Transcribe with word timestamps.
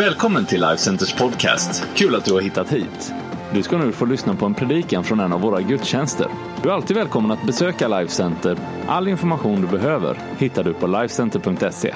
Välkommen 0.00 0.46
till 0.46 0.60
Life 0.60 0.76
Centers 0.76 1.12
podcast. 1.12 1.84
Kul 1.94 2.14
att 2.14 2.24
du 2.24 2.32
har 2.32 2.40
hittat 2.40 2.72
hit. 2.72 3.12
Du 3.54 3.62
ska 3.62 3.78
nu 3.78 3.92
få 3.92 4.04
lyssna 4.04 4.34
på 4.34 4.46
en 4.46 4.54
predikan 4.54 5.04
från 5.04 5.20
en 5.20 5.32
av 5.32 5.40
våra 5.40 5.60
gudstjänster. 5.60 6.28
Du 6.62 6.68
är 6.68 6.72
alltid 6.72 6.96
välkommen 6.96 7.30
att 7.30 7.46
besöka 7.46 7.88
Life 7.88 8.12
Center. 8.14 8.58
All 8.88 9.08
information 9.08 9.60
du 9.60 9.66
behöver 9.66 10.22
hittar 10.38 10.64
du 10.64 10.74
på 10.74 10.86
lifecenter.se. 10.86 11.94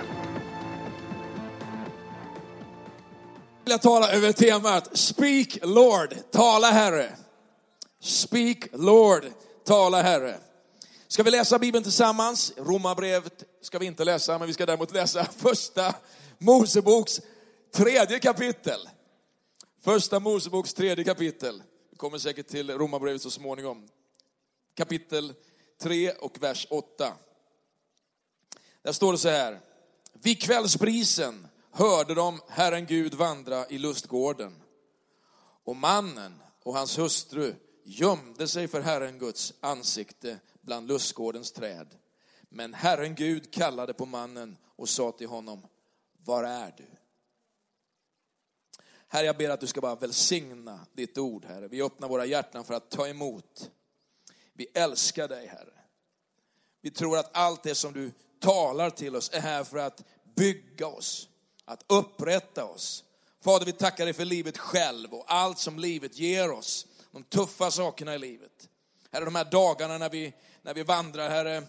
Jag 3.65 3.73
vill 3.73 3.79
tala 3.79 4.13
över 4.13 4.33
temat 4.33 4.99
Speak 4.99 5.59
Lord, 5.63 6.15
tala 6.33 6.67
Herre. 6.67 7.09
Speak 8.03 8.59
Lord, 8.73 9.23
tala 9.67 10.03
Herre. 10.03 10.35
Ska 11.09 11.23
vi 11.23 11.31
läsa 11.31 11.59
Bibeln 11.59 11.85
tillsammans? 11.85 12.53
Romarbrevet 12.57 13.45
ska 13.63 13.79
vi 13.79 13.87
inte 13.87 14.05
läsa, 14.05 14.39
men 14.39 14.47
vi 14.47 14.55
ska 14.55 14.67
däremot 14.67 14.95
läsa 14.95 15.25
första 15.37 15.95
Moseboks 16.39 17.21
tredje 17.75 18.19
kapitel. 18.19 18.89
Första 19.81 20.21
Moseboks 20.21 20.75
tredje 20.75 21.05
kapitel. 21.05 21.63
Vi 21.91 21.97
kommer 21.97 22.19
säkert 22.19 22.49
till 22.49 22.71
Romarbrevet 22.71 23.23
så 23.23 23.31
småningom. 23.31 23.89
Kapitel 24.75 25.35
3 25.81 26.13
och 26.13 26.43
vers 26.43 26.67
8. 26.71 27.13
Där 28.83 28.93
står 28.93 29.13
det 29.13 29.19
så 29.19 29.29
här. 29.29 29.61
Vid 30.13 30.43
kvällsbrisen 30.43 31.49
hörde 31.71 32.15
de 32.15 32.41
Herren 32.49 32.87
Gud 32.87 33.15
vandra 33.15 33.69
i 33.69 33.79
lustgården. 33.79 34.63
Och 35.65 35.77
mannen 35.77 36.43
och 36.63 36.75
hans 36.75 36.99
hustru 36.99 37.55
gömde 37.85 38.49
sig 38.49 38.69
för 38.69 38.81
Herren 38.81 39.19
Guds 39.19 39.55
ansikte 39.61 40.39
bland 40.61 40.89
lustgårdens 40.89 41.53
träd. 41.53 41.95
Men 42.49 42.75
Herren 42.75 43.15
Gud 43.15 43.53
kallade 43.53 43.95
på 43.95 44.07
mannen 44.07 44.57
och 44.77 44.89
sa 44.89 45.13
till 45.13 45.29
honom, 45.29 45.67
var 46.25 46.45
är 46.45 46.75
du? 46.77 47.04
Herre, 49.09 49.27
jag 49.27 49.37
ber 49.37 49.51
att 49.51 49.61
du 49.61 49.67
ska 49.67 49.81
bara 49.81 49.95
välsigna 49.95 50.81
ditt 50.93 51.19
ord, 51.19 51.45
Herre. 51.45 51.69
Vi 51.69 51.83
öppnar 51.83 52.09
våra 52.09 52.27
hjärtan 52.27 52.65
för 52.65 52.75
att 52.75 52.91
ta 52.91 53.09
emot. 53.09 53.71
Vi 54.53 54.67
älskar 54.75 55.29
dig, 55.29 55.47
Herre. 55.47 55.75
Vi 56.81 56.91
tror 56.91 57.19
att 57.19 57.37
allt 57.37 57.63
det 57.63 57.75
som 57.75 57.93
du 57.93 58.13
talar 58.41 58.91
till 58.91 59.17
oss 59.17 59.31
är 59.33 59.41
här 59.41 59.65
för 59.65 59.79
att 59.79 60.03
bygga 60.37 60.87
oss, 60.87 61.29
att 61.65 61.85
upprätta 61.87 62.65
oss. 62.65 63.05
Fader, 63.45 63.67
vi 63.67 63.73
tackar 63.73 64.05
dig 64.05 64.15
för 64.15 64.25
livet 64.25 64.59
själv 64.59 65.15
och 65.15 65.25
allt 65.27 65.59
som 65.59 65.79
livet 65.79 66.19
ger 66.19 66.51
oss, 66.51 66.87
de 67.13 67.23
tuffa 67.23 67.71
sakerna 67.71 68.15
i 68.15 68.19
livet. 68.19 68.69
Herre, 69.11 69.25
de 69.25 69.35
här 69.35 69.45
dagarna 69.45 69.99
när 69.99 70.11
vi, 70.11 70.35
när 70.63 70.75
vi 70.75 70.83
vandrar, 70.83 71.31
Herre, 71.31 71.63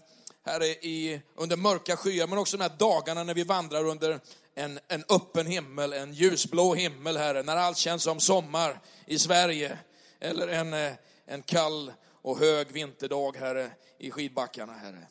Herre, 0.43 0.65
i, 0.65 1.21
under 1.35 1.57
mörka 1.57 1.97
skyar, 1.97 2.27
men 2.27 2.37
också 2.37 2.57
de 2.57 2.63
här 2.63 2.77
dagarna 2.77 3.23
när 3.23 3.33
vi 3.33 3.43
vandrar 3.43 3.85
under 3.85 4.19
en, 4.55 4.79
en 4.87 5.03
öppen 5.09 5.47
himmel, 5.47 5.93
en 5.93 6.13
ljusblå 6.13 6.75
himmel, 6.75 7.17
Herre, 7.17 7.43
när 7.43 7.55
allt 7.55 7.77
känns 7.77 8.03
som 8.03 8.19
sommar 8.19 8.79
i 9.05 9.19
Sverige, 9.19 9.79
eller 10.19 10.47
en, 10.47 10.73
eh, 10.73 10.93
en 11.25 11.41
kall 11.41 11.93
och 12.21 12.39
hög 12.39 12.71
vinterdag, 12.71 13.37
Herre, 13.37 13.71
i 13.97 14.11
skidbackarna, 14.11 14.73
Herre. 14.73 15.07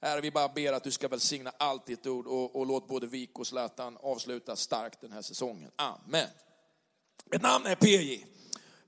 Herre, 0.00 0.20
vi 0.20 0.30
bara 0.30 0.48
ber 0.48 0.72
att 0.72 0.84
du 0.84 0.90
ska 0.90 1.08
välsigna 1.08 1.52
allt 1.58 1.86
ditt 1.86 2.06
ord 2.06 2.26
och, 2.26 2.56
och 2.56 2.66
låt 2.66 2.88
både 2.88 3.06
Vik 3.06 3.38
och 3.38 3.46
Zlatan 3.46 3.98
avsluta 4.00 4.56
starkt 4.56 5.00
den 5.00 5.12
här 5.12 5.22
säsongen. 5.22 5.70
Amen. 5.76 6.28
Mitt 7.30 7.42
namn 7.42 7.66
är 7.66 7.74
PJ, 7.74 8.24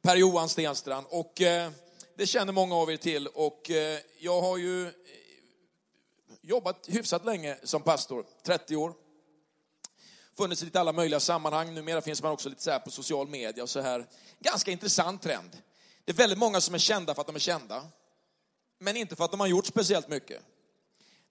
Per-Johan 0.03 0.49
Stenstrand, 0.49 1.07
och 1.11 1.41
eh, 1.41 1.71
det 2.17 2.27
känner 2.27 2.53
många 2.53 2.75
av 2.75 2.91
er 2.91 2.97
till. 2.97 3.27
Och 3.27 3.71
eh, 3.71 3.99
jag 4.19 4.41
har 4.41 4.57
ju 4.57 4.87
eh, 4.87 4.93
jobbat 6.43 6.87
hyfsat 6.89 7.25
länge 7.25 7.57
som 7.63 7.83
pastor, 7.83 8.27
30 8.43 8.77
år. 8.77 8.95
Funnits 10.41 10.63
i 10.63 10.65
lite 10.65 10.81
alla 10.81 10.93
möjliga 10.93 11.21
sammanhang. 11.21 11.75
Numera 11.75 12.03
finns 12.03 12.23
man 12.23 12.33
också 12.33 12.49
lite 12.49 12.63
så 12.63 12.71
här 12.71 12.79
på 12.79 12.91
social 12.91 13.29
media 13.29 13.63
och 13.63 13.71
så 13.71 13.81
här. 13.81 14.07
Ganska 14.39 14.71
intressant 14.71 15.23
trend. 15.23 15.59
Det 16.05 16.13
är 16.13 16.17
väldigt 16.17 16.39
många 16.39 16.61
som 16.61 16.75
är 16.75 16.79
kända 16.79 17.15
för 17.15 17.21
att 17.21 17.27
de 17.27 17.37
är 17.37 17.41
kända. 17.41 17.87
Men 18.79 18.97
inte 18.97 19.17
för 19.17 19.25
att 19.25 19.31
de 19.31 19.41
har 19.41 19.47
gjort 19.47 19.67
speciellt 19.67 20.09
mycket. 20.09 20.43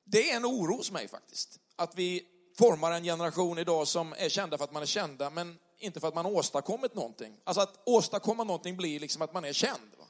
Det 0.04 0.32
är 0.32 0.36
en 0.36 0.46
oro 0.46 0.76
hos 0.76 0.92
mig 0.92 1.08
faktiskt. 1.08 1.60
Att 1.76 1.96
vi 1.96 2.26
formar 2.58 2.92
en 2.92 3.04
generation 3.04 3.58
idag 3.58 3.88
som 3.88 4.14
är 4.18 4.30
kända 4.30 4.58
för 4.58 4.64
att 4.64 4.74
man 4.74 4.82
är 4.82 4.88
kända, 4.88 5.30
men 5.30 5.58
inte 5.80 6.00
för 6.00 6.08
att 6.08 6.16
man 6.16 6.26
har 6.26 6.32
åstadkommit 6.32 6.96
någonting. 6.96 7.38
Alltså 7.44 7.62
att 7.62 7.80
åstadkomma 7.86 8.44
någonting 8.44 8.78
blir 8.78 9.00
liksom 9.00 9.22
att 9.22 9.34
man 9.34 9.46
är 9.46 9.54
känd. 9.54 9.92
Va? 10.00 10.06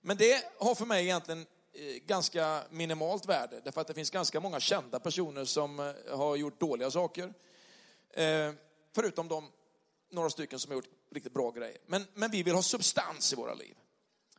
Men 0.00 0.16
det 0.16 0.44
har 0.58 0.74
för 0.74 0.86
mig 0.86 1.04
egentligen 1.04 1.46
eh, 1.72 2.02
ganska 2.06 2.62
minimalt 2.70 3.26
värde, 3.26 3.60
därför 3.64 3.80
att 3.80 3.86
det 3.86 3.94
finns 3.94 4.10
ganska 4.10 4.40
många 4.40 4.60
kända 4.60 5.00
personer 5.00 5.44
som 5.44 5.80
eh, 5.80 6.18
har 6.18 6.36
gjort 6.36 6.60
dåliga 6.60 6.90
saker. 6.90 7.34
Eh, 8.14 8.52
förutom 8.94 9.28
de 9.28 9.50
några 10.10 10.30
stycken 10.30 10.58
som 10.58 10.70
har 10.70 10.76
gjort 10.76 10.90
riktigt 11.10 11.34
bra 11.34 11.50
grejer. 11.50 11.78
Men, 11.86 12.06
men 12.14 12.30
vi 12.30 12.42
vill 12.42 12.54
ha 12.54 12.62
substans 12.62 13.32
i 13.32 13.36
våra 13.36 13.54
liv. 13.54 13.76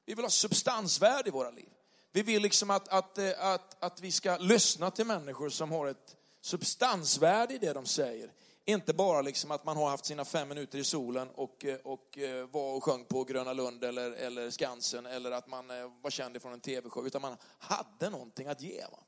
Vi 0.05 0.13
vill 0.13 0.25
ha 0.25 0.29
substansvärde 0.29 1.29
i 1.29 1.31
våra 1.31 1.51
liv. 1.51 1.69
Vi 2.11 2.21
vill 2.21 2.41
liksom 2.41 2.69
att, 2.69 2.87
att, 2.87 3.17
eh, 3.17 3.31
att, 3.37 3.83
att 3.83 4.01
vi 4.01 4.11
ska 4.11 4.37
lyssna 4.37 4.91
till 4.91 5.05
människor 5.05 5.49
som 5.49 5.71
har 5.71 5.87
ett 5.87 6.15
substansvärde 6.41 7.53
i 7.53 7.57
det 7.57 7.73
de 7.73 7.85
säger. 7.85 8.31
Inte 8.65 8.93
bara 8.93 9.21
liksom 9.21 9.51
att 9.51 9.65
man 9.65 9.77
har 9.77 9.89
haft 9.89 10.05
sina 10.05 10.25
fem 10.25 10.49
minuter 10.49 10.79
i 10.79 10.83
solen 10.83 11.29
och, 11.35 11.65
eh, 11.65 11.77
och 11.83 12.17
eh, 12.17 12.47
var 12.47 12.73
och 12.73 12.83
sjöng 12.83 13.05
på 13.05 13.23
Gröna 13.23 13.53
Lund 13.53 13.83
eller, 13.83 14.11
eller 14.11 14.49
Skansen 14.49 15.05
eller 15.05 15.31
att 15.31 15.47
man 15.47 15.67
var 16.01 16.09
känd 16.09 16.41
från 16.41 16.53
en 16.53 16.61
tv-show, 16.61 17.07
utan 17.07 17.21
man 17.21 17.37
hade 17.57 18.09
någonting 18.09 18.47
att 18.47 18.61
ge. 18.61 18.81
Va? 18.91 18.99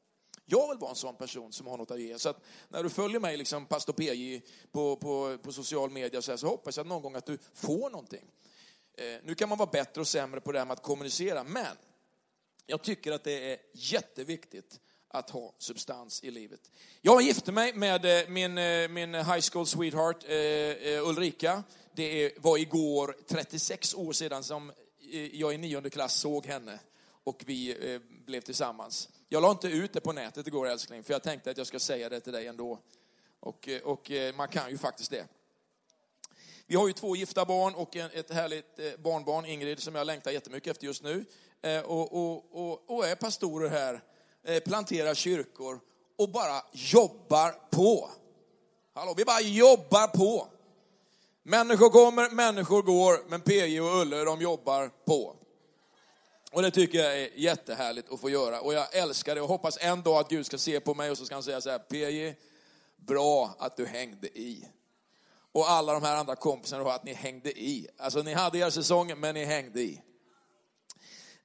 Jag 0.52 0.70
vill 0.70 0.78
vara 0.78 0.90
en 0.90 0.96
sån 0.96 1.16
person 1.16 1.52
som 1.52 1.68
har 1.68 1.78
något 1.78 1.92
att 1.92 2.02
ge. 2.02 2.20
Så 2.20 2.30
att 2.30 2.42
när 2.70 2.84
du 2.84 2.90
följer 2.90 3.20
mig, 3.20 3.38
liksom 3.38 3.66
pastor 3.66 3.94
PJ, 3.94 4.42
på, 4.72 4.96
på, 4.96 5.38
på 5.44 5.52
social 5.52 5.90
media 5.90 6.22
så, 6.22 6.32
här, 6.32 6.38
så 6.38 6.48
hoppas 6.48 6.78
jag 6.78 6.88
någon 6.88 7.02
gång 7.02 7.16
att 7.16 7.26
du 7.26 7.38
får 7.54 7.90
någonting. 7.90 8.26
Eh, 8.98 9.20
nu 9.24 9.36
kan 9.36 9.50
man 9.50 9.58
vara 9.58 9.70
bättre 9.72 10.02
och 10.02 10.08
sämre 10.08 10.42
på 10.42 10.52
det 10.52 10.60
här 10.60 10.66
med 10.66 10.74
att 10.74 10.84
kommunicera, 10.84 11.44
men 11.44 11.78
jag 12.66 12.82
tycker 12.82 13.12
att 13.12 13.24
det 13.24 13.52
är 13.52 13.58
jätteviktigt 13.74 14.80
att 15.08 15.30
ha 15.30 15.54
substans 15.58 16.24
i 16.24 16.32
livet. 16.32 16.72
Jag 17.02 17.22
gifte 17.22 17.52
mig 17.52 17.74
med 17.74 18.22
eh, 18.22 18.30
min, 18.30 18.58
eh, 18.58 18.90
min 18.90 19.16
high 19.16 19.42
school 19.52 19.68
sweetheart 19.68 20.24
eh, 20.24 20.36
eh 20.36 21.08
Ulrika. 21.08 21.64
Det 21.96 22.32
var 22.38 22.58
igår 22.58 23.16
36 23.28 23.94
år 23.94 24.14
sedan 24.14 24.44
som 24.44 24.72
jag 25.32 25.54
i 25.54 25.58
nionde 25.58 25.90
klass 25.90 26.16
såg 26.16 26.46
henne 26.46 26.80
och 27.24 27.44
vi 27.46 28.00
blev 28.26 28.42
tillsammans. 28.42 29.10
Jag 29.34 29.42
la 29.42 29.52
inte 29.52 29.68
ut 29.68 29.94
det 29.94 30.02
på 30.02 30.12
nätet 30.12 30.48
igår 30.48 30.68
älskling, 30.68 31.04
för 31.04 31.14
jag 31.14 31.24
tänkte 31.24 31.52
att 31.52 31.58
jag 31.58 31.68
ska 31.68 31.80
säga 31.80 32.10
det 32.10 32.20
till 32.20 32.34
dig 32.34 32.48
ändå. 32.48 32.80
Och, 33.40 33.68
eh, 33.68 33.82
och 33.82 34.12
eh, 34.12 34.36
man 34.36 34.48
kan 34.48 34.70
ju 34.70 34.78
faktiskt 34.78 35.12
det. 35.12 35.28
Vi 36.68 36.76
har 36.76 36.88
ju 36.88 36.94
två 36.94 37.16
gifta 37.16 37.46
barn 37.46 37.76
och 37.76 37.96
ett 37.96 38.32
härligt 38.32 38.80
eh, 38.80 38.92
barnbarn, 38.98 39.46
Ingrid, 39.46 39.80
som 39.80 39.96
jag 39.96 40.08
längtar 40.08 40.32
jättemycket 40.32 40.72
efter 40.72 40.86
just 40.86 41.04
nu. 41.04 41.26
Och, 41.86 42.14
och, 42.14 42.46
och, 42.52 42.90
och 42.90 43.08
är 43.08 43.16
pastorer 43.16 43.70
här 43.70 44.02
planterar 44.60 45.14
kyrkor 45.14 45.80
och 46.18 46.30
bara 46.30 46.62
jobbar 46.72 47.70
på. 47.70 48.10
Hallå, 48.94 49.14
vi 49.18 49.26
bara 49.26 49.42
jobbar 49.42 50.08
på. 50.08 50.48
Människor 51.44 51.90
kommer, 51.90 52.30
människor 52.30 52.82
går, 52.82 53.30
men 53.30 53.42
PJ 53.42 53.82
och 53.82 54.02
Ulle 54.02 54.24
de 54.24 54.42
jobbar 54.42 54.92
på. 55.06 55.36
Och 56.54 56.62
det 56.62 56.72
tycker 56.72 56.98
jag 56.98 57.22
är 57.22 57.30
jättehärligt 57.36 58.12
att 58.12 58.22
få 58.22 58.30
göra. 58.30 58.62
Och 58.62 58.74
jag 58.74 58.96
älskar 58.96 59.36
det 59.36 59.42
och 59.42 59.48
hoppas 59.48 59.78
en 59.82 60.02
dag 60.02 60.20
att 60.20 60.30
Gud 60.30 60.46
ska 60.46 60.58
se 60.58 60.80
på 60.80 60.94
mig 60.94 61.12
och 61.12 61.18
så 61.18 61.26
ska 61.26 61.36
han 61.36 61.44
säga 61.44 61.62
så 61.62 61.70
här, 61.70 61.80
PJ, 61.80 62.36
bra 62.96 63.56
att 63.60 63.78
du 63.78 63.86
hängde 63.86 64.28
i. 64.28 64.68
Och 65.52 65.70
alla 65.70 65.94
de 65.94 66.04
här 66.04 66.16
andra 66.16 66.36
kompisarna, 66.36 66.94
att 66.94 67.04
ni 67.04 67.14
hängde 67.14 67.60
i. 67.60 67.88
Alltså 67.98 68.22
ni 68.22 68.34
hade 68.34 68.58
er 68.58 68.70
säsong, 68.70 69.20
men 69.20 69.34
ni 69.34 69.46
hängde 69.46 69.82
i. 69.82 70.02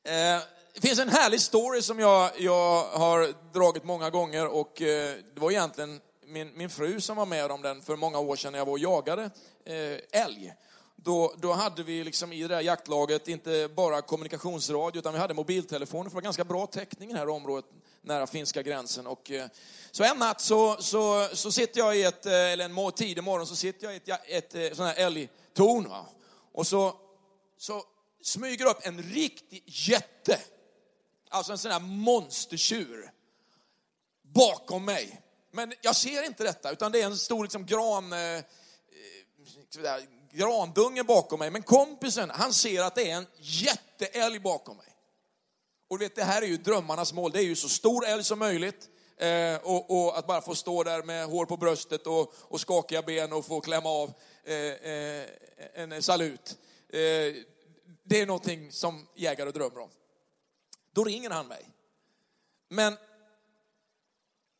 Eh, 0.03 0.41
det 0.75 0.81
finns 0.81 0.99
en 0.99 1.09
härlig 1.09 1.41
story 1.41 1.83
som 1.83 1.99
jag, 1.99 2.31
jag 2.39 2.85
har 2.85 3.53
dragit 3.53 3.85
många 3.85 4.11
gånger 4.11 4.47
och 4.47 4.83
eh, 4.83 5.17
det 5.35 5.41
var 5.41 5.51
egentligen 5.51 6.01
min, 6.27 6.53
min 6.57 6.71
fru 6.71 7.01
som 7.01 7.17
var 7.17 7.27
med 7.27 7.51
om 7.51 7.63
den 7.63 7.83
för 7.83 7.97
många 7.97 8.19
år 8.19 8.37
sedan 8.37 8.53
när 8.53 8.59
jag 8.59 8.67
var 8.67 8.73
och 8.73 8.79
jagade 8.79 9.31
eh, 9.65 10.23
älg. 10.23 10.55
Då, 11.07 11.35
då 11.39 11.53
hade 11.53 11.83
vi 11.83 12.05
liksom 12.05 12.33
i 12.33 12.43
det 12.43 12.49
där 12.49 12.61
jaktlaget 12.61 13.29
inte 13.29 13.69
bara 13.75 14.03
kommunikationsradio 14.03 14.99
utan 14.99 15.13
vi 15.13 15.19
hade 15.19 15.35
mobiltelefoner 15.35 16.05
för 16.05 16.11
det 16.11 16.15
var 16.15 16.23
ganska 16.23 16.45
bra 16.45 16.67
täckning 16.67 17.11
i 17.11 17.13
det 17.13 17.19
här 17.19 17.29
området 17.29 17.65
nära 18.03 18.27
finska 18.27 18.63
gränsen. 18.63 19.07
Och, 19.07 19.31
eh, 19.31 19.49
så 19.91 20.05
en 20.05 20.19
natt 20.19 20.41
så, 20.41 20.77
så, 20.83 21.29
så 21.33 21.53
sitter 21.53 21.81
jag 21.81 21.97
i 21.97 22.03
ett, 22.03 22.27
eh, 22.27 22.33
eller 22.33 22.65
en 22.65 22.93
tidig 22.93 23.25
morgon 23.25 23.47
så 23.47 23.57
sitter 23.57 23.87
jag 23.87 23.95
i 23.95 23.97
ett, 23.97 24.21
ett, 24.29 24.55
ett 24.55 24.77
sån 24.77 24.87
här 24.87 24.95
älgtorn. 24.95 25.89
Va? 25.89 26.07
Och 26.53 26.67
så, 26.67 26.97
så 27.59 27.83
smyger 28.23 28.67
upp 28.67 28.87
en 28.87 29.03
riktig 29.03 29.63
jätte 29.67 30.41
alltså 31.29 31.53
en 31.53 31.59
sån 31.59 31.71
här 31.71 31.81
monstertjur 31.81 33.11
bakom 34.23 34.85
mig. 34.85 35.21
Men 35.51 35.73
jag 35.83 35.97
ser 35.97 36.27
inte 36.27 36.45
detta, 36.45 36.71
utan 36.71 36.93
det 36.93 37.03
är 37.03 37.07
en 37.07 37.19
stor 37.19 37.43
liksom, 37.43 37.67
gran, 37.67 38.13
eh, 38.13 38.45
grandungen 40.37 41.07
bakom 41.07 41.39
mig. 41.39 41.51
Men 41.51 41.63
kompisen, 41.63 42.31
han 42.31 42.53
ser 42.53 42.83
att 42.83 42.95
det 42.95 43.11
är 43.11 43.17
en 43.17 43.27
jätteälg 43.39 44.43
bakom 44.43 44.77
mig. 44.77 44.87
Och 45.89 46.01
vet, 46.01 46.15
det 46.15 46.25
här 46.25 46.43
är 46.43 46.47
ju 46.47 46.57
drömmarnas 46.57 47.13
mål. 47.13 47.33
Det 47.33 47.39
är 47.39 47.43
ju 47.43 47.57
så 47.57 47.69
stor 47.69 48.07
älg 48.07 48.25
som 48.25 48.39
möjligt. 48.39 48.89
Eh, 49.17 49.57
och, 49.57 49.91
och, 49.91 50.19
att 50.19 50.27
bara 50.27 50.41
få 50.41 50.55
stå 50.55 50.83
där 50.83 51.03
med 51.03 51.27
hår 51.27 51.47
på 51.47 51.57
bröstet 51.57 52.07
och, 52.07 52.35
och 52.39 52.61
skakiga 52.61 53.03
ben 53.03 53.33
och 53.33 53.47
få 53.47 53.61
klämma 53.61 53.89
av 53.89 54.13
eh, 54.45 54.55
eh, 54.57 55.27
en 55.75 56.03
salut. 56.03 56.59
Eh, 56.89 56.99
det 58.03 58.21
är 58.21 58.27
någonting 58.27 58.73
som 58.73 59.07
jägare 59.15 59.51
drömmer 59.51 59.79
om. 59.79 59.91
Då 60.93 61.05
ringer 61.05 61.31
han 61.31 61.49
mig. 61.49 61.69
Men 62.69 62.97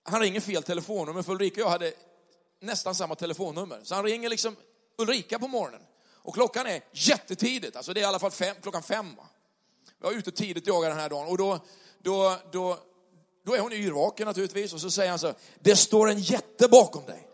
han 0.03 0.21
ringer 0.21 0.41
fel 0.41 0.63
telefonnummer, 0.63 1.23
för 1.23 1.33
Ulrika 1.33 1.61
och 1.61 1.67
jag 1.67 1.71
hade 1.71 1.93
nästan 2.61 2.95
samma 2.95 3.15
telefonnummer. 3.15 3.81
Så 3.83 3.95
han 3.95 4.05
ringer 4.05 4.29
liksom 4.29 4.57
Ulrika 4.99 5.39
på 5.39 5.49
morgonen. 5.49 5.83
Och 6.27 6.35
klockan 6.35 6.67
är 6.67 6.81
jättetidigt, 6.93 7.77
alltså 7.77 7.95
det 7.95 8.01
är 8.01 8.03
i 8.03 8.05
alla 8.05 8.19
fall 8.19 8.31
fem, 8.31 8.57
klockan 8.63 8.83
fem. 8.83 9.15
Va? 9.17 9.29
Jag 10.01 10.13
är 10.13 10.17
ute 10.17 10.33
tidigt 10.33 10.63
och 10.63 10.69
jagar 10.69 10.89
den 10.89 10.99
här 10.99 11.09
dagen 11.09 11.29
och 11.29 11.39
då, 11.39 11.61
då, 11.99 12.37
då, 12.53 12.79
då 13.45 13.55
är 13.55 13.61
hon 13.61 13.73
yrvaken 13.73 14.27
naturligtvis 14.27 14.73
och 14.73 14.81
så 14.81 14.91
säger 14.91 15.11
han 15.11 15.19
så 15.19 15.35
det 15.61 15.77
står 15.77 16.09
en 16.09 16.21
jätte 16.21 16.69
bakom 16.69 17.07
dig. 17.07 17.29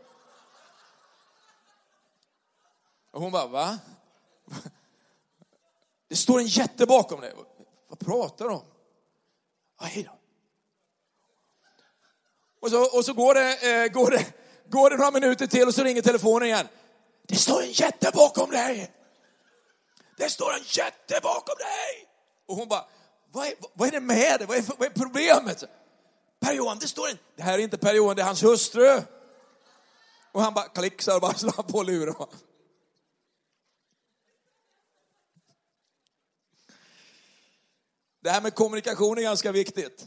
Och 3.11 3.23
hon 3.23 3.33
bara, 3.33 3.47
va? 3.47 3.79
Det 6.09 6.17
står 6.17 6.39
en 6.39 6.47
jätte 6.47 6.87
bakom 6.87 7.21
dig. 7.21 7.35
Vad 7.89 7.99
pratar 7.99 8.45
du 8.45 8.55
om? 8.55 8.65
Ja, 9.81 9.87
hej 9.87 10.03
då. 10.03 10.19
Och 12.61 12.71
så, 12.71 12.97
och 12.97 13.05
så 13.05 13.13
går, 13.13 13.35
det, 13.35 13.85
eh, 13.85 13.93
går, 13.93 14.11
det, 14.11 14.27
går 14.69 14.91
det 14.91 14.97
några 14.97 15.11
minuter 15.11 15.47
till 15.47 15.69
och 15.69 15.75
så 15.75 15.85
ringer 15.85 16.03
telefonen 16.03 16.49
igen. 16.49 16.69
Det 17.29 17.37
står 17.37 17.63
en 17.63 17.73
jätte 17.73 18.11
bakom 18.15 18.51
dig. 18.51 18.91
Det 20.17 20.31
står 20.31 20.53
en 20.53 20.65
jätte 20.65 21.21
bakom 21.23 21.55
dig. 21.59 22.09
Och 22.47 22.57
hon 22.57 22.69
bara, 22.69 22.85
vad 23.33 23.47
är, 23.47 23.55
vad 23.75 23.89
är 23.89 23.93
det 23.93 24.01
med 24.01 24.41
det? 24.41 24.47
Vad 24.47 24.57
är, 24.57 24.63
vad 24.79 24.89
är 24.89 24.91
problemet? 24.91 25.65
Per-Johan, 26.41 26.79
det 26.79 26.89
står 26.89 27.09
en... 27.09 27.19
Det 27.37 27.43
här 27.43 27.59
är 27.59 27.63
inte 27.63 27.79
Per-Johan, 27.79 28.17
det 28.17 28.23
är 28.23 28.27
hans 28.27 28.43
hustru. 28.43 29.03
Och 30.33 30.43
han 30.43 30.55
bara 30.55 30.69
klicksar 30.69 31.15
och 31.15 31.21
bara 31.21 31.35
slår 31.35 31.63
på 31.63 31.83
luren. 31.83 32.15
Det 38.23 38.31
här 38.31 38.41
med 38.41 38.55
kommunikation 38.55 39.19
är 39.19 39.23
ganska 39.23 39.53
viktigt. 39.53 40.07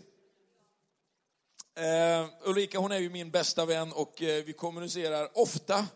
Uh, 1.79 2.49
Ulrika 2.49 2.79
hon 2.79 2.91
är 2.91 2.99
ju 2.99 3.09
min 3.09 3.31
bästa 3.31 3.65
vän 3.65 3.93
och 3.93 4.21
uh, 4.21 4.27
vi 4.27 4.53
kommunicerar 4.53 5.29
ofta. 5.33 5.87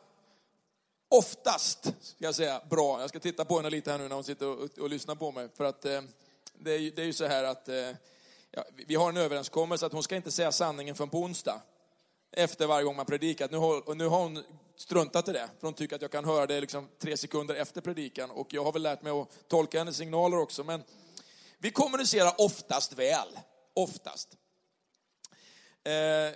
Oftast, 1.11 1.83
ska 2.01 2.25
jag 2.25 2.35
säga, 2.35 2.61
bra. 2.69 3.01
Jag 3.01 3.09
ska 3.09 3.19
titta 3.19 3.45
på 3.45 3.55
henne 3.57 3.69
lite 3.69 3.91
här 3.91 3.97
nu 3.97 4.07
när 4.07 4.15
hon 4.15 4.23
sitter 4.23 4.47
och, 4.47 4.59
och, 4.59 4.79
och 4.79 4.89
lyssnar 4.89 5.15
på 5.15 5.31
mig. 5.31 5.49
För 5.55 5.63
att 5.63 5.85
eh, 5.85 6.01
det, 6.53 6.71
är, 6.71 6.91
det 6.91 7.01
är 7.01 7.05
ju 7.05 7.13
så 7.13 7.25
här 7.25 7.43
att 7.43 7.69
eh, 7.69 7.75
ja, 8.51 8.63
vi 8.87 8.95
har 8.95 9.09
en 9.09 9.17
överenskommelse 9.17 9.85
att 9.85 9.93
hon 9.93 10.03
ska 10.03 10.15
inte 10.15 10.31
säga 10.31 10.51
sanningen 10.51 10.95
från 10.95 11.09
på 11.09 11.17
onsdag. 11.17 11.61
Efter 12.31 12.67
varje 12.67 12.83
gång 12.83 12.95
man 12.95 13.05
predikar. 13.05 13.47
Nu 13.51 13.57
har, 13.57 13.89
och 13.89 13.97
nu 13.97 14.07
har 14.07 14.21
hon 14.21 14.43
struntat 14.75 15.27
i 15.27 15.31
det, 15.31 15.49
för 15.59 15.67
hon 15.67 15.73
tycker 15.73 15.95
att 15.95 16.01
jag 16.01 16.11
kan 16.11 16.25
höra 16.25 16.45
det 16.45 16.61
liksom 16.61 16.87
tre 16.99 17.17
sekunder 17.17 17.55
efter 17.55 17.81
predikan. 17.81 18.31
Och 18.31 18.53
jag 18.53 18.63
har 18.63 18.71
väl 18.71 18.81
lärt 18.81 19.01
mig 19.01 19.11
att 19.11 19.47
tolka 19.47 19.79
hennes 19.79 19.97
signaler 19.97 20.37
också. 20.39 20.63
Men 20.63 20.83
vi 21.57 21.71
kommunicerar 21.71 22.33
oftast 22.37 22.93
väl. 22.93 23.39
Oftast. 23.73 24.29
Eh, 25.83 26.35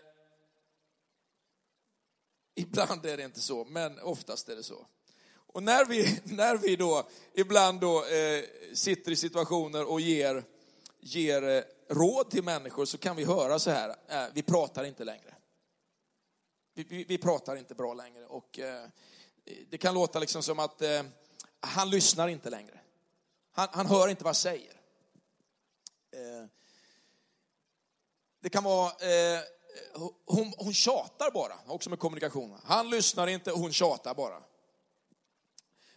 ibland 2.55 3.05
är 3.05 3.17
det 3.17 3.23
inte 3.23 3.41
så, 3.41 3.65
men 3.65 3.99
oftast 3.99 4.49
är 4.49 4.55
det 4.55 4.63
så. 4.63 4.87
Och 5.53 5.63
när 5.63 5.85
vi, 5.85 6.21
när 6.35 6.57
vi 6.57 6.75
då 6.75 7.07
ibland 7.33 7.79
då, 7.79 8.05
eh, 8.05 8.43
sitter 8.73 9.11
i 9.11 9.15
situationer 9.15 9.85
och 9.85 10.01
ger, 10.01 10.43
ger 10.99 11.43
eh, 11.43 11.63
råd 11.87 12.29
till 12.29 12.43
människor 12.43 12.85
så 12.85 12.97
kan 12.97 13.15
vi 13.15 13.23
höra 13.23 13.59
så 13.59 13.71
här, 13.71 13.95
eh, 14.07 14.25
vi 14.33 14.41
pratar 14.41 14.83
inte 14.83 15.03
längre. 15.03 15.35
Vi, 16.73 16.83
vi, 16.83 17.03
vi, 17.03 17.17
pratar 17.17 17.55
inte 17.55 17.75
bra 17.75 17.93
längre 17.93 18.25
och 18.25 18.59
eh, 18.59 18.85
det 19.69 19.77
kan 19.77 19.93
låta 19.93 20.19
liksom 20.19 20.43
som 20.43 20.59
att 20.59 20.81
eh, 20.81 21.03
han 21.59 21.89
lyssnar 21.89 22.27
inte 22.27 22.49
längre. 22.49 22.79
Han, 23.51 23.67
han 23.71 23.85
hör 23.85 24.07
inte 24.07 24.23
vad 24.23 24.29
jag 24.29 24.35
säger. 24.35 24.73
Eh, 26.11 26.45
det 28.39 28.49
kan 28.49 28.63
vara, 28.63 28.89
eh, 28.89 29.41
hon, 30.25 30.53
hon 30.57 30.73
tjatar 30.73 31.31
bara, 31.31 31.53
också 31.67 31.89
med 31.89 31.99
kommunikation. 31.99 32.59
Han 32.63 32.89
lyssnar 32.89 33.27
inte, 33.27 33.51
hon 33.51 33.73
tjatar 33.73 34.13
bara. 34.13 34.43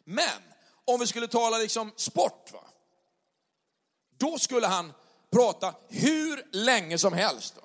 Men 0.05 0.43
om 0.85 1.01
vi 1.01 1.07
skulle 1.07 1.29
tala 1.29 1.59
liksom 1.59 1.93
sport, 1.97 2.53
va? 2.53 2.65
då 4.19 4.39
skulle 4.39 4.67
han 4.67 4.93
prata 5.31 5.75
hur 5.89 6.49
länge 6.53 6.99
som 6.99 7.13
helst. 7.13 7.55
Då. 7.55 7.63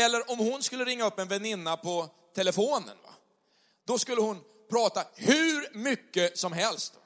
Eller 0.00 0.30
om 0.30 0.38
hon 0.38 0.62
skulle 0.62 0.84
ringa 0.84 1.06
upp 1.06 1.18
en 1.18 1.28
väninna 1.28 1.76
på 1.76 2.08
telefonen, 2.34 2.96
va? 3.04 3.14
då 3.84 3.98
skulle 3.98 4.20
hon 4.20 4.44
prata 4.70 5.04
hur 5.14 5.76
mycket 5.78 6.38
som 6.38 6.52
helst. 6.52 6.94
Då. 6.94 7.00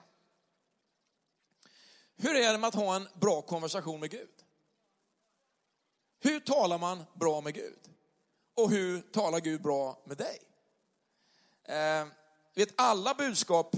Hur 2.17 2.37
är 2.37 2.53
det 2.53 2.59
med 2.59 2.69
att 2.69 2.75
ha 2.75 2.97
en 2.97 3.09
bra 3.15 3.43
konversation 3.43 4.01
med 4.01 4.11
Gud? 4.11 4.38
Hur 6.21 6.41
talar 6.41 6.79
man 6.79 7.05
bra 7.15 7.41
med 7.41 7.55
Gud? 7.55 7.79
Och 8.55 8.71
hur 8.71 9.01
talar 9.01 9.41
Gud 9.41 9.63
bra 9.63 10.03
med 10.05 10.17
dig? 10.17 10.39
Eh, 11.65 12.07
vet, 12.55 12.69
alla 12.77 13.15
budskap 13.15 13.77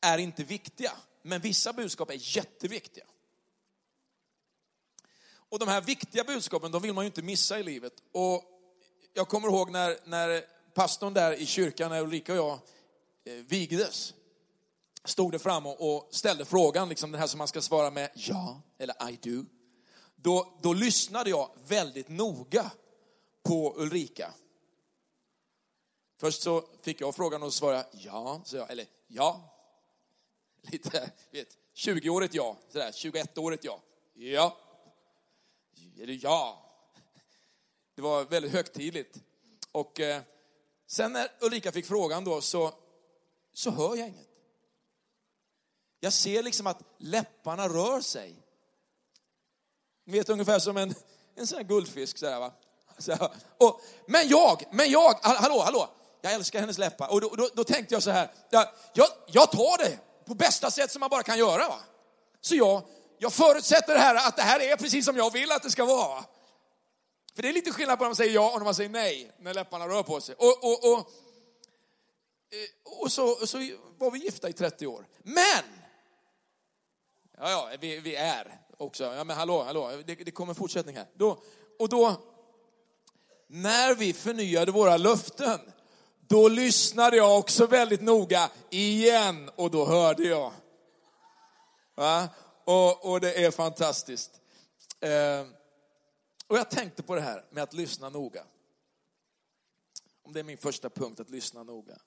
är 0.00 0.18
inte 0.18 0.44
viktiga, 0.44 0.92
men 1.22 1.40
vissa 1.40 1.72
budskap 1.72 2.10
är 2.10 2.36
jätteviktiga. 2.36 3.04
Och 5.32 5.58
de 5.58 5.68
här 5.68 5.80
viktiga 5.80 6.24
budskapen, 6.24 6.72
de 6.72 6.82
vill 6.82 6.94
man 6.94 7.04
ju 7.04 7.06
inte 7.06 7.22
missa 7.22 7.58
i 7.58 7.62
livet. 7.62 7.92
Och 8.12 8.44
jag 9.14 9.28
kommer 9.28 9.48
ihåg 9.48 9.70
när, 9.70 9.98
när 10.04 10.44
pastorn 10.74 11.14
där 11.14 11.32
i 11.32 11.46
kyrkan, 11.46 11.90
när 11.90 12.02
Ulrika 12.02 12.32
och 12.32 12.38
jag 12.38 12.58
eh, 13.24 13.44
vigdes, 13.44 14.14
stod 15.04 15.32
det 15.32 15.38
fram 15.38 15.66
och, 15.66 15.96
och 15.96 16.08
ställde 16.10 16.44
frågan, 16.44 16.88
liksom 16.88 17.12
den 17.12 17.20
här 17.20 17.26
som 17.26 17.38
man 17.38 17.48
ska 17.48 17.62
svara 17.62 17.90
med 17.90 18.10
ja 18.14 18.62
eller 18.78 19.10
I 19.10 19.18
do 19.22 19.44
då, 20.22 20.58
då 20.62 20.72
lyssnade 20.72 21.30
jag 21.30 21.50
väldigt 21.66 22.08
noga 22.08 22.70
på 23.42 23.74
Ulrika. 23.76 24.34
Först 26.20 26.42
så 26.42 26.64
fick 26.82 27.00
jag 27.00 27.14
frågan 27.14 27.42
och 27.42 27.54
svarade 27.54 27.86
ja, 27.92 28.40
så 28.44 28.56
jag, 28.56 28.70
eller 28.70 28.86
ja. 29.06 29.56
Lite, 30.62 31.10
vet, 31.30 31.58
20-årigt 31.74 32.30
ja, 32.32 32.56
sådär, 32.68 32.90
21-årigt 32.90 33.60
ja. 33.62 33.80
Ja. 34.14 34.56
Eller 36.00 36.18
ja. 36.22 36.66
Det 37.94 38.02
var 38.02 38.24
väldigt 38.24 38.52
högtidligt. 38.52 39.20
Och 39.72 40.00
eh, 40.00 40.22
sen 40.86 41.12
när 41.12 41.28
Ulrika 41.40 41.72
fick 41.72 41.86
frågan 41.86 42.24
då 42.24 42.40
så, 42.40 42.74
så 43.52 43.70
hör 43.70 43.96
jag 43.96 44.08
inget. 44.08 44.28
Jag 46.00 46.12
ser 46.12 46.42
liksom 46.42 46.66
att 46.66 46.82
läpparna 46.98 47.68
rör 47.68 48.00
sig. 48.00 48.36
Vet 50.10 50.28
ungefär 50.28 50.58
som 50.58 50.76
en, 50.76 50.94
en 51.36 51.46
sån 51.46 51.58
här 51.58 51.64
guldfisk. 51.64 52.18
Så 52.18 52.26
här, 52.26 52.40
va? 52.40 52.52
Så 52.98 53.12
här. 53.12 53.30
Och, 53.58 53.80
men 54.06 54.28
jag, 54.28 54.62
men 54.70 54.90
jag, 54.90 55.14
hallå, 55.22 55.60
hallå, 55.60 55.88
jag 56.20 56.32
älskar 56.32 56.60
hennes 56.60 56.78
läppar. 56.78 57.12
Och 57.12 57.20
då, 57.20 57.28
då, 57.28 57.48
då 57.54 57.64
tänkte 57.64 57.94
jag 57.94 58.02
så 58.02 58.10
här, 58.10 58.30
jag, 58.50 58.68
jag, 58.92 59.06
jag, 59.26 59.50
tar 59.50 59.78
det 59.78 59.98
på 60.24 60.34
bästa 60.34 60.70
sätt 60.70 60.90
som 60.90 61.00
man 61.00 61.10
bara 61.10 61.22
kan 61.22 61.38
göra. 61.38 61.68
Va? 61.68 61.78
Så 62.40 62.56
jag, 62.56 62.82
jag 63.18 63.32
förutsätter 63.32 63.96
här, 63.96 64.14
att 64.14 64.36
det 64.36 64.42
här 64.42 64.60
är 64.60 64.76
precis 64.76 65.04
som 65.04 65.16
jag 65.16 65.32
vill 65.32 65.52
att 65.52 65.62
det 65.62 65.70
ska 65.70 65.84
vara. 65.84 66.24
För 67.34 67.42
det 67.42 67.48
är 67.48 67.52
lite 67.52 67.72
skillnad 67.72 67.98
på 67.98 68.04
när 68.04 68.08
man 68.08 68.16
säger 68.16 68.34
ja 68.34 68.50
och 68.52 68.58
när 68.58 68.64
man 68.64 68.74
säger 68.74 68.90
nej, 68.90 69.32
när 69.38 69.54
läpparna 69.54 69.88
rör 69.88 70.02
på 70.02 70.20
sig. 70.20 70.34
Och, 70.34 70.64
och, 70.64 70.92
och, 70.92 70.98
eh, 72.50 73.02
och 73.02 73.12
så, 73.12 73.46
så 73.46 73.58
var 73.98 74.10
vi 74.10 74.18
gifta 74.18 74.48
i 74.48 74.52
30 74.52 74.86
år. 74.86 75.06
Men, 75.22 75.64
ja, 77.38 77.50
ja, 77.50 77.70
vi, 77.80 78.00
vi 78.00 78.16
är 78.16 78.60
också. 78.80 79.04
Ja, 79.04 79.24
men 79.24 79.36
hallå, 79.36 79.62
hallå, 79.62 79.90
det, 80.06 80.14
det 80.14 80.30
kommer 80.30 80.54
fortsättning 80.54 80.96
här. 80.96 81.06
Då, 81.14 81.42
och 81.78 81.88
då, 81.88 82.16
när 83.46 83.94
vi 83.94 84.12
förnyade 84.12 84.72
våra 84.72 84.96
löften, 84.96 85.60
då 86.28 86.48
lyssnade 86.48 87.16
jag 87.16 87.38
också 87.38 87.66
väldigt 87.66 88.00
noga 88.00 88.50
igen 88.70 89.50
och 89.56 89.70
då 89.70 89.86
hörde 89.86 90.22
jag. 90.22 90.52
Va? 91.94 92.28
Och, 92.64 93.10
och 93.10 93.20
det 93.20 93.44
är 93.44 93.50
fantastiskt. 93.50 94.40
Eh, 95.00 95.46
och 96.46 96.58
jag 96.58 96.70
tänkte 96.70 97.02
på 97.02 97.14
det 97.14 97.20
här 97.20 97.44
med 97.50 97.62
att 97.62 97.72
lyssna 97.72 98.08
noga. 98.08 98.44
Om 100.22 100.32
det 100.32 100.40
är 100.40 100.44
min 100.44 100.58
första 100.58 100.90
punkt, 100.90 101.20
att 101.20 101.30
lyssna 101.30 101.62
noga. 101.62 101.98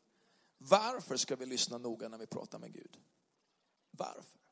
Varför 0.58 1.18
ska 1.18 1.36
vi 1.36 1.46
lyssna 1.46 1.78
noga 1.78 2.10
när 2.10 2.18
vi 2.18 2.28
pratar 2.28 2.60
med 2.60 2.74
Gud? 2.74 2.98
Varför? 3.92 4.43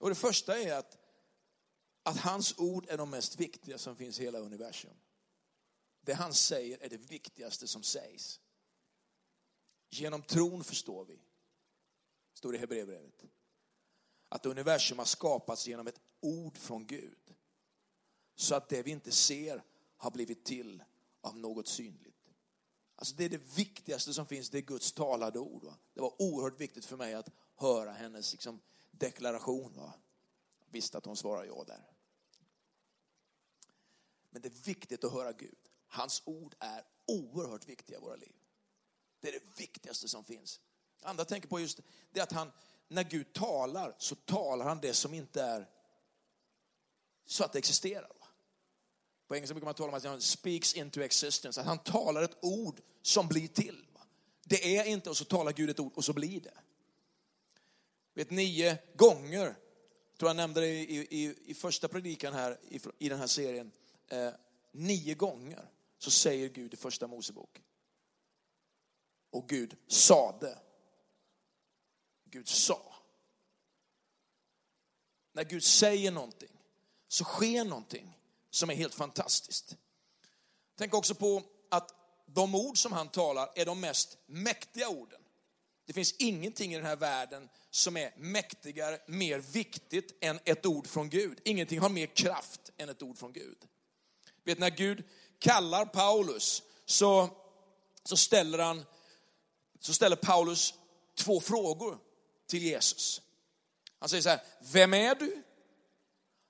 Och 0.00 0.08
det 0.08 0.14
första 0.14 0.58
är 0.58 0.74
att, 0.74 0.98
att 2.02 2.16
hans 2.16 2.58
ord 2.58 2.86
är 2.88 2.96
de 2.96 3.10
mest 3.10 3.40
viktiga 3.40 3.78
som 3.78 3.96
finns 3.96 4.20
i 4.20 4.22
hela 4.22 4.38
universum. 4.38 4.96
Det 6.00 6.12
han 6.12 6.34
säger 6.34 6.78
är 6.78 6.88
det 6.88 6.96
viktigaste 6.96 7.68
som 7.68 7.82
sägs. 7.82 8.40
Genom 9.90 10.22
tron 10.22 10.64
förstår 10.64 11.04
vi, 11.04 11.22
står 12.34 12.52
det 12.52 12.58
i 12.58 12.60
Hebreerbrevet, 12.60 13.24
att 14.28 14.46
universum 14.46 14.98
har 14.98 15.04
skapats 15.04 15.66
genom 15.66 15.86
ett 15.86 16.00
ord 16.20 16.56
från 16.56 16.86
Gud 16.86 17.34
så 18.34 18.54
att 18.54 18.68
det 18.68 18.82
vi 18.82 18.90
inte 18.90 19.12
ser 19.12 19.64
har 19.96 20.10
blivit 20.10 20.44
till 20.44 20.82
av 21.20 21.36
något 21.36 21.68
synligt. 21.68 22.32
Alltså 22.94 23.14
det 23.14 23.24
är 23.24 23.28
det 23.28 23.56
viktigaste 23.56 24.14
som 24.14 24.26
finns, 24.26 24.50
det 24.50 24.58
är 24.58 24.62
Guds 24.62 24.92
talade 24.92 25.38
ord. 25.38 25.64
Va? 25.64 25.76
Det 25.94 26.00
var 26.00 26.22
oerhört 26.22 26.60
viktigt 26.60 26.84
för 26.84 26.96
mig 26.96 27.14
att 27.14 27.28
höra 27.54 27.92
hennes 27.92 28.32
liksom, 28.32 28.60
deklaration. 28.90 29.76
Va? 29.76 29.92
Jag 30.60 30.72
visste 30.72 30.98
att 30.98 31.04
hon 31.04 31.16
svarade 31.16 31.46
ja 31.46 31.64
där. 31.66 31.90
Men 34.30 34.42
det 34.42 34.48
är 34.48 34.64
viktigt 34.64 35.04
att 35.04 35.12
höra 35.12 35.32
Gud. 35.32 35.58
Hans 35.86 36.22
ord 36.24 36.54
är 36.58 36.84
oerhört 37.06 37.68
viktiga 37.68 37.98
i 37.98 38.00
våra 38.00 38.16
liv. 38.16 38.32
Det 39.20 39.28
är 39.28 39.32
det 39.32 39.60
viktigaste 39.60 40.08
som 40.08 40.24
finns. 40.24 40.60
Andra 41.02 41.24
tänker 41.24 41.48
på 41.48 41.60
just 41.60 41.80
det 42.10 42.20
att 42.20 42.32
han, 42.32 42.52
när 42.88 43.04
Gud 43.04 43.32
talar 43.32 43.94
så 43.98 44.14
talar 44.14 44.64
han 44.64 44.80
det 44.80 44.94
som 44.94 45.14
inte 45.14 45.42
är 45.42 45.68
så 47.26 47.44
att 47.44 47.52
det 47.52 47.58
existerar. 47.58 48.16
På 49.28 49.36
engelska 49.36 49.54
brukar 49.54 49.64
man 49.64 49.74
tala 49.74 49.88
om 49.88 49.94
att 49.94 50.04
han 50.04 50.20
speaks 50.20 50.74
into 50.74 51.00
existence, 51.00 51.60
att 51.60 51.66
han 51.66 51.78
talar 51.78 52.22
ett 52.22 52.36
ord 52.42 52.80
som 53.02 53.28
blir 53.28 53.48
till. 53.48 53.86
Det 54.44 54.76
är 54.76 54.84
inte 54.84 55.10
och 55.10 55.16
så 55.16 55.24
talar 55.24 55.52
Gud 55.52 55.70
ett 55.70 55.80
ord 55.80 55.92
och 55.94 56.04
så 56.04 56.12
blir 56.12 56.40
det. 56.40 56.54
Vet, 58.14 58.30
nio 58.30 58.78
gånger, 58.96 59.56
tror 60.18 60.28
jag 60.28 60.36
nämnde 60.36 60.60
det 60.60 60.66
i, 60.66 61.06
i, 61.10 61.34
i 61.44 61.54
första 61.54 61.88
predikan 61.88 62.34
här 62.34 62.58
i, 62.68 62.80
i 62.98 63.08
den 63.08 63.18
här 63.18 63.26
serien, 63.26 63.72
eh, 64.08 64.30
nio 64.72 65.14
gånger 65.14 65.70
så 65.98 66.10
säger 66.10 66.48
Gud 66.48 66.74
i 66.74 66.76
första 66.76 67.06
Mosebok. 67.06 67.62
Och 69.30 69.48
Gud 69.48 69.76
sade. 69.86 70.58
Gud 72.24 72.48
sa. 72.48 72.94
När 75.32 75.44
Gud 75.44 75.64
säger 75.64 76.10
någonting 76.10 76.62
så 77.08 77.24
sker 77.24 77.64
någonting 77.64 78.18
som 78.50 78.70
är 78.70 78.74
helt 78.74 78.94
fantastiskt. 78.94 79.76
Tänk 80.76 80.94
också 80.94 81.14
på 81.14 81.42
att 81.68 81.94
de 82.26 82.54
ord 82.54 82.78
som 82.78 82.92
han 82.92 83.08
talar 83.08 83.52
är 83.56 83.66
de 83.66 83.80
mest 83.80 84.18
mäktiga 84.26 84.88
orden. 84.88 85.19
Det 85.90 85.94
finns 85.94 86.14
ingenting 86.18 86.72
i 86.72 86.76
den 86.76 86.86
här 86.86 86.96
världen 86.96 87.48
som 87.70 87.96
är 87.96 88.12
mäktigare, 88.16 88.98
mer 89.06 89.38
viktigt 89.38 90.18
än 90.20 90.40
ett 90.44 90.66
ord 90.66 90.86
från 90.86 91.10
Gud. 91.10 91.40
Ingenting 91.44 91.78
har 91.80 91.88
mer 91.88 92.06
kraft 92.06 92.70
än 92.76 92.88
ett 92.88 93.02
ord 93.02 93.18
från 93.18 93.32
Gud. 93.32 93.58
Vet 94.44 94.58
när 94.58 94.70
Gud 94.70 95.04
kallar 95.38 95.84
Paulus 95.86 96.62
så, 96.84 97.28
så, 98.04 98.16
ställer 98.16 98.58
han, 98.58 98.84
så 99.80 99.94
ställer 99.94 100.16
Paulus 100.16 100.74
två 101.14 101.40
frågor 101.40 101.98
till 102.46 102.62
Jesus. 102.62 103.22
Han 103.98 104.08
säger 104.08 104.22
så 104.22 104.28
här, 104.28 104.42
vem 104.60 104.94
är 104.94 105.14
du? 105.14 105.42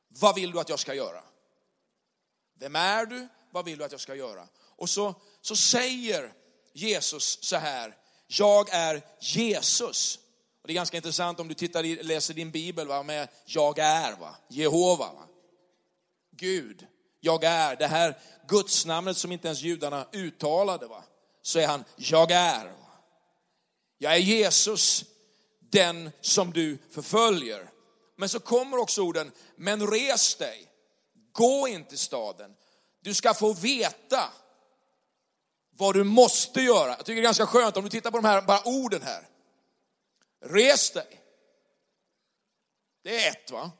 Vad 0.09 0.35
vill 0.35 0.51
du 0.51 0.61
att 0.61 0.69
jag 0.69 0.79
ska 0.79 0.95
göra? 0.95 1.25
Vem 2.55 2.77
är 2.77 3.07
du? 3.07 3.29
Vad 3.51 3.65
vill 3.65 3.79
du 3.79 3.85
att 3.85 3.93
jag 3.93 4.01
ska 4.01 4.15
göra? 4.15 4.49
Och 4.57 4.91
så, 4.91 5.15
så 5.41 5.57
säger 5.57 6.33
Jesus 6.73 7.45
så 7.45 7.57
här, 7.57 8.00
jag 8.39 8.69
är 8.73 9.03
Jesus. 9.21 10.19
Och 10.63 10.67
det 10.67 10.73
är 10.73 10.75
ganska 10.75 10.97
intressant 10.97 11.41
om 11.41 11.49
du 11.49 11.55
tittar 11.55 11.85
i, 11.85 12.03
läser 12.03 12.35
din 12.35 12.51
bibel 12.51 12.87
va, 12.87 13.03
med 13.03 13.29
jag 13.45 13.79
är, 13.79 14.17
va? 14.17 14.37
Jehova, 14.49 15.13
va? 15.13 15.27
Gud, 16.37 16.87
jag 17.21 17.45
är. 17.45 17.77
Det 17.77 17.87
här 17.87 18.19
gudsnamnet 18.49 19.17
som 19.17 19.33
inte 19.33 19.49
ens 19.49 19.63
judarna 19.63 20.07
uttalade, 20.13 20.87
va? 20.87 21.05
så 21.43 21.59
är 21.59 21.67
han, 21.67 21.85
jag 21.97 22.31
är. 22.31 22.65
Va? 22.65 22.73
Jag 23.99 24.15
är 24.15 24.19
Jesus, 24.19 25.05
den 25.71 26.11
som 26.21 26.53
du 26.53 26.79
förföljer. 26.91 27.71
Men 28.17 28.29
så 28.29 28.41
kommer 28.41 28.79
också 28.79 29.03
orden, 29.03 29.33
men 29.57 29.91
res 29.91 30.35
dig, 30.35 30.67
gå 31.33 31.69
inte 31.69 31.97
staden. 31.97 32.55
Du 33.03 33.15
ska 33.15 33.35
få 33.35 33.53
veta 33.53 34.33
vad 35.81 35.95
du 35.95 36.05
måste 36.05 36.61
göra. 36.61 36.89
Jag 36.89 36.99
tycker 36.99 37.15
det 37.15 37.21
är 37.21 37.23
ganska 37.23 37.47
skönt 37.47 37.77
om 37.77 37.85
du 37.85 37.91
tittar 37.91 38.11
på 38.11 38.17
de 38.17 38.25
här 38.25 38.43
bara 38.43 38.63
orden 38.65 39.03
här. 39.03 39.29
Res 40.45 40.91
dig. 40.91 41.21
Det 43.05 43.25
är 43.25 43.31
ett 43.31 43.51
va? 43.51 43.71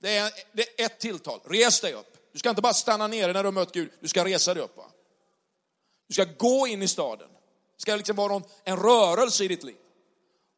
Det 0.00 0.16
är, 0.16 0.32
det 0.52 0.80
är 0.80 0.86
ett 0.86 0.98
tilltal. 0.98 1.40
Res 1.44 1.80
dig 1.80 1.94
upp. 1.94 2.16
Du 2.32 2.38
ska 2.38 2.50
inte 2.50 2.62
bara 2.62 2.74
stanna 2.74 3.06
nere 3.06 3.32
när 3.32 3.42
du 3.42 3.46
har 3.46 3.52
mött 3.52 3.72
Gud, 3.72 3.90
du 4.00 4.08
ska 4.08 4.24
resa 4.24 4.54
dig 4.54 4.62
upp. 4.62 4.76
Va? 4.76 4.90
Du 6.08 6.14
ska 6.14 6.24
gå 6.24 6.66
in 6.66 6.82
i 6.82 6.88
staden. 6.88 7.28
Det 7.76 7.82
ska 7.82 7.96
liksom 7.96 8.16
vara 8.16 8.42
en 8.64 8.76
rörelse 8.76 9.44
i 9.44 9.48
ditt 9.48 9.62
liv. 9.62 9.76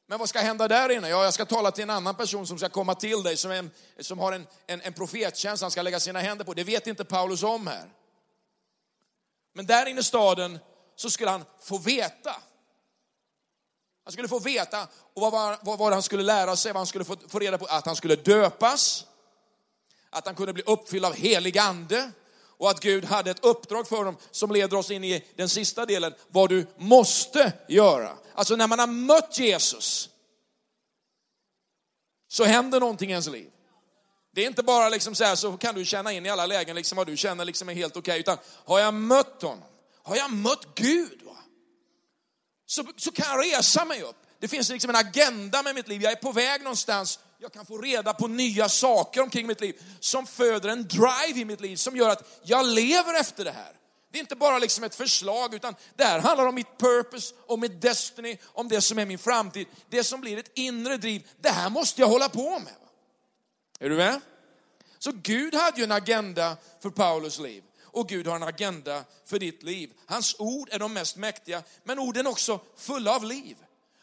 Men 0.07 0.19
vad 0.19 0.28
ska 0.28 0.40
hända 0.40 0.69
där 0.69 0.88
inne? 0.88 1.09
Ja, 1.09 1.25
jag 1.25 1.35
ska 1.35 1.45
tala 1.45 1.71
till 1.71 1.83
en 1.83 1.90
annan 1.90 2.14
person 2.14 2.47
som 2.47 2.59
ska 2.59 2.69
komma 2.69 2.95
till 2.95 3.23
dig, 3.23 3.37
som, 3.37 3.50
en, 3.50 3.71
som 4.00 4.19
har 4.19 4.33
en, 4.33 4.47
en, 4.66 4.80
en 4.80 4.92
profettjänst 4.92 5.62
han 5.62 5.71
ska 5.71 5.83
lägga 5.83 6.00
sina 6.00 6.21
händer 6.21 6.45
på. 6.45 6.54
Det 6.54 6.64
vet 6.64 6.87
inte 6.87 7.04
Paulus 7.04 7.42
om 7.42 7.66
här. 7.66 7.90
Men 9.52 9.66
där 9.66 9.87
inne 9.87 10.00
i 10.00 10.04
staden 10.04 10.59
så 11.00 11.11
skulle 11.11 11.30
han 11.30 11.45
få 11.61 11.78
veta. 11.78 12.37
Han 14.04 14.12
skulle 14.12 14.28
få 14.28 14.38
veta, 14.38 14.88
och 15.14 15.23
vad 15.23 15.33
var, 15.33 15.59
vad 15.62 15.78
vad 15.78 15.92
han 15.92 16.02
skulle 16.02 16.23
lära 16.23 16.57
sig, 16.57 16.73
vad 16.73 16.80
han 16.80 16.87
skulle 16.87 17.04
få, 17.04 17.16
få 17.28 17.38
reda 17.38 17.59
på? 17.59 17.66
Att 17.66 17.87
han 17.87 17.97
skulle 17.97 18.16
döpas, 18.16 19.07
att 20.11 20.26
han 20.26 20.35
kunde 20.35 20.52
bli 20.52 20.62
uppfylld 20.66 21.04
av 21.04 21.14
helig 21.14 21.59
ande, 21.59 22.11
och 22.33 22.71
att 22.71 22.80
Gud 22.80 23.04
hade 23.04 23.30
ett 23.30 23.45
uppdrag 23.45 23.88
för 23.88 24.04
dem 24.04 24.16
som 24.30 24.50
leder 24.50 24.76
oss 24.76 24.90
in 24.90 25.04
i 25.04 25.25
den 25.37 25.49
sista 25.49 25.87
delen, 25.87 26.14
vad 26.28 26.49
du 26.49 26.66
måste 26.76 27.52
göra. 27.69 28.16
Alltså 28.35 28.57
när 28.57 28.66
man 28.66 28.78
har 28.78 28.87
mött 28.87 29.38
Jesus 29.38 30.11
så 32.28 32.45
händer 32.45 32.80
någonting 32.80 33.11
i 33.11 33.12
ens 33.12 33.28
liv. 33.28 33.50
Det 34.33 34.42
är 34.42 34.47
inte 34.47 34.62
bara 34.62 34.88
liksom 34.88 35.14
så 35.14 35.25
här 35.25 35.35
så 35.35 35.57
kan 35.57 35.75
du 35.75 35.85
känna 35.85 36.12
in 36.12 36.26
i 36.26 36.28
alla 36.28 36.47
lägen 36.47 36.76
liksom 36.76 36.97
vad 36.97 37.07
du 37.07 37.16
känner 37.16 37.45
liksom 37.45 37.69
är 37.69 37.75
helt 37.75 37.97
okej, 37.97 38.12
okay, 38.12 38.21
utan 38.21 38.38
har 38.64 38.78
jag 38.78 38.95
mött 38.95 39.42
honom, 39.42 39.64
har 40.02 40.16
jag 40.16 40.33
mött 40.33 40.75
Gud, 40.75 41.23
va? 41.23 41.37
Så, 42.66 42.85
så 42.97 43.12
kan 43.12 43.26
jag 43.30 43.47
resa 43.47 43.85
mig 43.85 44.02
upp. 44.02 44.16
Det 44.38 44.49
finns 44.49 44.71
liksom 44.71 44.90
en 44.90 44.97
agenda 44.97 45.62
med 45.62 45.75
mitt 45.75 45.88
liv, 45.88 46.02
jag 46.02 46.12
är 46.12 46.16
på 46.16 46.33
väg 46.33 46.62
någonstans 46.62 47.19
jag 47.42 47.52
kan 47.52 47.66
få 47.66 47.78
reda 47.78 48.14
på 48.14 48.26
nya 48.26 48.69
saker 48.69 49.23
omkring 49.23 49.47
mitt 49.47 49.61
liv 49.61 49.83
som 50.00 50.26
föder 50.26 50.69
en 50.69 50.88
drive 50.88 51.40
i 51.40 51.45
mitt 51.45 51.61
liv 51.61 51.76
som 51.76 51.97
gör 51.97 52.09
att 52.09 52.40
jag 52.42 52.66
lever 52.66 53.21
efter 53.21 53.45
det 53.45 53.50
här. 53.50 53.73
Det 54.12 54.19
är 54.19 54.21
inte 54.21 54.37
bara 54.37 54.59
liksom 54.59 54.85
ett 54.85 54.95
förslag, 54.95 55.54
utan 55.54 55.75
det 55.97 56.04
här 56.04 56.21
handlar 56.21 56.47
om 56.47 56.54
mitt 56.54 56.78
purpose, 56.78 57.35
om 57.47 57.61
mitt 57.61 57.80
destiny, 57.80 58.38
om 58.45 58.69
det 58.69 58.80
som 58.80 58.99
är 58.99 59.07
min 59.07 59.19
framtid. 59.19 59.66
Det 59.88 60.04
som 60.04 60.21
blir 60.21 60.38
ett 60.38 60.50
inre 60.54 60.97
driv, 60.97 61.28
det 61.40 61.50
här 61.50 61.71
måste 61.71 62.00
jag 62.00 62.09
hålla 62.09 62.28
på 62.28 62.59
med. 62.59 62.75
Är 63.80 63.88
du 63.88 63.97
med? 63.97 64.21
Så 64.99 65.12
Gud 65.12 65.54
hade 65.54 65.78
ju 65.78 65.85
en 65.85 65.92
agenda 65.92 66.57
för 66.83 66.90
Paulus 66.90 67.38
liv. 67.38 67.64
Och 67.92 68.09
Gud 68.09 68.26
har 68.26 68.37
en 68.37 68.42
agenda 68.42 69.04
för 69.25 69.38
ditt 69.38 69.62
liv. 69.62 69.92
Hans 70.06 70.37
ord 70.38 70.68
är 70.73 70.78
de 70.78 70.92
mest 70.92 71.16
mäktiga, 71.16 71.62
men 71.85 71.99
orden 71.99 72.26
är 72.26 72.30
också 72.30 72.61
fulla 72.76 73.16
av 73.16 73.25
liv. 73.25 73.56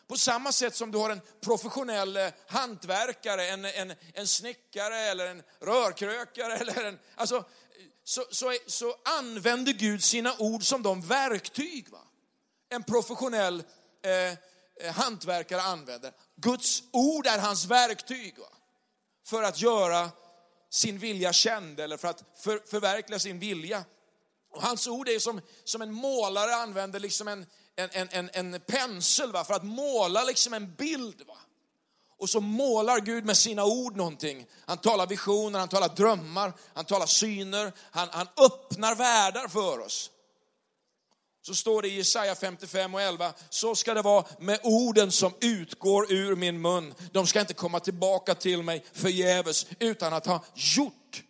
På 0.08 0.18
samma 0.18 0.52
sätt 0.52 0.76
som 0.76 0.92
du 0.92 0.98
har 0.98 1.10
en 1.10 1.22
professionell 1.42 2.18
eh, 2.18 2.28
hantverkare, 2.48 3.48
en, 3.48 3.66
en, 3.66 3.94
en 4.14 4.28
snickare 4.28 4.98
eller 4.98 5.28
en 5.28 5.44
rörkrökare. 5.62 6.58
Eller 6.58 6.84
en, 6.84 7.00
alltså, 7.16 7.46
så, 8.04 8.26
så, 8.32 8.54
så 8.68 8.96
använder 9.04 9.74
Gud 9.74 10.04
sina 10.04 10.36
ord 10.38 10.64
som 10.64 10.84
de 10.84 11.02
verktyg. 11.02 11.90
Va? 11.90 12.02
En 12.70 12.84
professionell 12.84 13.64
eh, 14.04 14.12
eh 14.12 14.36
hantverkare 14.94 15.62
använder. 15.62 16.12
Guds 16.36 16.84
ord 16.92 17.28
är 17.28 17.40
hans 17.40 17.66
verktyg 17.66 18.40
va? 18.40 18.50
för 19.26 19.44
att 19.44 19.62
göra 19.62 20.10
sin 20.70 20.98
vilja 20.98 21.34
känd 21.34 21.80
eller 21.80 21.98
för 21.98 22.08
att 22.08 22.24
för, 22.44 22.62
förverkliga 22.70 23.20
sin 23.20 23.40
vilja. 23.40 23.86
Och 24.52 24.62
hans 24.62 24.88
ord 24.88 25.10
är 25.10 25.20
som, 25.20 25.42
som 25.64 25.82
en 25.82 25.94
målare 25.94 26.56
använder 26.56 27.00
liksom 27.00 27.28
en, 27.28 27.46
en, 27.76 28.10
en, 28.12 28.30
en 28.34 28.62
pensel 28.62 29.32
va? 29.32 29.44
för 29.44 29.54
att 29.54 29.64
måla 29.64 30.24
liksom 30.24 30.54
en 30.54 30.76
bild. 30.76 31.22
Va? 31.28 31.38
Och 32.20 32.30
så 32.30 32.40
målar 32.40 33.00
Gud 33.00 33.26
med 33.26 33.38
sina 33.38 33.66
ord 33.66 33.96
någonting. 33.96 34.46
Han 34.66 34.78
talar 34.78 35.08
visioner, 35.08 35.60
han 35.60 35.70
talar 35.70 35.96
drömmar, 35.96 36.54
han 36.74 36.86
talar 36.86 37.06
syner, 37.06 37.74
han, 37.92 38.08
han 38.12 38.28
öppnar 38.38 38.96
världar 38.96 39.48
för 39.48 39.80
oss. 39.80 40.12
Så 41.48 41.56
står 41.56 41.82
det 41.82 41.88
i 41.88 41.96
Jesaja 41.96 42.36
55 42.36 42.94
och 42.94 43.02
11, 43.02 43.34
så 43.50 43.76
ska 43.76 43.94
det 43.94 44.02
vara 44.02 44.26
med 44.40 44.60
orden 44.64 45.12
som 45.12 45.34
utgår 45.42 46.12
ur 46.12 46.36
min 46.36 46.62
mun. 46.62 46.94
De 47.12 47.28
ska 47.28 47.40
inte 47.40 47.54
komma 47.54 47.80
tillbaka 47.80 48.36
till 48.36 48.64
mig 48.64 48.86
förgäves 48.94 49.66
utan 49.80 50.14
att 50.14 50.26
ha 50.26 50.44
gjort 50.56 51.24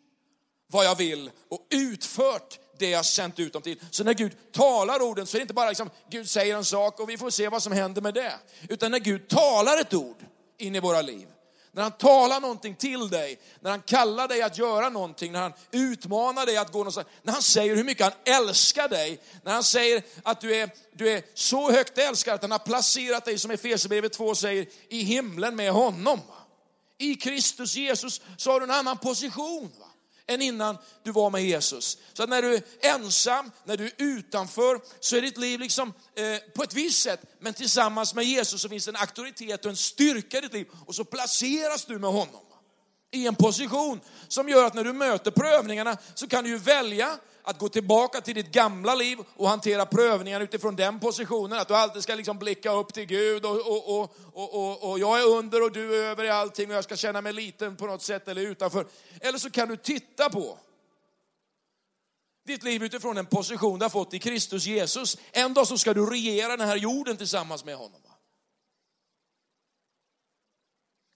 vad 0.68 0.86
jag 0.86 0.96
vill 0.96 1.32
och 1.50 1.68
utfört 1.70 2.60
det 2.80 2.90
jag 2.90 3.06
sänt 3.06 3.40
ut 3.40 3.54
dem 3.54 3.62
till. 3.62 3.80
Så 3.92 4.04
när 4.04 4.14
Gud 4.14 4.32
talar 4.52 5.02
orden 5.02 5.28
så 5.28 5.38
är 5.38 5.40
det 5.40 5.42
inte 5.42 5.54
bara 5.54 5.70
liksom 5.70 5.90
Gud 6.10 6.30
säger 6.30 6.56
en 6.56 6.66
sak 6.66 7.00
och 7.00 7.10
vi 7.10 7.18
får 7.18 7.30
se 7.30 7.50
vad 7.50 7.64
som 7.64 7.74
händer 7.74 8.02
med 8.02 8.14
det. 8.14 8.34
Utan 8.70 8.92
när 8.92 9.00
Gud 9.00 9.28
talar 9.28 9.82
ett 9.82 9.94
ord 9.94 10.26
in 10.58 10.76
i 10.76 10.80
våra 10.80 11.02
liv, 11.02 11.28
när 11.78 11.84
han 11.84 11.92
talar 11.92 12.40
någonting 12.40 12.76
till 12.76 13.10
dig, 13.10 13.40
när 13.60 13.72
han 13.72 13.82
kallar 13.82 14.28
dig 14.28 14.42
att 14.42 14.58
göra 14.58 14.90
någonting, 14.90 15.32
när 15.32 15.42
han 15.42 15.54
utmanar 15.72 16.46
dig 16.46 16.58
att 16.58 16.72
gå 16.72 16.78
någonstans, 16.78 17.08
när 17.24 17.34
han 17.34 17.42
säger 17.42 17.76
hur 17.76 17.84
mycket 17.84 18.04
han 18.04 18.36
älskar 18.36 18.90
dig, 18.90 19.20
när 19.44 19.54
han 19.54 19.64
säger 19.64 20.04
att 20.24 20.42
du 20.42 20.56
är, 20.56 20.70
du 20.94 21.10
är 21.10 21.24
så 21.34 21.72
högt 21.72 21.98
älskad 21.98 22.36
att 22.36 22.42
han 22.42 22.52
har 22.52 22.60
placerat 22.60 23.26
dig, 23.26 23.40
som 23.40 23.52
Efesierbrevet 23.52 24.14
2 24.14 24.36
säger, 24.36 24.66
i 24.90 25.04
himlen 25.04 25.56
med 25.56 25.72
honom. 25.72 26.20
I 26.98 27.16
Kristus 27.16 27.76
Jesus 27.76 28.22
så 28.38 28.52
har 28.52 28.60
du 28.60 28.64
en 28.64 28.72
annan 28.72 28.98
position. 28.98 29.72
Va? 29.80 29.87
Än 30.28 30.42
innan 30.42 30.78
du 31.04 31.12
var 31.12 31.30
med 31.30 31.44
Jesus. 31.46 31.98
Så 32.14 32.24
att 32.24 32.30
när 32.30 32.42
du 32.42 32.56
är 32.56 32.64
ensam, 32.82 33.52
när 33.66 33.78
du 33.78 33.86
är 33.86 33.94
utanför, 33.98 34.80
så 35.00 35.16
är 35.16 35.22
ditt 35.22 35.38
liv 35.38 35.60
liksom 35.60 35.94
eh, 36.16 36.38
på 36.56 36.64
ett 36.64 36.74
visst 36.74 37.04
sätt, 37.04 37.22
men 37.40 37.54
tillsammans 37.54 38.14
med 38.14 38.26
Jesus 38.26 38.62
så 38.62 38.70
finns 38.70 38.86
det 38.86 38.92
en 38.92 38.96
auktoritet 38.96 39.66
och 39.66 39.72
en 39.72 39.78
styrka 39.78 40.38
i 40.38 40.42
ditt 40.42 40.54
liv. 40.54 40.68
Och 40.86 40.96
så 40.96 41.04
placeras 41.04 41.86
du 41.86 42.00
med 42.00 42.10
honom 42.10 42.42
i 43.12 43.28
en 43.28 43.36
position 43.36 44.00
som 44.28 44.50
gör 44.50 44.66
att 44.66 44.74
när 44.74 44.84
du 44.84 44.94
möter 44.94 45.32
prövningarna 45.32 45.98
så 46.14 46.28
kan 46.28 46.44
du 46.44 46.50
ju 46.50 46.58
välja 46.58 47.18
att 47.48 47.60
gå 47.60 47.70
tillbaka 47.70 48.22
till 48.22 48.36
ditt 48.36 48.52
gamla 48.52 48.96
liv 48.96 49.18
och 49.36 49.50
hantera 49.50 49.86
prövningar 49.86 50.42
utifrån 50.42 50.76
den 50.76 51.00
positionen. 51.00 51.60
Att 51.60 51.68
du 51.68 51.76
alltid 51.76 52.04
ska 52.04 52.16
liksom 52.16 52.40
blicka 52.40 52.72
upp 52.72 52.94
till 52.94 53.06
Gud 53.06 53.46
och, 53.46 53.56
och, 53.56 53.90
och, 53.90 54.14
och, 54.34 54.90
och, 54.90 55.00
jag 55.00 55.20
är 55.20 55.28
under 55.28 55.64
och 55.64 55.72
du 55.72 55.96
är 55.96 56.04
över 56.04 56.24
i 56.24 56.30
allting 56.30 56.70
och 56.70 56.76
jag 56.76 56.84
ska 56.84 56.96
känna 56.96 57.22
mig 57.22 57.34
liten 57.34 57.76
på 57.76 57.88
något 57.88 58.02
sätt 58.02 58.28
eller 58.28 58.42
utanför. 58.42 58.88
Eller 59.22 59.38
så 59.38 59.50
kan 59.50 59.68
du 59.68 59.78
titta 59.78 60.30
på 60.30 60.58
ditt 62.46 62.64
liv 62.64 62.84
utifrån 62.84 63.16
den 63.16 63.26
position 63.26 63.80
du 63.80 63.86
har 63.86 63.90
fått 63.90 64.14
i 64.14 64.20
Kristus 64.20 64.66
Jesus. 64.66 65.18
En 65.32 65.54
dag 65.54 65.68
så 65.68 65.78
ska 65.78 65.94
du 65.94 66.06
regera 66.06 66.58
den 66.58 66.68
här 66.68 66.78
jorden 66.78 67.18
tillsammans 67.18 67.66
med 67.66 67.76
honom. 67.76 68.02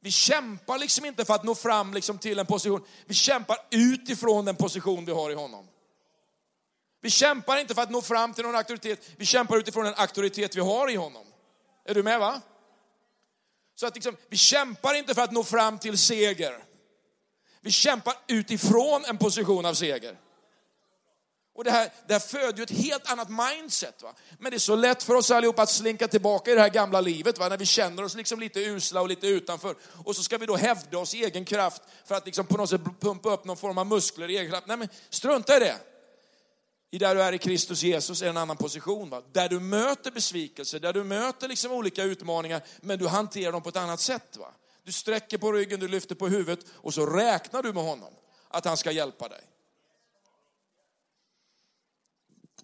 Vi 0.04 0.12
kämpar 0.12 0.78
liksom 0.78 1.06
inte 1.06 1.26
för 1.26 1.34
att 1.34 1.44
nå 1.44 1.56
fram 1.56 1.94
liksom 1.94 2.18
till 2.18 2.40
en 2.40 2.46
position. 2.46 2.86
Vi 3.06 3.14
kämpar 3.14 3.58
utifrån 3.72 4.46
den 4.46 4.56
position 4.56 5.06
vi 5.06 5.12
har 5.12 5.32
i 5.32 5.36
honom. 5.36 5.68
Vi 7.02 7.10
kämpar 7.10 7.58
inte 7.58 7.76
för 7.76 7.82
att 7.82 7.92
nå 7.92 8.02
fram 8.02 8.34
till 8.34 8.44
någon 8.44 8.56
auktoritet, 8.56 9.10
vi 9.18 9.26
kämpar 9.26 9.58
utifrån 9.58 9.86
den 9.86 9.94
auktoritet 9.98 10.56
vi 10.56 10.62
har 10.62 10.90
i 10.90 10.96
honom. 10.96 11.26
Är 11.86 11.94
du 11.94 12.04
med 12.04 12.20
va? 12.20 12.42
Så 13.76 13.88
att 13.88 13.96
liksom, 13.96 14.18
vi 14.30 14.38
kämpar 14.38 14.94
inte 14.94 15.16
för 15.16 15.22
att 15.22 15.32
nå 15.32 15.44
fram 15.44 15.80
till 15.80 15.98
seger. 15.98 16.64
Vi 17.62 17.72
kämpar 17.72 18.14
utifrån 18.28 19.06
en 19.06 19.18
position 19.18 19.66
av 19.66 19.74
seger. 19.74 20.18
Och 21.56 21.64
det 21.64 21.72
här, 21.72 21.90
det 22.08 22.14
här 22.14 22.20
föder 22.20 22.58
ju 22.58 22.64
ett 22.64 22.72
helt 22.72 23.12
annat 23.12 23.28
mindset. 23.30 24.02
Va? 24.04 24.14
Men 24.40 24.52
det 24.52 24.58
är 24.58 24.60
så 24.60 24.76
lätt 24.76 25.04
för 25.04 25.16
oss 25.16 25.32
allihopa 25.32 25.62
att 25.62 25.70
slinka 25.70 26.08
tillbaka 26.08 26.52
i 26.52 26.56
det 26.56 26.62
här 26.62 26.70
gamla 26.70 27.02
livet, 27.02 27.38
va? 27.38 27.50
när 27.50 27.58
vi 27.58 27.66
känner 27.66 28.04
oss 28.04 28.16
liksom 28.16 28.40
lite 28.40 28.60
usla 28.60 29.02
och 29.02 29.08
lite 29.08 29.28
utanför. 29.28 29.76
Och 30.06 30.16
så 30.16 30.24
ska 30.24 30.38
vi 30.38 30.46
då 30.46 30.56
hävda 30.56 30.98
oss 30.98 31.16
i 31.16 31.24
egen 31.24 31.46
kraft 31.46 31.82
för 32.06 32.16
att 32.16 32.26
liksom 32.26 32.46
på 32.46 32.58
något 32.58 32.70
sätt 32.70 32.82
pumpa 33.00 33.34
upp 33.34 33.46
någon 33.46 33.58
form 33.58 33.78
av 33.78 33.88
muskler 33.88 34.30
i 34.30 34.38
egen 34.38 34.52
kraft. 34.52 34.68
Nej 34.68 34.78
men 34.78 34.90
strunta 35.10 35.58
i 35.58 35.60
det 35.60 35.78
i 36.94 36.98
där 36.98 37.16
du 37.16 37.22
är 37.22 37.34
i 37.34 37.38
Kristus 37.38 37.84
Jesus 37.84 38.22
är 38.22 38.30
en 38.30 38.38
annan 38.38 38.58
position. 38.58 39.10
Va? 39.10 39.22
Där 39.32 39.50
du 39.50 39.60
möter 39.60 40.12
besvikelse, 40.12 40.80
där 40.80 40.94
du 40.94 41.04
möter 41.04 41.48
liksom 41.48 41.72
olika 41.72 42.04
utmaningar, 42.04 42.62
men 42.82 43.00
du 43.00 43.08
hanterar 43.08 43.52
dem 43.52 43.62
på 43.62 43.70
ett 43.70 43.78
annat 43.78 44.00
sätt. 44.00 44.38
Va? 44.38 44.54
Du 44.84 44.92
sträcker 44.92 45.38
på 45.38 45.52
ryggen, 45.52 45.80
du 45.80 45.88
lyfter 45.88 46.16
på 46.16 46.28
huvudet 46.28 46.66
och 46.72 46.94
så 46.94 47.06
räknar 47.06 47.64
du 47.64 47.74
med 47.74 47.84
honom, 47.84 48.14
att 48.48 48.66
han 48.66 48.78
ska 48.78 48.92
hjälpa 48.92 49.28
dig. 49.28 49.42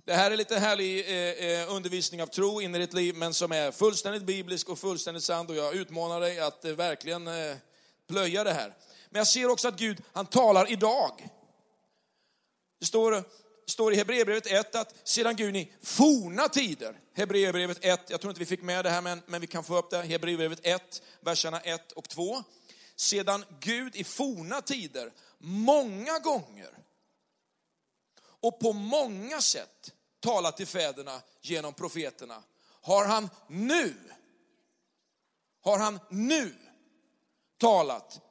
Det 0.03 0.13
här 0.13 0.31
är 0.31 0.37
lite 0.37 0.59
härlig 0.59 0.99
eh, 0.99 1.61
eh 1.61 1.73
undervisning 1.75 2.21
av 2.21 2.27
tro 2.27 2.61
in 2.61 2.75
i 2.75 2.79
ditt 2.79 2.93
liv, 2.93 3.15
men 3.15 3.33
som 3.33 3.51
är 3.51 3.71
fullständigt 3.71 4.23
biblisk 4.23 4.69
och 4.69 4.79
fullständigt 4.79 5.23
sann. 5.23 5.47
Och 5.47 5.55
jag 5.55 5.75
utmanar 5.75 6.21
dig 6.21 6.39
att 6.39 6.65
eh, 6.65 6.71
verkligen 6.71 7.27
eh, 7.27 7.55
plöja 8.07 8.43
det 8.43 8.53
här. 8.53 8.73
Men 9.09 9.19
jag 9.19 9.27
ser 9.27 9.49
också 9.49 9.67
att 9.67 9.79
Gud, 9.79 10.03
han 10.13 10.25
talar 10.25 10.71
idag. 10.71 11.29
Det 12.79 12.85
står 12.85 13.23
står 13.67 13.93
i 13.93 13.95
Hebreerbrevet 13.95 14.47
1 14.47 14.75
att 14.75 14.95
sedan 15.03 15.35
Gud 15.35 15.55
i 15.55 15.73
forna 15.81 16.49
tider, 16.49 16.99
Hebreerbrevet 17.13 17.85
1, 17.85 18.09
jag 18.09 18.21
tror 18.21 18.31
inte 18.31 18.39
vi 18.39 18.45
fick 18.45 18.61
med 18.61 18.85
det 18.85 18.89
här 18.89 19.01
men, 19.01 19.21
men 19.25 19.41
vi 19.41 19.47
kan 19.47 19.63
få 19.63 19.77
upp 19.77 19.89
det, 19.89 20.01
Hebreerbrevet 20.01 20.59
1, 20.63 21.01
verserna 21.21 21.59
1 21.59 21.91
och 21.91 22.09
2. 22.09 22.43
Sedan 22.95 23.45
Gud 23.59 23.95
i 23.95 24.03
forna 24.03 24.61
tider 24.61 25.13
många 25.37 26.19
gånger 26.19 26.77
och 28.19 28.59
på 28.59 28.73
många 28.73 29.41
sätt 29.41 29.93
talat 30.19 30.57
till 30.57 30.67
fäderna 30.67 31.21
genom 31.41 31.73
profeterna, 31.73 32.43
har 32.81 33.05
han 33.05 33.29
nu, 33.47 33.93
har 35.61 35.77
han 35.77 35.99
nu 36.09 36.55
talat 37.57 38.21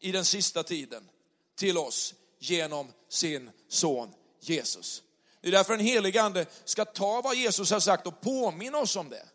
i 0.00 0.12
den 0.12 0.24
sista 0.24 0.62
tiden 0.62 1.10
till 1.56 1.78
oss 1.78 2.14
genom 2.38 2.92
sin 3.08 3.50
son 3.68 4.14
Jesus. 4.48 5.02
Det 5.40 5.48
är 5.48 5.52
därför 5.52 5.74
en 5.74 5.80
helig 5.80 6.18
ande 6.18 6.46
ska 6.64 6.84
ta 6.84 7.20
vad 7.20 7.36
Jesus 7.36 7.70
har 7.70 7.80
sagt 7.80 8.06
och 8.06 8.20
påminna 8.20 8.78
oss 8.78 8.96
om 8.96 9.08
det. 9.08 9.26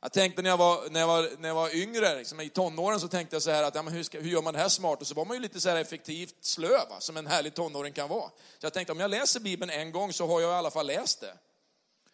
Jag 0.00 0.12
tänkte 0.12 0.42
när 0.42 0.50
jag 0.50 0.56
var, 0.56 0.90
när 0.90 1.00
jag 1.00 1.06
var, 1.06 1.30
när 1.38 1.48
jag 1.48 1.54
var 1.54 1.76
yngre, 1.76 2.18
liksom 2.18 2.40
i 2.40 2.48
tonåren, 2.48 3.00
så 3.00 3.08
tänkte 3.08 3.36
jag 3.36 3.42
så 3.42 3.50
här 3.50 3.62
att 3.62 3.74
ja, 3.74 3.82
men 3.82 3.92
hur, 3.92 4.02
ska, 4.02 4.20
hur 4.20 4.30
gör 4.30 4.42
man 4.42 4.54
det 4.54 4.60
här 4.60 4.68
smart? 4.68 5.00
Och 5.00 5.06
så 5.06 5.14
var 5.14 5.24
man 5.24 5.36
ju 5.36 5.42
lite 5.42 5.60
så 5.60 5.68
här 5.68 5.76
effektivt 5.76 6.34
slö, 6.40 6.68
va? 6.68 7.00
som 7.00 7.16
en 7.16 7.26
härlig 7.26 7.54
tonåring 7.54 7.92
kan 7.92 8.08
vara. 8.08 8.28
Så 8.28 8.66
jag 8.66 8.72
tänkte 8.72 8.92
om 8.92 9.00
jag 9.00 9.10
läser 9.10 9.40
Bibeln 9.40 9.70
en 9.70 9.92
gång 9.92 10.12
så 10.12 10.26
har 10.26 10.40
jag 10.40 10.50
i 10.50 10.54
alla 10.54 10.70
fall 10.70 10.86
läst 10.86 11.20
det. 11.20 11.34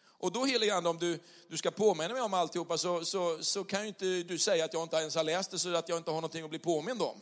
Och 0.07 0.31
då 0.31 0.45
helige 0.45 0.75
ande, 0.75 0.89
om 0.89 0.97
du, 0.97 1.19
du 1.47 1.57
ska 1.57 1.71
påminna 1.71 2.13
mig 2.13 2.21
om 2.21 2.33
alltihopa 2.33 2.77
så, 2.77 3.05
så, 3.05 3.43
så 3.43 3.63
kan 3.63 3.81
ju 3.81 3.87
inte 3.87 4.05
du 4.05 4.37
säga 4.37 4.65
att 4.65 4.73
jag 4.73 4.83
inte 4.83 4.97
ens 4.97 5.15
har 5.15 5.23
läst 5.23 5.51
det 5.51 5.59
så 5.59 5.75
att 5.75 5.89
jag 5.89 5.97
inte 5.97 6.11
har 6.11 6.17
någonting 6.17 6.43
att 6.43 6.49
bli 6.49 6.59
påmind 6.59 7.01
om. 7.01 7.21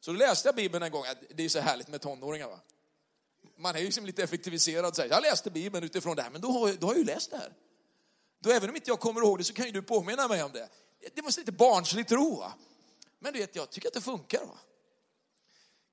Så 0.00 0.10
då 0.10 0.18
läste 0.18 0.48
jag 0.48 0.54
Bibeln 0.54 0.82
en 0.82 0.90
gång, 0.90 1.04
det 1.34 1.44
är 1.44 1.48
så 1.48 1.60
härligt 1.60 1.88
med 1.88 2.00
tonåringar 2.00 2.48
va 2.48 2.60
man 3.56 3.74
är 3.74 3.78
ju 3.78 3.84
liksom 3.84 4.06
lite 4.06 4.22
effektiviserad. 4.22 4.96
Så 4.96 5.02
jag 5.10 5.22
läste 5.22 5.50
Bibeln 5.50 5.84
utifrån 5.84 6.16
det 6.16 6.22
här, 6.22 6.30
men 6.30 6.40
då 6.40 6.50
har, 6.50 6.72
då 6.72 6.86
har 6.86 6.94
jag 6.94 6.98
ju 6.98 7.04
läst 7.04 7.30
det 7.30 7.36
här. 7.36 7.52
Då 8.40 8.50
även 8.50 8.70
om 8.70 8.76
inte 8.76 8.90
jag 8.90 9.00
kommer 9.00 9.20
ihåg 9.20 9.38
det 9.38 9.44
så 9.44 9.52
kan 9.52 9.66
ju 9.66 9.72
du 9.72 9.82
påminna 9.82 10.28
mig 10.28 10.42
om 10.42 10.52
det. 10.52 10.68
Det 11.14 11.22
var 11.22 11.38
lite 11.38 11.52
barnsligt 11.52 12.08
tro. 12.08 12.36
Va? 12.36 12.52
Men 13.18 13.32
du 13.32 13.38
vet, 13.38 13.56
jag 13.56 13.70
tycker 13.70 13.88
att 13.88 13.94
det 13.94 14.00
funkar. 14.00 14.40
Va? 14.40 14.58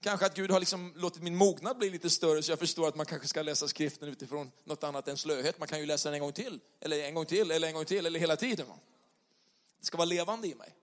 Kanske 0.01 0.25
att 0.25 0.35
Gud 0.35 0.51
har 0.51 0.59
liksom 0.59 0.93
låtit 0.95 1.23
min 1.23 1.35
mognad 1.35 1.77
bli 1.77 1.89
lite 1.89 2.09
större 2.09 2.43
så 2.43 2.51
jag 2.51 2.59
förstår 2.59 2.87
att 2.87 2.95
man 2.95 3.05
kanske 3.05 3.27
ska 3.27 3.41
läsa 3.41 3.67
skriften 3.67 4.09
utifrån 4.09 4.51
något 4.63 4.83
annat 4.83 5.07
än 5.07 5.17
slöhet. 5.17 5.59
Man 5.59 5.67
kan 5.67 5.79
ju 5.79 5.85
läsa 5.85 6.09
den 6.09 6.15
en 6.15 6.21
gång 6.21 6.33
till, 6.33 6.59
eller 6.79 7.03
en 7.03 7.15
gång 7.15 7.25
till, 7.25 7.51
eller 7.51 7.67
en 7.67 7.73
gång 7.73 7.85
till, 7.85 8.05
eller 8.05 8.19
hela 8.19 8.35
tiden. 8.35 8.67
Va? 8.67 8.75
Det 9.79 9.85
ska 9.85 9.97
vara 9.97 10.05
levande 10.05 10.47
i 10.47 10.55
mig. 10.55 10.75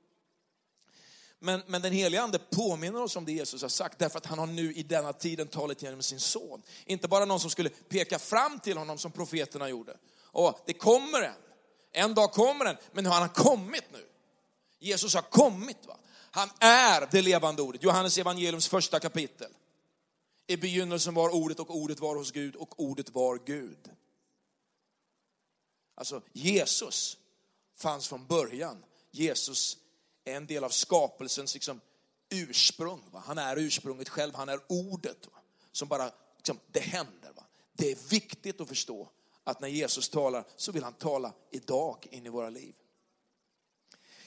Men, 1.43 1.63
men 1.67 1.83
den 1.83 1.93
helige 1.93 2.23
ande 2.23 2.39
påminner 2.39 3.03
oss 3.03 3.17
om 3.17 3.25
det 3.25 3.33
Jesus 3.33 3.63
har 3.63 3.69
sagt, 3.69 3.99
därför 3.99 4.19
att 4.19 4.27
han 4.27 4.39
har 4.39 4.47
nu 4.47 4.73
i 4.73 4.83
denna 4.83 5.13
tiden 5.13 5.49
talat 5.49 5.83
genom 5.83 6.03
sin 6.03 6.21
son. 6.21 6.63
Inte 6.87 7.09
bara 7.09 7.25
någon 7.25 7.41
som 7.41 7.51
skulle 7.51 7.69
peka 7.69 8.19
fram 8.19 8.59
till 8.59 8.79
honom 8.79 8.99
som 8.99 9.13
profeterna 9.13 9.69
gjorde. 9.69 9.97
Och 10.23 10.61
det 10.67 10.73
kommer 10.73 11.23
en, 11.23 11.35
en 11.93 12.15
dag 12.15 12.33
kommer 12.33 12.65
den, 12.65 12.77
men 12.93 13.05
nu 13.05 13.11
har 13.11 13.21
han 13.21 13.29
kommit 13.29 13.85
nu. 13.93 14.07
Jesus 14.79 15.15
har 15.15 15.23
kommit. 15.23 15.87
Va? 15.87 15.97
Han 16.31 16.51
är 16.61 17.09
det 17.11 17.23
levande 17.23 17.63
ordet. 17.63 17.83
Johannes 17.83 18.19
evangeliums 18.19 18.69
första 18.69 19.01
kapitel. 19.01 19.51
I 20.47 20.57
begynnelsen 20.57 21.15
var 21.15 21.35
ordet 21.35 21.61
och 21.61 21.77
ordet 21.77 22.01
var 22.01 22.17
hos 22.17 22.31
Gud 22.31 22.57
och 22.57 22.81
ordet 22.81 23.11
var 23.11 23.39
Gud. 23.47 23.91
Alltså 25.95 26.23
Jesus 26.33 27.17
fanns 27.77 28.09
från 28.09 28.27
början. 28.27 28.85
Jesus 29.11 29.77
är 30.33 30.37
en 30.37 30.47
del 30.47 30.65
av 30.65 30.69
skapelsens 30.69 31.55
liksom, 31.55 31.81
ursprung. 32.31 33.03
Va? 33.11 33.23
Han 33.27 33.39
är 33.39 33.57
ursprunget 33.57 34.09
själv, 34.09 34.35
han 34.35 34.49
är 34.49 34.61
ordet 34.69 35.27
va? 35.27 35.39
som 35.73 35.89
bara, 35.89 36.11
liksom, 36.37 36.59
det 36.67 36.81
händer. 36.81 37.33
Va? 37.37 37.45
Det 37.73 37.91
är 37.91 37.97
viktigt 38.11 38.61
att 38.61 38.69
förstå 38.69 39.09
att 39.45 39.61
när 39.61 39.69
Jesus 39.69 40.09
talar 40.09 40.45
så 40.57 40.73
vill 40.73 40.85
han 40.85 40.93
tala 40.93 41.33
idag 41.51 42.07
in 42.11 42.27
i 42.27 42.29
våra 42.29 42.51
liv. 42.51 42.75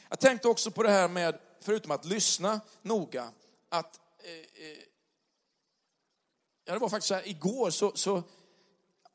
Jag 0.09 0.19
tänkte 0.19 0.47
också 0.47 0.71
på 0.71 0.83
det 0.83 0.89
här 0.89 1.07
med, 1.07 1.39
förutom 1.61 1.91
att 1.91 2.05
lyssna 2.05 2.61
noga, 2.81 3.31
att 3.69 3.99
eh, 4.23 4.67
eh, 4.67 4.77
Ja, 6.65 6.73
det 6.73 6.79
var 6.79 6.89
faktiskt 6.89 7.07
så 7.07 7.13
här, 7.13 7.27
igår 7.27 7.69
så, 7.69 7.91
så 7.95 8.23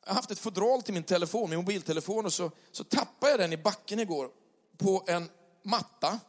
jag 0.05 0.09
har 0.09 0.15
haft 0.15 0.31
ett 0.31 0.39
fodral 0.39 0.81
till 0.81 0.93
min 0.93 1.03
telefon, 1.03 1.49
min 1.49 1.59
mobiltelefon, 1.59 2.25
och 2.25 2.33
så, 2.33 2.51
så 2.71 2.83
tappade 2.83 3.31
jag 3.31 3.39
den 3.39 3.53
i 3.53 3.57
backen 3.57 3.99
igår 3.99 4.29
på 4.77 5.03
en 5.07 5.29
matta 5.63 6.19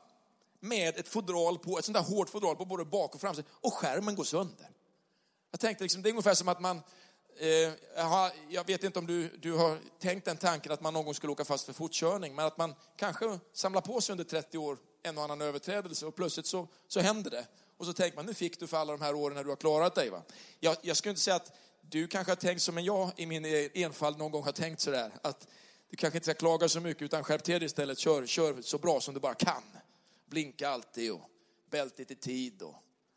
med 0.61 0.99
ett 0.99 1.09
fodral 1.09 1.59
på, 1.59 1.79
ett 1.79 1.85
sånt 1.85 1.97
där 1.97 2.17
hårt 2.17 2.29
fodral 2.29 2.57
på 2.57 2.65
både 2.65 2.85
bak 2.85 3.15
och 3.15 3.21
framsida 3.21 3.49
och 3.53 3.75
skärmen 3.75 4.15
går 4.15 4.25
sönder. 4.25 4.71
Jag 5.51 5.61
tänkte 5.61 5.85
liksom, 5.85 6.03
det 6.03 6.09
är 6.09 6.11
ungefär 6.11 6.35
som 6.35 6.49
att 6.49 6.61
man, 6.61 6.83
eh, 7.39 8.29
jag 8.49 8.67
vet 8.67 8.85
inte 8.85 8.99
om 8.99 9.07
du, 9.07 9.29
du 9.29 9.53
har 9.53 9.79
tänkt 9.99 10.25
den 10.25 10.37
tanken 10.37 10.73
att 10.73 10.81
man 10.81 10.95
någon 10.95 11.05
gång 11.05 11.15
skulle 11.15 11.33
åka 11.33 11.45
fast 11.45 11.67
för 11.67 11.73
fortkörning, 11.73 12.35
men 12.35 12.47
att 12.47 12.59
man 12.59 12.75
kanske 12.97 13.39
samlar 13.53 13.81
på 13.81 14.01
sig 14.01 14.13
under 14.13 14.25
30 14.25 14.59
år 14.59 14.79
en 15.03 15.19
och 15.19 15.25
annan 15.25 15.41
överträdelse 15.41 16.07
och 16.07 16.15
plötsligt 16.15 16.47
så, 16.47 16.69
så 16.89 17.01
händer 17.01 17.31
det. 17.31 17.47
Och 17.77 17.87
så 17.87 17.93
tänker 17.93 18.17
man, 18.17 18.27
nu 18.27 18.35
fick 18.35 18.61
du 18.61 18.67
för 18.67 18.77
alla 18.77 18.93
de 18.93 19.01
här 19.01 19.15
åren 19.15 19.37
när 19.37 19.45
du 19.45 19.49
har 19.49 19.57
klarat 19.57 19.95
dig. 19.95 20.11
Va? 20.11 20.23
Jag, 20.61 20.77
jag 20.83 20.97
skulle 20.97 21.11
inte 21.11 21.23
säga 21.23 21.37
att 21.37 21.53
du 21.81 22.07
kanske 22.07 22.31
har 22.31 22.37
tänkt 22.37 22.63
som 22.63 22.85
jag 22.85 23.11
i 23.17 23.27
min 23.27 23.45
e-, 23.45 23.69
enfald 23.75 24.19
någon 24.19 24.31
gång 24.31 24.45
har 24.45 24.53
tänkt 24.53 24.81
sådär, 24.81 25.13
att 25.23 25.47
du 25.91 25.97
kanske 25.97 26.17
inte 26.17 26.25
ska 26.25 26.35
klaga 26.35 26.69
så 26.69 26.81
mycket 26.81 27.03
utan 27.03 27.25
skärp 27.25 27.43
till 27.43 27.55
dig 27.55 27.65
istället, 27.65 27.99
kör, 27.99 28.27
kör 28.27 28.63
så 28.63 28.79
bra 28.79 29.01
som 29.01 29.15
du 29.15 29.21
bara 29.21 29.35
kan 29.35 29.63
blinka 30.31 30.69
alltid 30.69 31.13
och 31.13 31.31
bältet 31.71 32.11
i 32.11 32.15
tid. 32.15 32.63
Och 32.63 32.75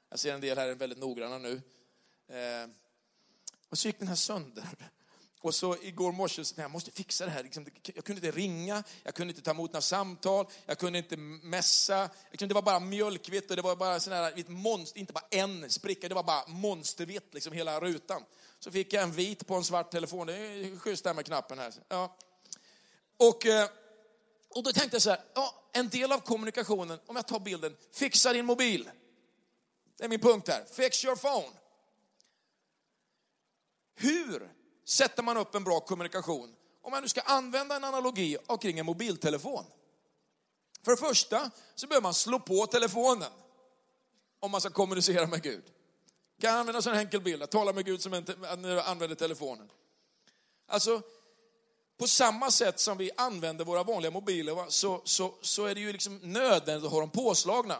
jag 0.09 0.19
ser 0.19 0.33
en 0.33 0.41
del 0.41 0.57
här 0.57 0.67
är 0.67 0.75
väldigt 0.75 0.99
noggranna 0.99 1.37
nu. 1.37 1.61
Eh, 2.27 2.69
och 3.69 3.77
så 3.77 3.87
gick 3.87 3.99
den 3.99 4.07
här 4.07 4.15
sönder. 4.15 4.69
Och 5.41 5.55
så 5.55 5.77
igår 5.81 6.11
morse, 6.11 6.45
så, 6.45 6.61
jag 6.61 6.71
måste 6.71 6.91
fixa 6.91 7.25
det 7.25 7.31
här. 7.31 7.43
Liksom, 7.43 7.65
jag 7.95 8.05
kunde 8.05 8.27
inte 8.27 8.39
ringa, 8.39 8.83
jag 9.03 9.15
kunde 9.15 9.31
inte 9.31 9.41
ta 9.41 9.51
emot 9.51 9.73
några 9.73 9.81
samtal, 9.81 10.47
jag 10.65 10.77
kunde 10.77 10.99
inte 10.99 11.17
mässa. 11.17 12.09
Liksom, 12.31 12.47
det 12.47 12.53
var 12.53 12.61
bara 12.61 12.79
mjölkvitt 12.79 13.49
och 13.49 13.55
det 13.55 13.61
var 13.61 13.75
bara 13.75 13.99
sån 13.99 14.13
här, 14.13 14.49
monster, 14.49 14.99
inte 14.99 15.13
bara 15.13 15.25
en 15.29 15.69
spricka, 15.69 16.09
det 16.09 16.15
var 16.15 16.23
bara 16.23 16.47
monstervitt, 16.47 17.33
liksom 17.33 17.53
hela 17.53 17.79
rutan. 17.79 18.23
Så 18.59 18.71
fick 18.71 18.93
jag 18.93 19.03
en 19.03 19.11
vit 19.11 19.47
på 19.47 19.55
en 19.55 19.63
svart 19.63 19.91
telefon, 19.91 20.27
det 20.27 20.37
är 20.37 20.77
schysst 20.77 21.03
där 21.03 21.13
med 21.13 21.25
knappen 21.25 21.59
här. 21.59 21.73
Ja. 21.87 22.17
Och, 23.17 23.45
eh, 23.45 23.69
och 24.49 24.63
då 24.63 24.73
tänkte 24.73 24.95
jag 24.95 25.01
så 25.01 25.09
här, 25.09 25.19
ja, 25.33 25.62
en 25.73 25.89
del 25.89 26.11
av 26.11 26.19
kommunikationen, 26.19 26.99
om 27.05 27.15
jag 27.15 27.27
tar 27.27 27.39
bilden, 27.39 27.77
fixa 27.91 28.33
din 28.33 28.45
mobil. 28.45 28.89
Det 29.97 30.03
är 30.03 30.09
min 30.09 30.19
punkt 30.19 30.47
här, 30.47 30.65
fix 30.65 31.05
your 31.05 31.15
phone. 31.15 31.57
Hur 33.95 34.51
sätter 34.85 35.23
man 35.23 35.37
upp 35.37 35.55
en 35.55 35.63
bra 35.63 35.79
kommunikation? 35.79 36.55
Om 36.81 36.91
man 36.91 37.01
nu 37.01 37.09
ska 37.09 37.21
använda 37.21 37.75
en 37.75 37.83
analogi 37.83 38.37
kring 38.61 38.79
en 38.79 38.85
mobiltelefon. 38.85 39.65
För 40.83 40.91
det 40.91 40.97
första 40.97 41.51
så 41.75 41.87
behöver 41.87 42.03
man 42.03 42.13
slå 42.13 42.39
på 42.39 42.65
telefonen 42.65 43.31
om 44.39 44.51
man 44.51 44.61
ska 44.61 44.69
kommunicera 44.69 45.27
med 45.27 45.43
Gud. 45.43 45.63
Kan 46.41 46.49
jag 46.49 46.59
använda 46.59 46.77
en 46.77 46.83
sån 46.83 46.93
enkel 46.93 47.21
bild, 47.21 47.43
att 47.43 47.51
tala 47.51 47.73
med 47.73 47.85
Gud 47.85 48.01
som 48.01 48.11
när 48.11 48.75
du 48.75 48.81
använder 48.81 49.15
telefonen. 49.15 49.69
Alltså, 50.67 51.01
på 51.97 52.07
samma 52.07 52.51
sätt 52.51 52.79
som 52.79 52.97
vi 52.97 53.11
använder 53.17 53.65
våra 53.65 53.83
vanliga 53.83 54.11
mobiler 54.11 54.65
så, 54.69 55.01
så, 55.03 55.33
så 55.41 55.65
är 55.65 55.75
det 55.75 55.81
ju 55.81 55.91
liksom 55.91 56.17
nödvändigt 56.17 56.85
att 56.85 56.91
ha 56.91 56.99
dem 56.99 57.09
påslagna. 57.09 57.77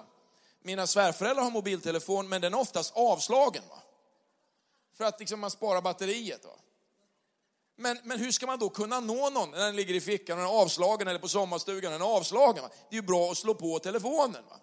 Mina 0.62 0.88
svärföräldrar 0.88 1.44
har 1.44 1.52
mobiltelefon, 1.52 2.30
men 2.30 2.42
den 2.42 2.54
är 2.54 2.60
oftast 2.60 2.94
avslagen. 2.96 3.64
Va? 3.70 3.84
För 4.98 5.04
att 5.04 5.20
liksom 5.20 5.40
man 5.40 5.52
sparar 5.52 5.82
batteriet. 5.82 6.46
Va? 6.46 6.52
Men, 7.76 8.00
men 8.04 8.20
hur 8.20 8.32
ska 8.32 8.46
man 8.46 8.60
då 8.60 8.70
kunna 8.70 9.00
nå 9.00 9.30
någon 9.30 9.52
när 9.52 9.60
den 9.60 9.76
ligger 9.76 9.94
i 9.94 10.02
fickan 10.02 10.38
och 10.38 10.44
den 10.44 10.54
är 10.54 10.62
avslagen 10.62 11.08
eller 11.08 11.20
på 11.20 11.28
sommarstugan 11.28 11.92
den 11.92 12.02
är 12.02 12.06
avslagen? 12.06 12.64
Va? 12.64 12.70
Det 12.90 12.96
är 12.96 13.02
ju 13.02 13.08
bra 13.08 13.32
att 13.32 13.38
slå 13.38 13.54
på 13.54 13.80
telefonen. 13.80 14.44
Va? 14.50 14.60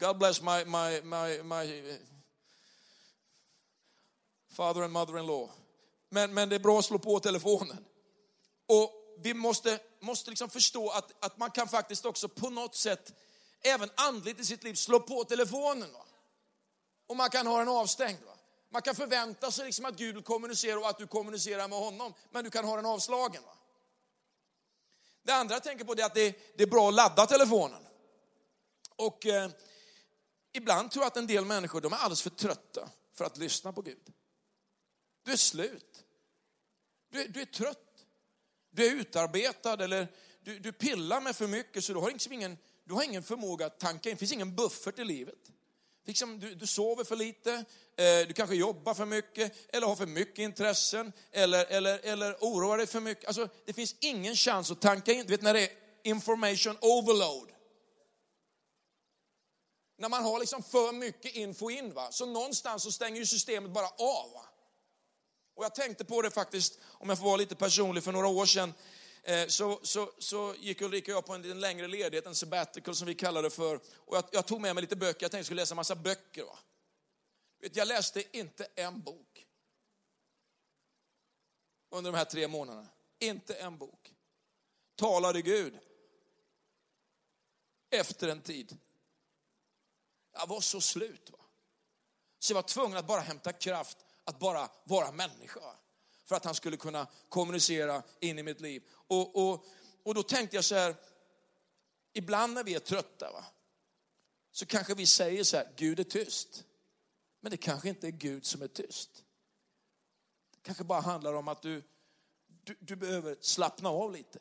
God 0.00 0.18
bless 0.18 0.42
my, 0.42 0.64
my, 0.64 1.00
my, 1.02 1.42
my 1.42 1.90
eh, 1.90 1.96
father 4.52 4.82
and 4.82 4.92
mother-in-law. 4.92 5.50
Men, 6.08 6.34
men 6.34 6.48
det 6.48 6.54
är 6.54 6.60
bra 6.60 6.78
att 6.78 6.84
slå 6.84 6.98
på 6.98 7.20
telefonen. 7.20 7.84
Och 8.72 9.16
vi 9.18 9.34
måste, 9.34 9.78
måste 10.00 10.30
liksom 10.30 10.50
förstå 10.50 10.90
att, 10.90 11.24
att 11.24 11.38
man 11.38 11.50
kan 11.50 11.68
faktiskt 11.68 12.04
också 12.04 12.28
på 12.28 12.50
något 12.50 12.74
sätt, 12.74 13.12
även 13.60 13.90
andligt 13.94 14.40
i 14.40 14.44
sitt 14.44 14.64
liv, 14.64 14.74
slå 14.74 15.00
på 15.00 15.24
telefonen. 15.24 15.92
Va? 15.92 16.06
Och 17.06 17.16
man 17.16 17.30
kan 17.30 17.46
ha 17.46 17.58
den 17.58 17.68
avstängd. 17.68 18.22
Va? 18.26 18.32
Man 18.70 18.82
kan 18.82 18.94
förvänta 18.94 19.50
sig 19.50 19.66
liksom 19.66 19.84
att 19.84 19.96
Gud 19.96 20.24
kommunicerar 20.24 20.76
och 20.76 20.88
att 20.88 20.98
du 20.98 21.06
kommunicerar 21.06 21.68
med 21.68 21.78
honom, 21.78 22.14
men 22.30 22.44
du 22.44 22.50
kan 22.50 22.64
ha 22.64 22.76
den 22.76 22.86
avslagen. 22.86 23.42
Va? 23.42 23.56
Det 25.22 25.32
andra 25.32 25.54
jag 25.54 25.62
tänker 25.62 25.84
på 25.84 25.92
är 25.92 26.04
att 26.04 26.14
det, 26.14 26.56
det 26.56 26.62
är 26.62 26.66
bra 26.66 26.88
att 26.88 26.94
ladda 26.94 27.26
telefonen. 27.26 27.86
Och 28.96 29.26
eh, 29.26 29.50
ibland 30.52 30.90
tror 30.90 31.02
jag 31.02 31.06
att 31.06 31.16
en 31.16 31.26
del 31.26 31.44
människor 31.44 31.80
de 31.80 31.92
är 31.92 31.96
alldeles 31.96 32.22
för 32.22 32.30
trötta 32.30 32.90
för 33.14 33.24
att 33.24 33.36
lyssna 33.36 33.72
på 33.72 33.82
Gud. 33.82 34.12
Du 35.24 35.32
är 35.32 35.36
slut. 35.36 36.04
Du, 37.10 37.28
du 37.28 37.40
är 37.40 37.46
trött 37.46 37.91
du 38.72 38.86
är 38.86 38.90
utarbetad 38.94 39.84
eller 39.84 40.08
du, 40.44 40.58
du 40.58 40.72
pillar 40.72 41.20
med 41.20 41.36
för 41.36 41.46
mycket 41.46 41.84
så 41.84 41.92
du 41.92 41.98
har, 41.98 42.10
liksom 42.10 42.32
ingen, 42.32 42.58
du 42.84 42.94
har 42.94 43.02
ingen 43.02 43.22
förmåga 43.22 43.66
att 43.66 43.80
tanka 43.80 44.08
in, 44.08 44.14
det 44.14 44.18
finns 44.18 44.32
ingen 44.32 44.56
buffert 44.56 44.98
i 44.98 45.04
livet. 45.04 45.38
Liksom, 46.04 46.40
du, 46.40 46.54
du 46.54 46.66
sover 46.66 47.04
för 47.04 47.16
lite, 47.16 47.52
eh, 47.52 48.26
du 48.28 48.32
kanske 48.32 48.56
jobbar 48.56 48.94
för 48.94 49.06
mycket, 49.06 49.74
eller 49.74 49.86
har 49.86 49.96
för 49.96 50.06
mycket 50.06 50.38
intressen, 50.38 51.12
eller, 51.32 51.64
eller, 51.64 51.98
eller 51.98 52.36
oroar 52.40 52.78
dig 52.78 52.86
för 52.86 53.00
mycket. 53.00 53.26
Alltså, 53.26 53.48
det 53.64 53.72
finns 53.72 53.96
ingen 54.00 54.34
chans 54.34 54.70
att 54.70 54.80
tanka 54.80 55.12
in. 55.12 55.26
Du 55.26 55.32
vet 55.32 55.42
när 55.42 55.54
det 55.54 55.62
är 55.62 55.70
information 56.02 56.76
overload. 56.80 57.48
När 59.98 60.08
man 60.08 60.24
har 60.24 60.40
liksom 60.40 60.62
för 60.62 60.92
mycket 60.92 61.34
info 61.34 61.70
in, 61.70 61.94
va? 61.94 62.12
så 62.12 62.26
någonstans 62.26 62.82
så 62.82 62.92
stänger 62.92 63.16
ju 63.16 63.26
systemet 63.26 63.70
bara 63.70 63.88
av. 63.88 64.32
Va? 64.34 64.44
Och 65.62 65.66
jag 65.66 65.74
tänkte 65.74 66.04
på 66.04 66.22
det 66.22 66.30
faktiskt, 66.30 66.78
om 66.84 67.08
jag 67.08 67.18
får 67.18 67.24
vara 67.24 67.36
lite 67.36 67.54
personlig, 67.54 68.04
för 68.04 68.12
några 68.12 68.26
år 68.26 68.46
sedan 68.46 68.74
eh, 69.22 69.46
så, 69.46 69.80
så, 69.82 70.12
så 70.18 70.54
gick 70.58 70.80
Ulrika 70.80 71.12
och 71.12 71.16
jag 71.16 71.26
på 71.26 71.32
en 71.32 71.42
liten 71.42 71.60
längre 71.60 71.88
ledighet, 71.88 72.26
en 72.26 72.34
sabbatical 72.34 72.94
som 72.94 73.06
vi 73.06 73.14
kallar 73.14 73.42
det 73.42 73.50
för. 73.50 73.80
Och 73.94 74.16
jag, 74.16 74.24
jag 74.32 74.46
tog 74.46 74.60
med 74.60 74.74
mig 74.74 74.82
lite 74.82 74.96
böcker, 74.96 75.24
jag 75.24 75.30
tänkte 75.30 75.36
att 75.36 75.38
jag 75.38 75.44
skulle 75.44 75.62
läsa 75.62 75.74
en 75.74 75.76
massa 75.76 75.94
böcker. 75.94 76.44
Va? 76.44 76.58
Jag 77.72 77.88
läste 77.88 78.36
inte 78.38 78.68
en 78.74 79.02
bok 79.02 79.46
under 81.90 82.12
de 82.12 82.18
här 82.18 82.24
tre 82.24 82.48
månaderna. 82.48 82.88
Inte 83.18 83.54
en 83.54 83.78
bok. 83.78 84.14
Talade 84.96 85.42
Gud 85.42 85.78
efter 87.90 88.28
en 88.28 88.42
tid. 88.42 88.78
Jag 90.32 90.46
var 90.46 90.60
så 90.60 90.80
slut. 90.80 91.30
Va? 91.30 91.38
Så 92.38 92.52
jag 92.52 92.54
var 92.54 92.62
tvungen 92.62 92.98
att 92.98 93.06
bara 93.06 93.20
hämta 93.20 93.52
kraft 93.52 93.98
att 94.24 94.38
bara 94.38 94.70
vara 94.84 95.12
människa. 95.12 95.60
För 96.24 96.36
att 96.36 96.44
han 96.44 96.54
skulle 96.54 96.76
kunna 96.76 97.06
kommunicera 97.28 98.02
in 98.20 98.38
i 98.38 98.42
mitt 98.42 98.60
liv. 98.60 98.82
Och, 99.06 99.36
och, 99.36 99.64
och 100.02 100.14
då 100.14 100.22
tänkte 100.22 100.56
jag 100.56 100.64
så 100.64 100.74
här, 100.74 100.96
ibland 102.12 102.54
när 102.54 102.64
vi 102.64 102.74
är 102.74 102.80
trötta, 102.80 103.32
va, 103.32 103.44
så 104.52 104.66
kanske 104.66 104.94
vi 104.94 105.06
säger 105.06 105.44
så 105.44 105.56
här, 105.56 105.72
Gud 105.76 106.00
är 106.00 106.04
tyst. 106.04 106.64
Men 107.40 107.50
det 107.50 107.56
kanske 107.56 107.88
inte 107.88 108.06
är 108.06 108.10
Gud 108.10 108.46
som 108.46 108.62
är 108.62 108.68
tyst. 108.68 109.24
Det 110.52 110.60
kanske 110.62 110.84
bara 110.84 111.00
handlar 111.00 111.34
om 111.34 111.48
att 111.48 111.62
du, 111.62 111.82
du, 112.64 112.76
du 112.80 112.96
behöver 112.96 113.36
slappna 113.40 113.88
av 113.88 114.12
lite. 114.12 114.38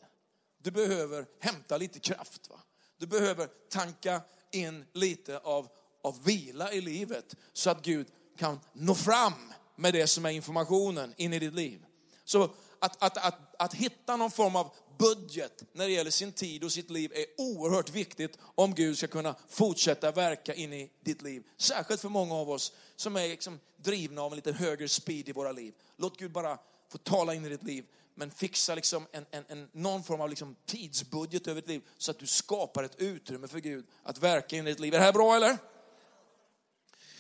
Du 0.58 0.72
behöver 0.72 1.26
hämta 1.40 1.78
lite 1.78 2.00
kraft. 2.00 2.50
Va? 2.50 2.60
Du 2.98 3.08
behöver 3.08 3.48
tanka 3.70 4.22
in 4.52 4.86
lite 4.94 5.40
av, 5.40 5.70
av 6.04 6.24
vila 6.24 6.72
i 6.72 6.82
livet 6.82 7.36
så 7.54 7.70
att 7.70 7.82
Gud 7.82 8.08
kan 8.38 8.60
nå 8.74 8.96
fram 8.96 9.54
med 9.76 9.94
det 9.94 10.08
som 10.08 10.26
är 10.26 10.30
informationen 10.30 11.14
in 11.18 11.34
i 11.34 11.40
ditt 11.40 11.54
liv. 11.54 11.86
Så 12.26 12.44
att, 12.80 13.04
att, 13.04 13.18
att, 13.18 13.62
att 13.62 13.74
hitta 13.74 14.18
någon 14.18 14.32
form 14.32 14.56
av 14.56 14.72
budget 14.98 15.64
när 15.74 15.86
det 15.86 15.92
gäller 15.92 16.12
sin 16.12 16.32
tid 16.32 16.64
och 16.64 16.72
sitt 16.72 16.90
liv 16.90 17.12
är 17.16 17.26
oerhört 17.38 17.90
viktigt 17.90 18.38
om 18.56 18.76
Gud 18.76 18.98
ska 18.98 19.08
kunna 19.08 19.36
fortsätta 19.50 20.12
verka 20.12 20.54
in 20.54 20.74
i 20.74 20.92
ditt 21.02 21.22
liv. 21.22 21.44
Särskilt 21.58 22.02
för 22.02 22.10
många 22.10 22.36
av 22.36 22.50
oss 22.50 22.74
som 22.96 23.16
är 23.16 23.28
liksom 23.28 23.60
drivna 23.78 24.22
av 24.22 24.32
en 24.32 24.36
lite 24.36 24.52
högre 24.52 24.88
speed 24.88 25.30
i 25.30 25.32
våra 25.32 25.52
liv. 25.52 25.74
Låt 25.98 26.20
Gud 26.20 26.32
bara 26.32 26.58
få 26.90 26.98
tala 26.98 27.34
in 27.34 27.46
i 27.46 27.50
ditt 27.50 27.64
liv, 27.64 27.86
men 28.16 28.32
fixa 28.32 28.76
liksom 28.76 29.08
en, 29.12 29.26
en, 29.32 29.44
en, 29.48 29.70
någon 29.72 30.04
form 30.04 30.22
av 30.22 30.30
liksom 30.30 30.56
tidsbudget 30.66 31.48
över 31.48 31.62
ditt 31.62 31.70
liv 31.70 31.82
så 31.98 32.12
att 32.12 32.20
du 32.20 32.28
skapar 32.28 32.84
ett 32.84 32.96
utrymme 33.02 33.48
för 33.48 33.60
Gud 33.60 33.86
att 34.04 34.18
verka 34.18 34.56
in 34.56 34.68
i 34.68 34.70
ditt 34.70 34.80
liv. 34.80 34.94
Är 34.94 35.00
det 35.00 35.06
här 35.06 35.14
bra 35.14 35.36
eller? 35.36 35.58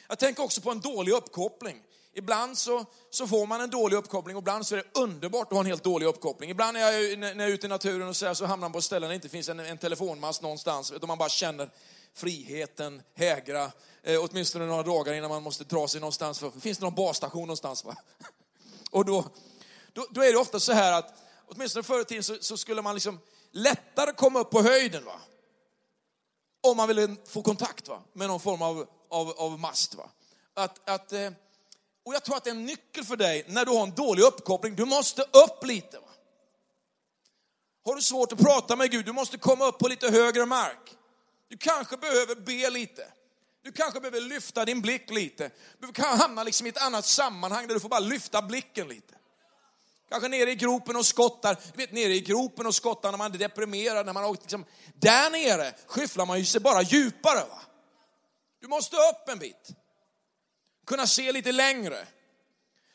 Jag 0.07 0.19
tänker 0.19 0.43
också 0.43 0.61
på 0.61 0.71
en 0.71 0.79
dålig 0.79 1.11
uppkoppling. 1.11 1.83
Ibland 2.13 2.57
så, 2.57 2.85
så 3.09 3.27
får 3.27 3.45
man 3.45 3.61
en 3.61 3.69
dålig 3.69 3.97
uppkoppling 3.97 4.35
och 4.35 4.41
ibland 4.41 4.67
så 4.67 4.75
är 4.75 4.77
det 4.77 4.99
underbart 4.99 5.47
att 5.47 5.53
ha 5.53 5.59
en 5.59 5.65
helt 5.65 5.83
dålig 5.83 6.05
uppkoppling. 6.05 6.49
Ibland 6.49 6.73
när 6.73 6.91
jag, 6.91 7.19
när 7.19 7.35
jag 7.35 7.49
är 7.49 7.53
ute 7.53 7.65
i 7.65 7.69
naturen 7.69 8.07
och 8.07 8.15
så, 8.15 8.25
här, 8.25 8.33
så 8.33 8.45
hamnar 8.45 8.65
man 8.65 8.71
på 8.71 8.81
ställen 8.81 9.01
där 9.01 9.09
det 9.09 9.15
inte 9.15 9.29
finns 9.29 9.49
en, 9.49 9.59
en 9.59 9.77
telefonmast 9.77 10.41
någonstans, 10.41 10.91
utan 10.91 11.07
man 11.07 11.17
bara 11.17 11.29
känner 11.29 11.69
friheten 12.13 13.01
hägra, 13.15 13.71
eh, 14.03 14.23
åtminstone 14.23 14.65
några 14.65 14.83
dagar 14.83 15.13
innan 15.13 15.29
man 15.29 15.43
måste 15.43 15.63
dra 15.63 15.87
sig 15.87 16.01
någonstans. 16.01 16.39
För, 16.39 16.51
finns 16.51 16.77
det 16.77 16.83
någon 16.85 16.95
basstation 16.95 17.41
någonstans? 17.41 17.85
Va? 17.85 17.95
Och 18.91 19.05
då, 19.05 19.25
då, 19.93 20.07
då, 20.09 20.23
är 20.23 20.31
det 20.31 20.37
ofta 20.37 20.59
så 20.59 20.73
här 20.73 20.93
att, 20.93 21.13
åtminstone 21.47 21.83
förr 21.83 22.01
i 22.01 22.05
tiden 22.05 22.23
så, 22.23 22.37
så, 22.41 22.57
skulle 22.57 22.81
man 22.81 22.95
liksom 22.95 23.19
lättare 23.51 24.11
komma 24.11 24.39
upp 24.39 24.49
på 24.49 24.61
höjden. 24.61 25.05
Va? 25.05 25.21
Om 26.61 26.77
man 26.77 26.87
ville 26.87 27.15
få 27.27 27.41
kontakt 27.41 27.87
va? 27.87 28.01
med 28.13 28.27
någon 28.27 28.39
form 28.39 28.61
av, 28.61 28.87
av, 29.09 29.29
av 29.29 29.59
mast. 29.59 29.95
Va? 29.95 30.09
Att, 30.53 30.89
att 30.89 31.13
eh, 31.13 31.31
och 32.05 32.13
jag 32.13 32.23
tror 32.23 32.37
att 32.37 32.43
det 32.43 32.49
är 32.49 32.55
en 32.55 32.65
nyckel 32.65 33.03
för 33.03 33.17
dig 33.17 33.45
när 33.47 33.65
du 33.65 33.71
har 33.71 33.83
en 33.83 33.95
dålig 33.95 34.23
uppkoppling. 34.23 34.75
Du 34.75 34.85
måste 34.85 35.21
upp 35.21 35.65
lite. 35.65 35.99
Va? 35.99 36.07
Har 37.85 37.95
du 37.95 38.01
svårt 38.01 38.31
att 38.31 38.39
prata 38.39 38.75
med 38.75 38.91
Gud, 38.91 39.05
du 39.05 39.11
måste 39.11 39.37
komma 39.37 39.65
upp 39.65 39.79
på 39.79 39.87
lite 39.87 40.09
högre 40.09 40.45
mark. 40.45 40.97
Du 41.47 41.57
kanske 41.57 41.97
behöver 41.97 42.35
be 42.35 42.69
lite. 42.69 43.07
Du 43.63 43.71
kanske 43.71 43.99
behöver 43.99 44.21
lyfta 44.21 44.65
din 44.65 44.81
blick 44.81 45.09
lite. 45.09 45.51
Du 45.79 45.93
kan 45.93 46.19
hamna 46.19 46.43
liksom 46.43 46.67
i 46.67 46.69
ett 46.69 46.81
annat 46.81 47.05
sammanhang 47.05 47.67
där 47.67 47.73
du 47.73 47.79
får 47.79 47.89
bara 47.89 47.99
lyfta 47.99 48.41
blicken 48.41 48.87
lite. 48.87 49.15
Kanske 50.09 50.29
nere 50.29 50.51
i 50.51 50.55
gropen 50.55 50.95
och 50.95 51.05
skottar. 51.05 51.57
Du 51.73 51.77
vet, 51.77 51.91
nere 51.91 52.13
i 52.13 52.21
gropen 52.21 52.67
och 52.67 52.75
skottar 52.75 53.11
när 53.11 53.17
man 53.17 53.33
är 53.33 53.37
deprimerad, 53.37 54.05
när 54.05 54.13
man 54.13 54.23
har 54.23 54.31
liksom, 54.31 54.65
där 54.95 55.29
nere 55.29 55.73
skyfflar 55.87 56.25
man 56.25 56.39
ju 56.39 56.45
sig 56.45 56.61
bara 56.61 56.81
djupare. 56.81 57.39
Va? 57.49 57.61
Du 58.61 58.67
måste 58.67 58.95
upp 58.95 59.29
en 59.29 59.39
bit 59.39 59.69
kunna 60.85 61.07
se 61.07 61.31
lite 61.31 61.51
längre. 61.51 62.07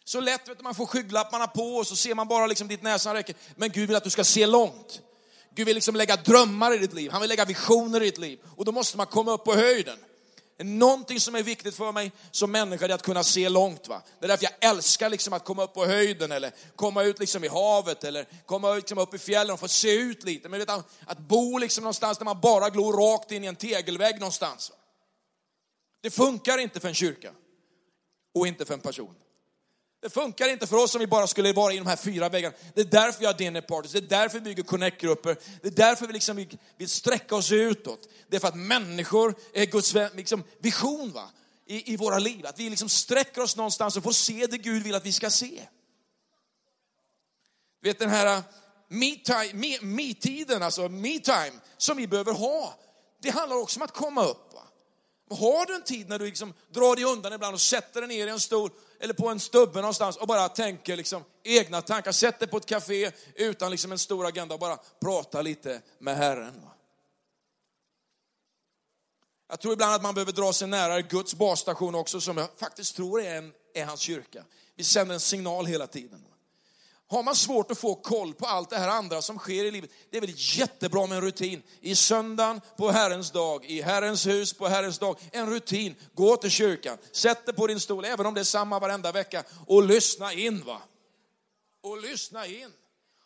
Så 0.05 0.21
lätt 0.21 0.49
vet 0.49 0.59
du, 0.59 0.65
man 0.65 0.75
får 0.75 0.87
skygglapparna 0.87 1.47
på 1.47 1.77
och 1.77 1.87
så 1.87 1.97
ser 1.97 2.15
man 2.15 2.29
bara 2.29 2.47
liksom 2.47 2.69
dit 2.69 2.83
näsan 2.83 3.15
räcker. 3.15 3.35
Men 3.57 3.71
Gud 3.71 3.89
vill 3.89 3.97
att 3.97 4.05
du 4.05 4.11
ska 4.11 4.25
se 4.25 4.47
långt. 4.47 5.01
Gud 5.55 5.67
vill 5.67 5.75
liksom 5.75 5.97
lägga 5.97 6.17
drömmar 6.17 6.75
i 6.75 6.79
ditt 6.79 6.93
liv. 6.93 7.11
Han 7.11 7.21
vill 7.21 7.29
lägga 7.29 7.45
visioner 7.45 8.03
i 8.03 8.05
ditt 8.05 8.19
liv. 8.19 8.39
Och 8.57 8.65
då 8.65 8.73
måste 8.73 8.97
man 8.97 9.07
komma 9.07 9.33
upp 9.33 9.45
på 9.45 9.55
höjden. 9.55 9.99
Någonting 10.59 11.21
som 11.21 11.35
är 11.35 11.43
viktigt 11.43 11.75
för 11.75 11.93
mig 11.93 12.13
som 12.31 12.51
människa 12.51 12.85
är 12.85 12.89
att 12.89 13.03
kunna 13.03 13.25
se 13.25 13.49
långt. 13.49 13.89
Va? 13.89 14.03
Det 14.21 14.27
är 14.27 14.29
därför 14.29 14.45
jag 14.45 14.71
älskar 14.71 15.11
liksom 15.11 15.33
att 15.33 15.45
komma 15.45 15.65
upp 15.65 15.75
på 15.75 15.87
höjden 15.87 16.33
eller 16.33 16.53
komma 16.77 17.03
ut 17.03 17.19
liksom 17.19 17.45
i 17.45 17.49
havet 17.49 18.05
eller 18.05 18.27
komma 18.47 18.75
liksom 18.75 18.99
upp 18.99 19.15
i 19.15 19.19
fjällen 19.19 19.55
och 19.55 19.61
få 19.61 19.69
se 19.69 19.95
ut 19.95 20.25
lite. 20.25 20.49
Men 20.49 20.61
vet, 20.61 20.71
att 21.07 21.19
bo 21.19 21.59
liksom 21.59 21.85
någonstans 21.85 22.19
där 22.19 22.25
man 22.25 22.41
bara 22.41 22.71
glor 22.71 22.93
rakt 22.93 23.33
in 23.33 23.45
i 23.45 23.47
en 23.47 23.57
tegelvägg 23.57 24.21
någonstans. 24.21 24.71
Va? 24.71 24.77
Det 26.01 26.11
funkar 26.11 26.59
inte 26.59 26.81
för 26.81 26.89
en 26.89 26.95
kyrka 26.95 27.33
och 28.37 28.47
inte 28.47 28.65
för 28.65 28.75
en 28.75 28.81
person. 28.81 29.15
Det 30.03 30.11
funkar 30.11 30.49
inte 30.49 30.67
för 30.67 30.77
oss 30.77 30.95
om 30.95 30.99
vi 30.99 31.07
bara 31.07 31.27
skulle 31.27 31.53
vara 31.53 31.73
i 31.73 31.79
de 31.79 31.87
här 31.87 31.97
fyra 31.97 32.29
väggarna. 32.29 32.55
Det 32.75 32.81
är 32.81 32.85
därför 32.85 33.21
vi 33.21 33.27
har 33.27 33.35
dinner 33.35 33.61
parties, 33.61 33.93
det 33.93 33.99
är 33.99 34.03
därför 34.03 34.39
vi 34.39 34.45
bygger 34.45 34.63
connect-grupper, 34.63 35.37
det 35.63 35.69
är 35.69 35.73
därför 35.73 36.07
vi 36.07 36.13
liksom 36.13 36.47
vill 36.77 36.89
sträcka 36.89 37.37
oss 37.37 37.53
utåt. 37.53 38.09
Det 38.29 38.37
är 38.37 38.41
för 38.41 38.49
att 38.49 38.57
människor 38.57 39.35
är 39.53 39.67
Guds 39.67 39.95
liksom, 40.15 40.45
vision 40.59 41.13
va? 41.13 41.31
I, 41.67 41.93
i 41.93 41.97
våra 41.97 42.19
liv. 42.19 42.47
Att 42.47 42.59
vi 42.59 42.71
liksom 42.71 42.89
sträcker 42.89 43.43
oss 43.43 43.57
någonstans 43.57 43.97
och 43.97 44.03
får 44.03 44.13
se 44.13 44.47
det 44.47 44.59
Gud 44.59 44.83
vill 44.83 44.95
att 44.95 45.07
vi 45.07 45.13
ska 45.13 45.31
se. 45.31 45.63
Du 47.83 47.89
Vet 47.89 47.99
den 47.99 48.11
här 48.11 48.37
uh, 48.37 48.43
me-tiden, 49.83 50.63
alltså 50.63 50.89
me, 50.89 50.89
alltså 50.89 50.89
me-time, 50.89 51.61
som 51.77 51.97
vi 51.97 52.07
behöver 52.07 52.33
ha. 52.33 52.75
Det 53.23 53.31
handlar 53.31 53.57
också 53.57 53.79
om 53.79 53.85
att 53.85 53.93
komma 53.93 54.25
upp. 54.25 54.46
Har 55.31 55.67
du 55.67 55.75
en 55.75 55.83
tid 55.83 56.09
när 56.09 56.19
du 56.19 56.25
liksom 56.25 56.55
drar 56.71 56.97
dig 56.97 57.05
undan 57.05 57.33
ibland 57.33 57.55
och 57.55 57.61
sätter 57.61 58.01
dig 58.01 58.09
ner 58.09 58.27
i 58.27 58.31
en 58.31 58.41
stol 58.41 58.71
eller 59.01 59.15
på 59.15 59.29
en 59.29 59.41
stubbe 59.41 59.81
någonstans 59.81 60.17
och 60.17 60.27
bara 60.27 60.49
tänker 60.49 60.97
liksom 60.97 61.25
egna 61.43 61.83
tankar. 61.83 62.13
Sätt 62.13 62.39
dig 62.39 62.49
på 62.49 62.57
ett 62.57 62.67
café 62.67 63.13
utan 63.35 63.71
liksom 63.71 63.93
en 63.93 63.99
stor 63.99 64.27
agenda 64.27 64.55
och 64.55 64.61
bara 64.61 64.79
prata 65.01 65.43
lite 65.43 65.81
med 65.99 66.17
Herren. 66.17 66.63
Jag 69.49 69.61
tror 69.61 69.73
ibland 69.73 69.95
att 69.95 70.03
man 70.03 70.15
behöver 70.15 70.33
dra 70.33 70.53
sig 70.53 70.69
nära 70.69 71.01
Guds 71.01 71.35
basstation 71.35 71.95
också 71.95 72.21
som 72.21 72.37
jag 72.37 72.49
faktiskt 72.57 72.97
tror 72.97 73.21
är, 73.23 73.37
en, 73.37 73.53
är 73.75 73.85
hans 73.85 74.01
kyrka. 74.01 74.45
Vi 74.75 74.85
sänder 74.85 75.15
en 75.15 75.21
signal 75.21 75.67
hela 75.67 75.87
tiden. 75.87 76.25
Har 77.09 77.23
man 77.23 77.37
svårt 77.37 77.71
att 77.71 77.79
få 77.79 77.95
koll 77.95 78.35
på 78.35 78.47
allt 78.47 78.71
det 78.71 78.79
här 78.79 78.89
andra 78.89 79.23
som 79.23 79.39
sker 79.39 79.65
i 79.65 79.71
livet, 79.71 79.91
det 80.11 80.17
är 80.17 80.21
väl 80.21 80.35
jättebra 80.37 81.07
med 81.07 81.17
en 81.17 81.25
rutin. 81.25 81.63
I 81.81 81.95
söndagen 81.95 82.61
på 82.77 82.91
Herrens 82.91 83.31
dag, 83.31 83.65
i 83.65 83.83
Herrens 83.83 84.27
hus 84.27 84.53
på 84.53 84.67
Herrens 84.67 84.99
dag, 84.99 85.19
en 85.33 85.51
rutin. 85.51 85.95
Gå 86.15 86.37
till 86.37 86.51
kyrkan, 86.51 86.99
sätt 87.13 87.47
dig 87.47 87.55
på 87.55 87.67
din 87.67 87.81
stol, 87.81 88.05
även 88.05 88.27
om 88.27 88.35
det 88.35 88.41
är 88.41 88.45
samma 88.45 88.79
varenda 88.79 89.13
vecka, 89.13 89.45
och 89.67 89.83
lyssna 89.83 90.33
in. 90.33 90.65
va. 90.65 90.83
Och 91.83 92.01
lyssna 92.01 92.47
in. 92.47 92.73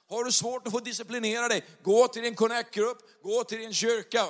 Har 0.08 0.24
du 0.24 0.32
svårt 0.32 0.66
att 0.66 0.72
få 0.72 0.80
disciplinera 0.80 1.48
dig, 1.48 1.64
gå 1.82 2.08
till 2.08 2.22
din 2.22 2.34
connect-grupp, 2.34 2.98
gå 3.22 3.44
till 3.44 3.58
din 3.58 3.74
kyrka. 3.74 4.26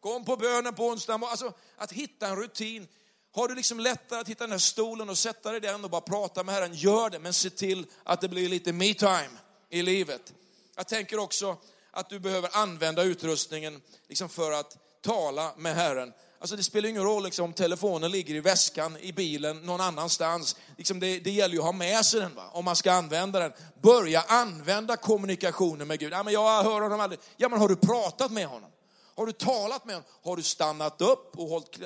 Kom 0.00 0.24
på 0.24 0.36
bönen 0.36 0.74
på 0.74 0.86
onsdag. 0.86 1.14
Alltså, 1.14 1.52
att 1.76 1.92
hitta 1.92 2.26
en 2.26 2.36
rutin 2.36 2.88
har 3.32 3.48
du 3.48 3.54
liksom 3.54 3.80
lättare 3.80 4.20
att 4.20 4.28
hitta 4.28 4.44
den 4.44 4.50
här 4.50 4.58
stolen 4.58 5.08
och 5.08 5.18
sätta 5.18 5.48
dig 5.48 5.56
i 5.56 5.60
den 5.60 5.84
och 5.84 5.90
bara 5.90 6.00
prata 6.00 6.44
med 6.44 6.54
Herren, 6.54 6.74
gör 6.74 7.10
det. 7.10 7.18
Men 7.18 7.32
se 7.32 7.50
till 7.50 7.86
att 8.04 8.20
det 8.20 8.28
blir 8.28 8.48
lite 8.48 8.72
me-time 8.72 9.38
i 9.70 9.82
livet. 9.82 10.32
Jag 10.76 10.88
tänker 10.88 11.18
också 11.18 11.56
att 11.90 12.08
du 12.08 12.18
behöver 12.18 12.50
använda 12.52 13.02
utrustningen 13.02 13.82
liksom 14.08 14.28
för 14.28 14.52
att 14.52 14.76
tala 15.02 15.52
med 15.56 15.74
Herren. 15.74 16.12
Alltså 16.40 16.56
det 16.56 16.62
spelar 16.62 16.88
ingen 16.88 17.02
roll 17.02 17.24
liksom, 17.24 17.44
om 17.44 17.52
telefonen 17.52 18.10
ligger 18.10 18.34
i 18.34 18.40
väskan, 18.40 18.96
i 19.00 19.12
bilen, 19.12 19.56
någon 19.56 19.80
annanstans. 19.80 20.56
Liksom 20.76 21.00
det, 21.00 21.18
det 21.18 21.30
gäller 21.30 21.54
ju 21.54 21.60
att 21.60 21.64
ha 21.64 21.72
med 21.72 22.04
sig 22.04 22.20
den 22.20 22.34
va? 22.34 22.50
om 22.52 22.64
man 22.64 22.76
ska 22.76 22.92
använda 22.92 23.38
den. 23.40 23.52
Börja 23.82 24.20
använda 24.20 24.96
kommunikationen 24.96 25.88
med 25.88 25.98
Gud. 25.98 26.12
Ja, 26.12 26.22
men 26.22 26.32
jag 26.32 26.62
hör 26.62 26.80
honom 26.80 27.00
aldrig. 27.00 27.20
Ja, 27.36 27.48
men 27.48 27.60
har 27.60 27.68
du 27.68 27.76
pratat 27.76 28.32
med 28.32 28.46
honom? 28.46 28.70
Har 29.16 29.26
du 29.26 29.32
talat 29.32 29.84
med 29.84 29.94
honom? 29.94 30.10
Har 30.24 30.36
du 30.36 30.42
stannat 30.42 31.00
upp 31.00 31.38
och 31.38 31.48
hållit 31.48 31.80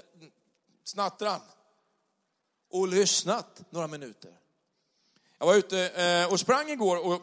snattran 0.84 1.40
och 2.70 2.88
lyssnat 2.88 3.62
några 3.70 3.86
minuter. 3.86 4.38
Jag 5.38 5.46
var 5.46 5.54
ute 5.54 5.88
eh, 5.88 6.32
och 6.32 6.40
sprang 6.40 6.70
igår 6.70 7.06
och 7.06 7.22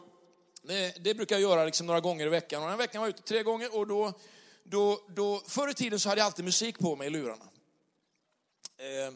det, 0.62 1.04
det 1.04 1.14
brukar 1.14 1.36
jag 1.38 1.42
göra 1.50 1.64
liksom 1.64 1.86
några 1.86 2.00
gånger 2.00 2.26
i 2.26 2.28
veckan. 2.28 2.62
Och 2.62 2.68
den 2.68 2.78
här 2.78 2.86
veckan 2.86 3.00
var 3.00 3.08
jag 3.08 3.14
ute 3.14 3.22
tre 3.22 3.42
gånger 3.42 3.76
och 3.76 3.86
då, 3.86 4.12
då, 4.64 5.00
då, 5.08 5.42
förr 5.46 5.68
i 5.68 5.74
tiden 5.74 6.00
så 6.00 6.08
hade 6.08 6.20
jag 6.20 6.26
alltid 6.26 6.44
musik 6.44 6.78
på 6.78 6.96
mig 6.96 7.06
i 7.06 7.10
lurarna. 7.10 7.44
Eh, 8.76 9.14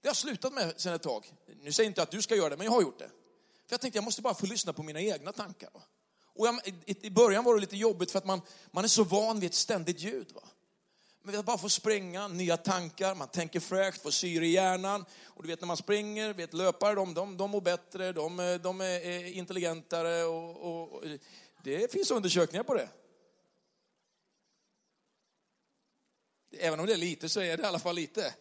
det 0.00 0.08
har 0.08 0.10
jag 0.10 0.16
slutat 0.16 0.52
med 0.52 0.74
sen 0.76 0.94
ett 0.94 1.02
tag. 1.02 1.32
Nu 1.60 1.72
säger 1.72 1.86
jag 1.86 1.90
inte 1.90 2.02
att 2.02 2.10
du 2.10 2.22
ska 2.22 2.36
göra 2.36 2.48
det, 2.48 2.56
men 2.56 2.64
jag 2.64 2.72
har 2.72 2.82
gjort 2.82 2.98
det. 2.98 3.08
För 3.66 3.74
jag 3.74 3.80
tänkte 3.80 3.96
jag 3.96 4.04
måste 4.04 4.22
bara 4.22 4.34
få 4.34 4.46
lyssna 4.46 4.72
på 4.72 4.82
mina 4.82 5.00
egna 5.00 5.32
tankar. 5.32 5.70
Och 6.34 6.46
jag, 6.46 6.60
i, 6.66 7.06
I 7.06 7.10
början 7.10 7.44
var 7.44 7.54
det 7.54 7.60
lite 7.60 7.76
jobbigt 7.76 8.10
för 8.10 8.18
att 8.18 8.24
man, 8.24 8.40
man 8.70 8.84
är 8.84 8.88
så 8.88 9.04
van 9.04 9.40
vid 9.40 9.50
ett 9.50 9.54
ständigt 9.54 10.00
ljud. 10.00 10.32
Va? 10.34 10.42
Men 11.22 11.36
vi 11.36 11.42
bara 11.42 11.58
får 11.58 11.68
springa, 11.68 12.28
nya 12.28 12.56
tankar, 12.56 13.14
man 13.14 13.28
tänker 13.28 13.60
fräscht, 13.60 14.02
får 14.02 14.10
syre 14.10 14.46
i 14.46 14.50
hjärnan. 14.50 15.04
Och 15.24 15.42
du 15.42 15.48
vet 15.48 15.60
när 15.60 15.66
man 15.66 15.76
springer, 15.76 16.32
vet 16.32 16.54
löpare, 16.54 16.94
de, 16.94 17.14
de, 17.14 17.36
de 17.36 17.50
mår 17.50 17.60
bättre, 17.60 18.12
de, 18.12 18.58
de 18.62 18.80
är 18.80 19.24
intelligentare 19.24 20.24
och, 20.24 20.56
och, 20.56 20.92
och 20.92 21.02
det 21.62 21.92
finns 21.92 22.10
undersökningar 22.10 22.64
på 22.64 22.74
det. 22.74 22.88
Även 26.58 26.80
om 26.80 26.86
det 26.86 26.92
är 26.92 26.96
lite 26.96 27.28
så 27.28 27.40
är 27.40 27.56
det 27.56 27.62
i 27.62 27.66
alla 27.66 27.78
fall 27.78 27.94
lite. 27.94 28.34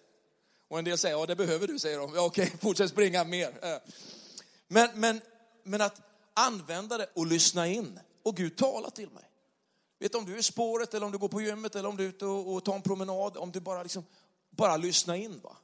Och 0.68 0.80
en 0.80 0.86
del 0.86 0.98
säger, 0.98 1.16
ja 1.16 1.26
det 1.26 1.36
behöver 1.36 1.68
du, 1.68 1.80
säger 1.80 1.98
de. 2.00 2.16
Ja, 2.16 2.26
okej, 2.26 2.54
fortsätt 2.62 2.92
springa 2.92 3.24
mer. 3.24 3.80
Men, 4.68 4.90
men, 5.00 5.22
men 5.64 5.82
att 5.82 6.02
använda 6.34 6.98
det 6.98 7.10
och 7.14 7.28
lyssna 7.28 7.68
in. 7.68 8.00
Och 8.24 8.36
Gud 8.36 8.58
talar 8.58 8.90
till 8.90 9.10
mig. 9.10 9.31
Vet 10.02 10.16
om 10.16 10.26
du 10.26 10.34
är 10.34 10.38
i 10.38 10.44
spåret 10.44 10.94
eller 10.94 11.06
om 11.06 11.12
du 11.12 11.18
går 11.18 11.28
på 11.28 11.42
gymmet 11.42 11.76
eller 11.76 11.90
om 11.90 11.98
du 11.98 12.04
är 12.04 12.10
ute 12.10 12.26
och, 12.26 12.54
och 12.54 12.66
tar 12.66 12.76
en 12.76 12.82
promenad, 12.82 13.38
om 13.38 13.52
du 13.52 13.60
bara 13.60 13.84
liksom, 13.84 14.06
bara 14.50 14.78
lyssna 14.78 15.18
in 15.18 15.40
va. 15.40 15.58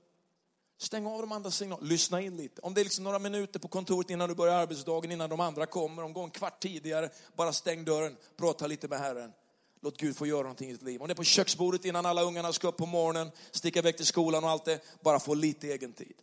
Stäng 0.78 1.08
av 1.08 1.21
de 1.21 1.32
andra 1.32 1.52
signalerna, 1.52 1.88
lyssna 1.88 2.21
in 2.21 2.38
lite. 2.38 2.62
Om 2.62 2.73
det 2.73 2.82
är 2.82 2.84
liksom 2.84 3.04
några 3.04 3.19
minuter 3.19 3.60
på 3.60 3.67
kontoret 3.67 4.10
innan 4.10 4.30
du 4.30 4.36
börjar 4.36 4.56
arbetsdagen, 4.56 5.12
innan 5.12 5.30
de 5.30 5.39
andra 5.39 5.65
kommer, 5.65 6.04
om 6.04 6.13
går 6.13 6.23
en 6.23 6.30
kvart 6.30 6.60
tidigare, 6.60 7.10
bara 7.36 7.54
stäng 7.54 7.86
dörren, 7.86 8.17
prata 8.36 8.67
lite 8.67 8.88
med 8.88 9.00
Herren. 9.00 9.34
Låt 9.82 9.97
Gud 9.97 10.17
få 10.17 10.26
göra 10.26 10.41
någonting 10.41 10.69
i 10.69 10.71
ditt 10.71 10.82
liv. 10.82 11.02
Om 11.02 11.08
det 11.08 11.13
är 11.13 11.15
på 11.15 11.23
köksbordet 11.23 11.86
innan 11.86 12.06
alla 12.06 12.21
ungarna 12.21 12.54
ska 12.54 12.67
upp 12.67 12.78
på 12.78 12.86
morgonen, 12.86 13.32
sticka 13.52 13.80
iväg 13.80 13.97
till 13.97 14.06
skolan 14.06 14.43
och 14.43 14.50
allt 14.50 14.65
det, 14.65 14.82
bara 15.02 15.19
få 15.19 15.34
lite 15.34 15.67
egen 15.67 15.93
tid. 15.93 16.15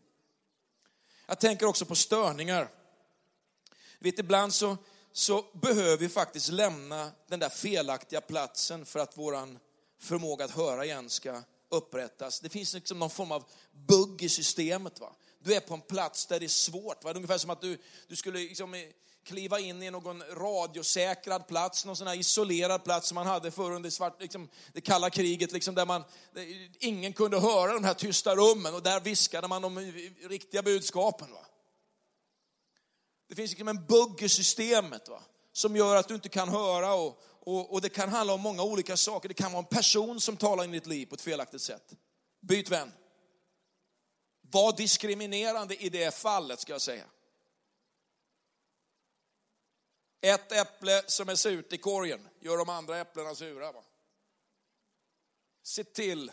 Jag 1.26 1.40
tänker 1.40 1.66
också 1.66 1.84
på 1.84 1.94
störningar. 1.94 2.68
Vet, 3.98 4.18
ibland 4.18 4.54
så, 4.54 4.76
så 5.16 5.44
behöver 5.52 5.96
vi 5.96 6.08
faktiskt 6.08 6.48
lämna 6.48 7.10
den 7.28 7.40
där 7.40 7.48
felaktiga 7.48 8.20
platsen 8.20 8.86
för 8.86 8.98
att 8.98 9.18
våran 9.18 9.58
förmåga 9.98 10.44
att 10.44 10.50
höra 10.50 10.84
igen 10.84 11.10
ska 11.10 11.42
upprättas. 11.68 12.40
Det 12.40 12.48
finns 12.48 12.74
liksom 12.74 12.98
någon 12.98 13.10
form 13.10 13.32
av 13.32 13.44
bugg 13.72 14.22
i 14.22 14.28
systemet. 14.28 15.00
Va? 15.00 15.12
Du 15.38 15.54
är 15.54 15.60
på 15.60 15.74
en 15.74 15.80
plats 15.80 16.26
där 16.26 16.40
det 16.40 16.46
är 16.46 16.48
svårt. 16.48 17.04
Va? 17.04 17.12
Det 17.12 17.16
är 17.16 17.16
ungefär 17.16 17.38
som 17.38 17.50
att 17.50 17.60
du, 17.60 17.78
du 18.08 18.16
skulle 18.16 18.38
liksom 18.38 18.74
kliva 19.24 19.60
in 19.60 19.82
i 19.82 19.90
någon 19.90 20.22
radiosäkrad 20.22 21.46
plats, 21.48 21.84
någon 21.84 21.96
sån 21.96 22.06
här 22.06 22.14
isolerad 22.14 22.84
plats 22.84 23.08
som 23.08 23.14
man 23.14 23.26
hade 23.26 23.50
förr 23.50 23.72
under 23.72 23.90
svart, 23.90 24.22
liksom, 24.22 24.48
det 24.72 24.80
kalla 24.80 25.10
kriget, 25.10 25.52
liksom, 25.52 25.74
där 25.74 25.86
man, 25.86 26.04
ingen 26.78 27.12
kunde 27.12 27.40
höra 27.40 27.72
de 27.72 27.84
här 27.84 27.94
tysta 27.94 28.36
rummen 28.36 28.74
och 28.74 28.82
där 28.82 29.00
viskade 29.00 29.48
man 29.48 29.62
de 29.62 29.92
riktiga 30.28 30.62
budskapen. 30.62 31.30
Va? 31.30 31.46
Det 33.28 33.34
finns 33.34 33.50
liksom 33.50 33.68
en 33.68 33.86
bugg 33.86 34.22
i 34.22 34.28
systemet 34.28 35.08
va? 35.08 35.22
som 35.52 35.76
gör 35.76 35.96
att 35.96 36.08
du 36.08 36.14
inte 36.14 36.28
kan 36.28 36.48
höra 36.48 36.94
och, 36.94 37.22
och, 37.24 37.72
och, 37.72 37.80
det 37.80 37.88
kan 37.88 38.08
handla 38.08 38.32
om 38.32 38.40
många 38.40 38.62
olika 38.62 38.96
saker. 38.96 39.28
Det 39.28 39.34
kan 39.34 39.52
vara 39.52 39.62
en 39.62 39.68
person 39.68 40.20
som 40.20 40.36
talar 40.36 40.64
in 40.64 40.74
i 40.74 40.78
ditt 40.78 40.86
liv 40.86 41.06
på 41.06 41.14
ett 41.14 41.20
felaktigt 41.20 41.62
sätt. 41.62 41.92
Byt 42.40 42.70
vän. 42.70 42.92
Var 44.40 44.76
diskriminerande 44.76 45.76
i 45.76 45.88
det 45.88 46.14
fallet 46.14 46.60
ska 46.60 46.72
jag 46.72 46.80
säga. 46.80 47.04
Ett 50.20 50.52
äpple 50.52 51.02
som 51.06 51.28
är 51.28 51.34
surt 51.34 51.72
i 51.72 51.78
korgen 51.78 52.28
gör 52.40 52.56
de 52.56 52.68
andra 52.68 52.98
äpplena 52.98 53.34
sura. 53.34 53.72
Va? 53.72 53.84
Se 55.62 55.84
till 55.84 56.32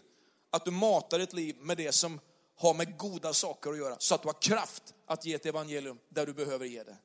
att 0.49 0.65
du 0.65 0.71
matar 0.71 1.19
ditt 1.19 1.33
liv 1.33 1.57
med 1.59 1.77
det 1.77 1.91
som 1.91 2.19
har 2.61 2.73
med 2.73 2.97
goda 2.97 3.33
saker 3.33 3.71
att 3.71 3.77
göra, 3.77 3.95
så 3.99 4.15
att 4.15 4.21
du 4.21 4.27
har 4.27 4.41
kraft 4.41 4.93
att 5.05 5.25
ge 5.25 5.33
ett 5.33 5.45
evangelium 5.45 5.99
där 6.09 6.25
du 6.25 6.33
behöver 6.33 6.65
ge 6.65 6.83
det. 6.83 6.97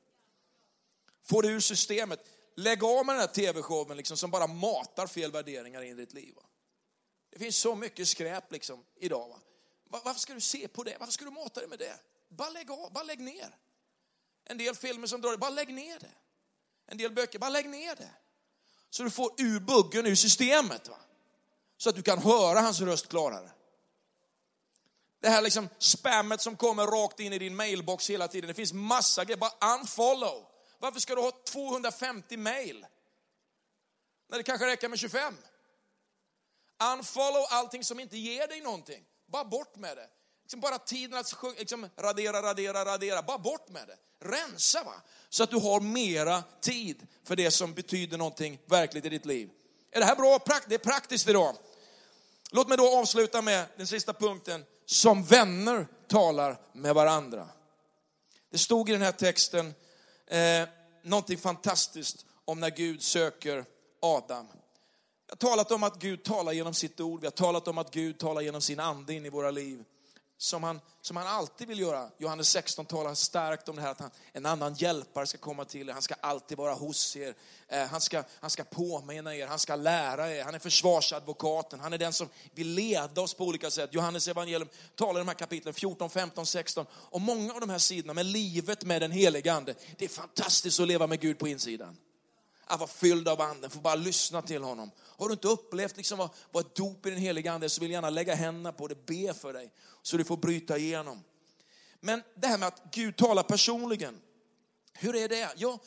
Få 1.23 1.41
det 1.41 1.47
ur 1.47 1.59
systemet. 1.59 2.19
Lägg 2.55 2.83
av 2.83 3.05
med 3.05 3.15
den 3.15 3.19
här 3.19 3.27
tv-showen 3.27 3.97
liksom, 3.97 4.17
som 4.17 4.31
bara 4.31 4.47
matar 4.47 5.07
fel 5.07 5.31
värderingar 5.31 5.81
in 5.81 5.91
i 5.91 5.93
ditt 5.93 6.13
liv. 6.13 6.35
Va? 6.35 6.41
Det 7.29 7.39
finns 7.39 7.57
så 7.57 7.75
mycket 7.75 8.07
skräp 8.07 8.51
liksom, 8.51 8.83
idag. 8.95 9.27
Va? 9.29 9.39
Varför 10.03 10.19
ska 10.19 10.33
du 10.33 10.41
se 10.41 10.67
på 10.67 10.83
det? 10.83 10.97
Varför 10.99 11.13
ska 11.13 11.25
du 11.25 11.31
mata 11.31 11.59
dig 11.59 11.69
med 11.69 11.79
det? 11.79 11.99
Bara 12.29 12.49
lägg 12.49 12.71
av, 12.71 12.93
bara 12.93 13.03
lägg 13.03 13.19
ner. 13.19 13.55
En 14.45 14.57
del 14.57 14.75
filmer 14.75 15.07
som 15.07 15.21
drar 15.21 15.29
dig, 15.29 15.37
bara 15.37 15.49
lägg 15.49 15.73
ner 15.73 15.99
det. 15.99 16.11
En 16.85 16.97
del 16.97 17.11
böcker, 17.11 17.39
bara 17.39 17.49
lägg 17.49 17.69
ner 17.69 17.95
det. 17.95 18.09
Så 18.89 19.03
du 19.03 19.09
får 19.09 19.31
ur 19.37 19.59
buggen 19.59 20.05
ur 20.05 20.15
systemet. 20.15 20.87
Va? 20.87 20.97
Så 21.77 21.89
att 21.89 21.95
du 21.95 22.01
kan 22.01 22.19
höra 22.19 22.59
hans 22.59 22.81
röst 22.81 23.07
klarare. 23.07 23.51
Det 25.19 25.29
här 25.29 25.41
liksom 25.41 25.69
spammet 25.77 26.41
som 26.41 26.57
kommer 26.57 26.87
rakt 26.87 27.19
in 27.19 27.33
i 27.33 27.39
din 27.39 27.55
mailbox 27.55 28.09
hela 28.09 28.27
tiden. 28.27 28.47
Det 28.47 28.53
finns 28.53 28.73
massa 28.73 29.25
grejer. 29.25 29.37
Bara 29.37 29.75
unfollow. 29.75 30.45
Varför 30.79 30.99
ska 30.99 31.15
du 31.15 31.21
ha 31.21 31.31
250 31.31 32.37
mail? 32.37 32.85
När 34.29 34.37
det 34.37 34.43
kanske 34.43 34.67
räcker 34.67 34.89
med 34.89 34.99
25. 34.99 35.37
Unfollow 36.93 37.45
allting 37.49 37.83
som 37.83 37.99
inte 37.99 38.17
ger 38.17 38.47
dig 38.47 38.61
någonting. 38.61 39.03
Bara 39.27 39.45
bort 39.45 39.75
med 39.75 39.97
det. 39.97 40.07
Liksom 40.43 40.59
bara 40.59 40.79
tiden 40.79 41.19
att 41.19 41.33
liksom 41.57 41.89
radera, 41.97 42.41
radera, 42.41 42.85
radera. 42.85 43.21
Bara 43.21 43.37
bort 43.37 43.69
med 43.69 43.87
det. 43.87 43.97
Rensa 44.27 44.83
va. 44.83 44.93
Så 45.29 45.43
att 45.43 45.49
du 45.49 45.57
har 45.57 45.79
mera 45.79 46.43
tid 46.61 47.07
för 47.23 47.35
det 47.35 47.51
som 47.51 47.73
betyder 47.73 48.17
någonting 48.17 48.59
verkligt 48.65 49.05
i 49.05 49.09
ditt 49.09 49.25
liv. 49.25 49.49
Är 49.91 49.99
det 49.99 50.05
här 50.05 50.15
bra? 50.15 50.39
Det 50.67 50.75
är 50.75 50.79
praktiskt 50.79 51.27
idag. 51.27 51.55
Låt 52.51 52.67
mig 52.67 52.77
då 52.77 52.97
avsluta 52.97 53.41
med 53.41 53.65
den 53.77 53.87
sista 53.87 54.13
punkten. 54.13 54.65
Som 54.89 55.23
vänner 55.23 55.87
talar 56.07 56.57
med 56.73 56.95
varandra. 56.95 57.47
Det 58.51 58.57
stod 58.57 58.89
i 58.89 58.91
den 58.91 59.01
här 59.01 59.11
texten 59.11 59.73
eh, 60.27 60.69
någonting 61.03 61.37
fantastiskt 61.37 62.25
om 62.45 62.59
när 62.59 62.69
Gud 62.69 63.01
söker 63.01 63.65
Adam. 64.01 64.47
Jag 65.27 65.31
har 65.31 65.49
talat 65.49 65.71
om 65.71 65.83
att 65.83 65.99
Gud 65.99 66.23
talar 66.23 66.51
genom 66.51 66.73
sitt 66.73 66.99
ord, 66.99 67.21
vi 67.21 67.27
har 67.27 67.31
talat 67.31 67.67
om 67.67 67.77
att 67.77 67.91
Gud 67.91 68.17
talar 68.17 68.41
genom 68.41 68.61
sin 68.61 68.79
ande 68.79 69.13
in 69.13 69.25
i 69.25 69.29
våra 69.29 69.51
liv. 69.51 69.83
Som 70.39 70.63
han, 70.63 70.81
som 71.01 71.17
han 71.17 71.27
alltid 71.27 71.67
vill 71.67 71.79
göra. 71.79 72.09
Johannes 72.17 72.49
16 72.49 72.85
talar 72.85 73.13
starkt 73.13 73.69
om 73.69 73.75
det 73.75 73.81
här 73.81 73.91
att 73.91 73.99
han, 73.99 74.11
en 74.33 74.45
annan 74.45 74.73
hjälpare 74.73 75.27
ska 75.27 75.37
komma 75.37 75.65
till 75.65 75.89
er, 75.89 75.93
han 75.93 76.01
ska 76.01 76.15
alltid 76.19 76.57
vara 76.57 76.73
hos 76.73 77.15
er. 77.15 77.35
Eh, 77.67 77.87
han, 77.87 78.01
ska, 78.01 78.23
han 78.39 78.49
ska 78.49 78.63
påminna 78.63 79.35
er, 79.35 79.47
han 79.47 79.59
ska 79.59 79.75
lära 79.75 80.35
er, 80.35 80.43
han 80.43 80.55
är 80.55 80.59
försvarsadvokaten, 80.59 81.79
han 81.79 81.93
är 81.93 81.97
den 81.97 82.13
som 82.13 82.29
vill 82.51 82.67
leda 82.67 83.21
oss 83.21 83.33
på 83.33 83.45
olika 83.45 83.71
sätt. 83.71 83.93
Johannes 83.93 84.27
evangelium 84.27 84.69
talar 84.95 85.19
i 85.19 85.21
de 85.21 85.27
här 85.27 85.35
kapitlen 85.35 85.73
14, 85.73 86.09
15, 86.09 86.45
16 86.45 86.85
om 86.91 87.23
många 87.23 87.53
av 87.53 87.59
de 87.59 87.69
här 87.69 87.77
sidorna 87.77 88.13
med 88.13 88.25
livet 88.25 88.83
med 88.83 89.01
den 89.01 89.11
helige 89.11 89.53
ande. 89.53 89.75
Det 89.97 90.05
är 90.05 90.09
fantastiskt 90.09 90.79
att 90.79 90.87
leva 90.87 91.07
med 91.07 91.19
Gud 91.19 91.39
på 91.39 91.47
insidan 91.47 91.97
att 92.67 92.79
vara 92.79 92.89
fylld 92.89 93.27
av 93.27 93.41
anden, 93.41 93.69
få 93.69 93.79
bara 93.79 93.95
lyssna 93.95 94.41
till 94.41 94.63
honom. 94.63 94.91
Har 94.99 95.27
du 95.27 95.33
inte 95.33 95.47
upplevt 95.47 95.97
liksom 95.97 96.17
vad, 96.17 96.29
vad 96.51 96.65
ett 96.65 96.75
dop 96.75 97.05
i 97.05 97.09
den 97.09 97.19
heliga 97.19 97.51
ande 97.51 97.69
så 97.69 97.81
vill 97.81 97.91
jag 97.91 97.97
gärna 97.97 98.09
lägga 98.09 98.35
händerna 98.35 98.71
på 98.71 98.87
det, 98.87 99.05
be 99.05 99.33
för 99.33 99.53
dig 99.53 99.71
så 100.01 100.17
du 100.17 100.23
får 100.23 100.37
bryta 100.37 100.77
igenom. 100.77 101.23
Men 101.99 102.23
det 102.35 102.47
här 102.47 102.57
med 102.57 102.67
att 102.67 102.81
Gud 102.91 103.17
talar 103.17 103.43
personligen, 103.43 104.21
hur 104.93 105.15
är 105.15 105.29
det? 105.29 105.53
Ja, 105.57 105.79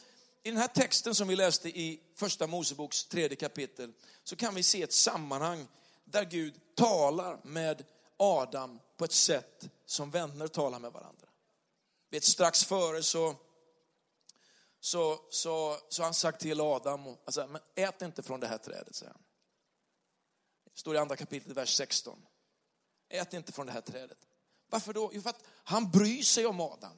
i 0.42 0.50
den 0.50 0.60
här 0.60 0.68
texten 0.68 1.14
som 1.14 1.28
vi 1.28 1.36
läste 1.36 1.68
i 1.68 2.00
första 2.16 2.46
Moseboks 2.46 3.04
tredje 3.04 3.36
kapitel 3.36 3.92
så 4.24 4.36
kan 4.36 4.54
vi 4.54 4.62
se 4.62 4.82
ett 4.82 4.92
sammanhang 4.92 5.66
där 6.04 6.24
Gud 6.24 6.54
talar 6.74 7.40
med 7.44 7.84
Adam 8.16 8.80
på 8.96 9.04
ett 9.04 9.12
sätt 9.12 9.68
som 9.86 10.10
vänner 10.10 10.48
talar 10.48 10.78
med 10.78 10.92
varandra. 10.92 11.26
Vet, 12.10 12.24
strax 12.24 12.64
före 12.64 13.02
så 13.02 13.36
så, 14.80 15.20
så, 15.30 15.76
så 15.88 16.02
har 16.02 16.04
han 16.04 16.14
sagt 16.14 16.40
till 16.40 16.60
Adam, 16.60 17.06
alltså, 17.06 17.46
men 17.46 17.60
ät 17.74 18.02
inte 18.02 18.22
från 18.22 18.40
det 18.40 18.46
här 18.46 18.58
trädet, 18.58 18.94
säger 18.94 19.12
han. 19.12 19.22
Det 20.74 20.80
står 20.80 20.94
i 20.94 20.98
andra 20.98 21.16
kapitlet, 21.16 21.56
vers 21.56 21.76
16. 21.76 22.18
Ät 23.08 23.34
inte 23.34 23.52
från 23.52 23.66
det 23.66 23.72
här 23.72 23.80
trädet. 23.80 24.18
Varför 24.70 24.92
då? 24.92 25.10
Jo, 25.14 25.22
för 25.22 25.30
att 25.30 25.44
han 25.64 25.90
bryr 25.90 26.22
sig 26.22 26.46
om 26.46 26.60
Adam. 26.60 26.96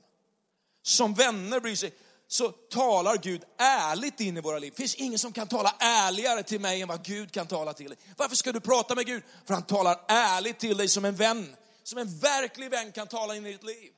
Som 0.82 1.14
vänner 1.14 1.60
bryr 1.60 1.76
sig, 1.76 1.94
så 2.26 2.48
talar 2.48 3.16
Gud 3.16 3.44
ärligt 3.56 4.20
in 4.20 4.36
i 4.36 4.40
våra 4.40 4.58
liv. 4.58 4.70
Det 4.70 4.76
finns 4.76 4.94
ingen 4.94 5.18
som 5.18 5.32
kan 5.32 5.48
tala 5.48 5.74
ärligare 5.78 6.42
till 6.42 6.60
mig 6.60 6.82
än 6.82 6.88
vad 6.88 7.04
Gud 7.04 7.32
kan 7.32 7.46
tala 7.46 7.74
till 7.74 7.88
dig. 7.88 7.98
Varför 8.16 8.36
ska 8.36 8.52
du 8.52 8.60
prata 8.60 8.94
med 8.94 9.06
Gud? 9.06 9.22
För 9.44 9.54
han 9.54 9.62
talar 9.62 10.04
ärligt 10.08 10.58
till 10.58 10.76
dig 10.76 10.88
som 10.88 11.04
en 11.04 11.14
vän. 11.14 11.56
Som 11.82 11.98
en 11.98 12.18
verklig 12.18 12.70
vän 12.70 12.92
kan 12.92 13.06
tala 13.06 13.36
in 13.36 13.46
i 13.46 13.52
ditt 13.52 13.62
liv 13.62 13.92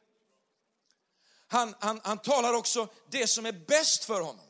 han, 1.48 1.74
han, 1.78 2.00
han 2.04 2.18
talar 2.18 2.54
också 2.54 2.88
det 3.10 3.26
som 3.26 3.46
är 3.46 3.52
bäst 3.52 4.04
för 4.04 4.20
honom. 4.20 4.46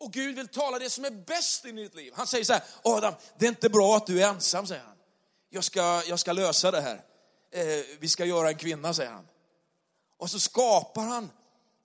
Och 0.00 0.12
Gud 0.12 0.36
vill 0.36 0.48
tala 0.48 0.78
det 0.78 0.90
som 0.90 1.04
är 1.04 1.10
bäst 1.10 1.64
i 1.64 1.72
ditt 1.72 1.94
liv. 1.94 2.12
Han 2.16 2.26
säger 2.26 2.44
så 2.44 2.52
här, 2.52 2.62
Adam, 2.82 3.14
det 3.38 3.46
är 3.46 3.48
inte 3.48 3.68
bra 3.68 3.96
att 3.96 4.06
du 4.06 4.22
är 4.22 4.28
ensam, 4.28 4.66
säger 4.66 4.82
han. 4.82 4.96
Jag 5.50 5.64
ska, 5.64 6.02
jag 6.06 6.18
ska 6.18 6.32
lösa 6.32 6.70
det 6.70 6.80
här. 6.80 7.04
Eh, 7.50 7.84
vi 8.00 8.08
ska 8.08 8.24
göra 8.24 8.48
en 8.48 8.56
kvinna, 8.56 8.94
säger 8.94 9.10
han. 9.10 9.28
Och 10.18 10.30
så 10.30 10.40
skapar 10.40 11.02
han 11.02 11.30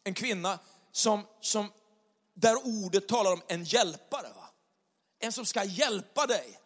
en 0.04 0.14
kvinna 0.14 0.60
som, 0.92 1.28
som 1.42 1.72
där 2.34 2.68
ordet 2.68 3.08
talar 3.08 3.34
om 3.34 3.42
en 3.48 3.64
hjälpare. 3.64 4.28
Va? 4.36 4.50
En 5.20 5.32
som 5.32 5.46
ska 5.46 5.64
hjälpa 5.64 6.26
dig. 6.26 6.60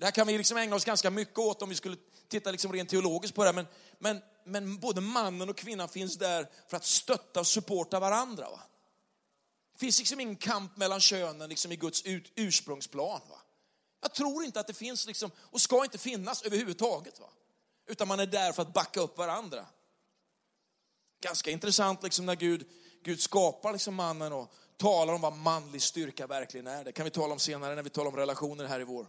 Och 0.00 0.02
det 0.02 0.06
här 0.06 0.12
kan 0.12 0.26
vi 0.26 0.38
liksom 0.38 0.56
ägna 0.56 0.76
oss 0.76 0.84
ganska 0.84 1.10
mycket 1.10 1.38
åt 1.38 1.62
om 1.62 1.68
vi 1.68 1.74
skulle 1.74 1.96
titta 2.28 2.50
liksom 2.50 2.72
rent 2.72 2.90
teologiskt 2.90 3.34
på 3.34 3.44
det. 3.44 3.52
Men, 3.52 3.66
men 3.98 4.20
men 4.44 4.78
både 4.78 5.00
mannen 5.00 5.48
och 5.48 5.56
kvinnan 5.56 5.88
finns 5.88 6.18
där 6.18 6.48
för 6.68 6.76
att 6.76 6.84
stötta 6.84 7.40
och 7.40 7.46
supporta 7.46 8.00
varandra. 8.00 8.50
Va? 8.50 8.60
Det 9.72 9.78
finns 9.78 9.98
liksom 9.98 10.20
ingen 10.20 10.36
kamp 10.36 10.76
mellan 10.76 11.00
könen 11.00 11.48
liksom 11.48 11.72
i 11.72 11.76
Guds 11.76 12.02
ut, 12.02 12.32
ursprungsplan. 12.34 13.20
Va? 13.28 13.38
Jag 14.00 14.14
tror 14.14 14.44
inte 14.44 14.60
att 14.60 14.66
det 14.66 14.74
finns 14.74 15.06
liksom, 15.06 15.30
och 15.38 15.60
ska 15.60 15.84
inte 15.84 15.98
finnas 15.98 16.42
överhuvudtaget. 16.42 17.20
Va? 17.20 17.26
Utan 17.86 18.08
man 18.08 18.20
är 18.20 18.26
där 18.26 18.52
för 18.52 18.62
att 18.62 18.72
backa 18.72 19.00
upp 19.00 19.18
varandra. 19.18 19.66
Ganska 21.22 21.50
intressant 21.50 22.02
liksom 22.02 22.26
när 22.26 22.36
Gud, 22.36 22.68
Gud 23.02 23.20
skapar 23.20 23.72
liksom 23.72 23.94
mannen 23.94 24.32
och 24.32 24.52
talar 24.76 25.14
om 25.14 25.20
vad 25.20 25.32
manlig 25.32 25.82
styrka 25.82 26.26
verkligen 26.26 26.66
är. 26.66 26.84
Det 26.84 26.92
kan 26.92 27.04
vi 27.04 27.10
tala 27.10 27.32
om 27.32 27.38
senare 27.38 27.74
när 27.74 27.82
vi 27.82 27.90
talar 27.90 28.10
om 28.10 28.16
relationer 28.16 28.64
här 28.64 28.80
i 28.80 28.84
vår. 28.84 29.06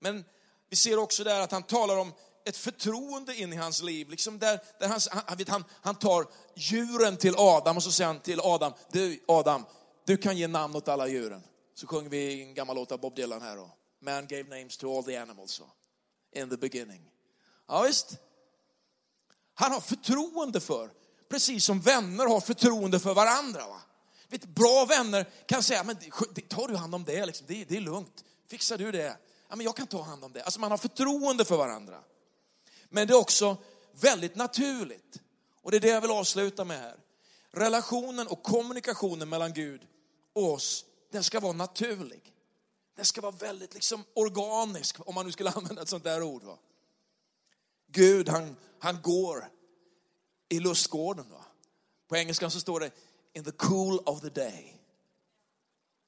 Men 0.00 0.24
vi 0.70 0.76
ser 0.76 0.98
också 0.98 1.24
där 1.24 1.40
att 1.40 1.52
han 1.52 1.62
talar 1.62 1.96
om 1.96 2.12
ett 2.44 2.56
förtroende 2.56 3.36
in 3.36 3.52
i 3.52 3.56
hans 3.56 3.82
liv. 3.82 4.10
Liksom 4.10 4.38
där, 4.38 4.60
där 4.78 4.88
han, 4.88 5.00
han, 5.48 5.64
han 5.82 5.94
tar 5.94 6.26
djuren 6.56 7.16
till 7.16 7.34
Adam 7.36 7.76
och 7.76 7.82
så 7.82 7.92
säger 7.92 8.08
han 8.08 8.20
till 8.20 8.40
Adam, 8.40 8.72
du 8.92 9.24
Adam, 9.28 9.64
du 10.06 10.16
kan 10.16 10.36
ge 10.36 10.48
namn 10.48 10.76
åt 10.76 10.88
alla 10.88 11.08
djuren. 11.08 11.42
Så 11.74 11.86
sjunger 11.86 12.10
vi 12.10 12.42
en 12.42 12.54
gammal 12.54 12.76
låt 12.76 12.92
av 12.92 13.00
Bob 13.00 13.16
Dylan 13.16 13.42
här 13.42 13.56
då. 13.56 13.70
Man 14.02 14.26
gave 14.26 14.42
names 14.42 14.76
to 14.76 14.96
all 14.96 15.04
the 15.04 15.16
animals 15.16 15.50
so, 15.50 15.64
in 16.34 16.50
the 16.50 16.56
beginning. 16.56 17.10
Ja, 17.68 17.82
visst. 17.82 18.18
Han 19.54 19.72
har 19.72 19.80
förtroende 19.80 20.60
för, 20.60 20.90
precis 21.28 21.64
som 21.64 21.80
vänner 21.80 22.26
har 22.26 22.40
förtroende 22.40 23.00
för 23.00 23.14
varandra. 23.14 23.66
Va? 23.66 23.80
Vet, 24.28 24.44
bra 24.44 24.84
vänner 24.84 25.30
kan 25.46 25.62
säga, 25.62 25.84
men 25.84 25.96
tar 26.48 26.68
du 26.68 26.76
hand 26.76 26.94
om 26.94 27.04
det, 27.04 27.26
liksom, 27.26 27.46
det, 27.46 27.64
det 27.64 27.76
är 27.76 27.80
lugnt. 27.80 28.24
Fixar 28.48 28.78
du 28.78 28.92
det? 28.92 29.16
Ja, 29.50 29.56
men 29.56 29.64
jag 29.64 29.76
kan 29.76 29.86
ta 29.86 30.02
hand 30.02 30.24
om 30.24 30.32
det. 30.32 30.42
Alltså 30.42 30.60
man 30.60 30.70
har 30.70 30.78
förtroende 30.78 31.44
för 31.44 31.56
varandra. 31.56 32.04
Men 32.88 33.06
det 33.06 33.12
är 33.12 33.18
också 33.18 33.56
väldigt 33.92 34.34
naturligt. 34.34 35.20
Och 35.62 35.70
det 35.70 35.76
är 35.76 35.80
det 35.80 35.88
jag 35.88 36.00
vill 36.00 36.10
avsluta 36.10 36.64
med 36.64 36.78
här. 36.78 36.96
Relationen 37.50 38.26
och 38.26 38.42
kommunikationen 38.42 39.28
mellan 39.28 39.52
Gud 39.52 39.86
och 40.32 40.52
oss, 40.52 40.84
den 41.12 41.24
ska 41.24 41.40
vara 41.40 41.52
naturlig. 41.52 42.34
Den 42.96 43.04
ska 43.04 43.20
vara 43.20 43.32
väldigt 43.32 43.74
liksom 43.74 44.04
organisk, 44.14 45.08
om 45.08 45.14
man 45.14 45.26
nu 45.26 45.32
skulle 45.32 45.50
använda 45.56 45.82
ett 45.82 45.88
sånt 45.88 46.04
där 46.04 46.22
ord. 46.22 46.42
Va? 46.42 46.58
Gud, 47.86 48.28
han, 48.28 48.56
han 48.78 49.02
går 49.02 49.48
i 50.48 50.60
lustgården. 50.60 51.30
Va? 51.30 51.44
På 52.08 52.16
engelska 52.16 52.50
så 52.50 52.60
står 52.60 52.80
det 52.80 52.90
in 53.32 53.44
the 53.44 53.50
cool 53.50 53.98
of 53.98 54.20
the 54.20 54.28
day. 54.28 54.79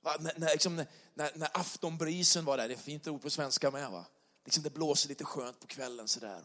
När, 0.03 0.39
när, 0.39 0.53
liksom, 0.53 0.77
när, 1.15 1.31
när 1.35 1.49
aftonbrisen 1.53 2.45
var 2.45 2.57
där, 2.57 2.69
det 2.69 2.75
är 2.75 2.77
ett 2.77 2.85
fint 2.85 3.09
ord 3.09 3.23
på 3.23 3.31
svenska 3.31 3.71
med. 3.71 3.91
Va? 3.91 4.07
Liksom 4.45 4.63
det 4.63 4.71
blåser 4.71 5.09
lite 5.09 5.25
skönt 5.25 5.61
på 5.61 5.67
kvällen 5.67 6.09
sådär. 6.09 6.43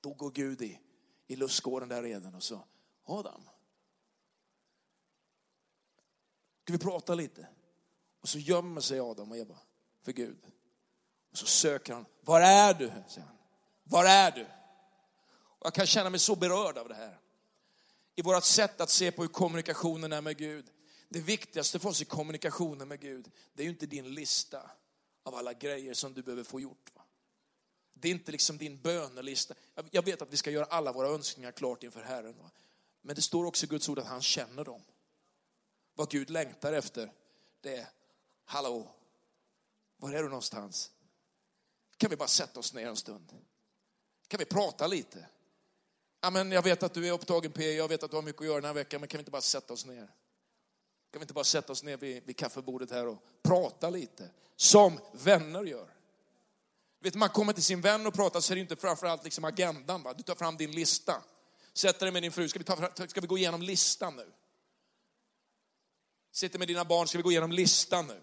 Då 0.00 0.12
går 0.12 0.30
Gud 0.30 0.62
i, 0.62 0.80
i 1.26 1.36
lustgården 1.36 1.88
där 1.88 2.02
redan 2.02 2.34
och 2.34 2.42
så, 2.42 2.64
Adam. 3.04 3.48
Ska 6.62 6.72
vi 6.72 6.78
prata 6.78 7.14
lite? 7.14 7.48
Och 8.20 8.28
så 8.28 8.38
gömmer 8.38 8.80
sig 8.80 9.00
Adam 9.00 9.30
och 9.30 9.36
Eva 9.36 9.58
för 10.04 10.12
Gud. 10.12 10.46
Och 11.30 11.38
så 11.38 11.46
söker 11.46 11.94
han, 11.94 12.06
var 12.20 12.40
är 12.40 12.74
du? 12.74 12.92
Säger 13.08 13.26
han. 13.26 13.36
Var 13.84 14.04
är 14.04 14.30
du? 14.30 14.46
Och 15.58 15.66
jag 15.66 15.74
kan 15.74 15.86
känna 15.86 16.10
mig 16.10 16.20
så 16.20 16.36
berörd 16.36 16.78
av 16.78 16.88
det 16.88 16.94
här. 16.94 17.18
I 18.16 18.22
vårt 18.22 18.44
sätt 18.44 18.80
att 18.80 18.90
se 18.90 19.12
på 19.12 19.22
hur 19.22 19.28
kommunikationen 19.28 20.12
är 20.12 20.20
med 20.20 20.36
Gud. 20.36 20.70
Det 21.08 21.20
viktigaste 21.20 21.78
för 21.78 21.88
oss 21.88 22.02
i 22.02 22.04
kommunikationen 22.04 22.88
med 22.88 23.00
Gud, 23.00 23.30
det 23.54 23.62
är 23.62 23.64
ju 23.64 23.70
inte 23.70 23.86
din 23.86 24.14
lista 24.14 24.70
av 25.22 25.34
alla 25.34 25.52
grejer 25.52 25.94
som 25.94 26.14
du 26.14 26.22
behöver 26.22 26.44
få 26.44 26.60
gjort. 26.60 26.90
Det 27.94 28.08
är 28.08 28.12
inte 28.12 28.32
liksom 28.32 28.58
din 28.58 28.80
bönelista. 28.80 29.54
Jag 29.90 30.04
vet 30.04 30.22
att 30.22 30.32
vi 30.32 30.36
ska 30.36 30.50
göra 30.50 30.64
alla 30.64 30.92
våra 30.92 31.08
önskningar 31.08 31.52
klart 31.52 31.82
inför 31.82 32.02
Herren. 32.02 32.34
Men 33.02 33.16
det 33.16 33.22
står 33.22 33.44
också 33.44 33.66
i 33.66 33.68
Guds 33.68 33.88
ord 33.88 33.98
att 33.98 34.06
han 34.06 34.22
känner 34.22 34.64
dem. 34.64 34.82
Vad 35.94 36.10
Gud 36.10 36.30
längtar 36.30 36.72
efter, 36.72 37.12
det 37.60 37.76
är, 37.76 37.88
hallå, 38.44 38.88
var 39.96 40.12
är 40.12 40.22
du 40.22 40.28
någonstans? 40.28 40.90
Kan 41.96 42.10
vi 42.10 42.16
bara 42.16 42.28
sätta 42.28 42.60
oss 42.60 42.74
ner 42.74 42.86
en 42.86 42.96
stund? 42.96 43.32
Kan 44.28 44.38
vi 44.38 44.44
prata 44.44 44.86
lite? 44.86 45.26
Ja, 46.20 46.30
men 46.30 46.52
jag 46.52 46.62
vet 46.62 46.82
att 46.82 46.94
du 46.94 47.08
är 47.08 47.12
upptagen 47.12 47.52
P, 47.52 47.72
jag 47.72 47.88
vet 47.88 48.02
att 48.02 48.10
du 48.10 48.16
har 48.16 48.22
mycket 48.22 48.40
att 48.40 48.46
göra 48.46 48.56
den 48.56 48.64
här 48.64 48.74
veckan, 48.74 49.00
men 49.00 49.08
kan 49.08 49.18
vi 49.18 49.20
inte 49.20 49.30
bara 49.30 49.42
sätta 49.42 49.72
oss 49.72 49.86
ner? 49.86 50.10
Kan 51.18 51.20
vi 51.20 51.24
inte 51.24 51.34
bara 51.34 51.44
sätta 51.44 51.72
oss 51.72 51.82
ner 51.82 51.96
vid, 51.96 52.22
vid 52.24 52.36
kaffebordet 52.36 52.90
här 52.90 53.06
och 53.06 53.18
prata 53.42 53.90
lite? 53.90 54.30
Som 54.56 55.00
vänner 55.12 55.64
gör. 55.64 55.94
Vet, 57.00 57.14
man 57.14 57.28
kommer 57.28 57.52
till 57.52 57.62
sin 57.62 57.80
vän 57.80 58.06
och 58.06 58.14
pratar 58.14 58.40
så 58.40 58.52
är 58.52 58.54
det 58.54 58.60
inte 58.60 58.76
framförallt 58.76 59.24
liksom 59.24 59.44
agendan. 59.44 60.02
Va? 60.02 60.14
Du 60.14 60.22
tar 60.22 60.34
fram 60.34 60.56
din 60.56 60.70
lista. 60.70 61.22
Sätter 61.72 62.06
dig 62.06 62.12
med 62.12 62.22
din 62.22 62.32
fru, 62.32 62.48
ska 62.48 62.58
vi, 62.58 62.64
ta, 62.64 63.06
ska 63.08 63.20
vi 63.20 63.26
gå 63.26 63.38
igenom 63.38 63.62
listan 63.62 64.16
nu? 64.16 64.32
Sitter 66.32 66.58
med 66.58 66.68
dina 66.68 66.84
barn, 66.84 67.08
ska 67.08 67.18
vi 67.18 67.22
gå 67.22 67.30
igenom 67.30 67.52
listan 67.52 68.06
nu? 68.06 68.20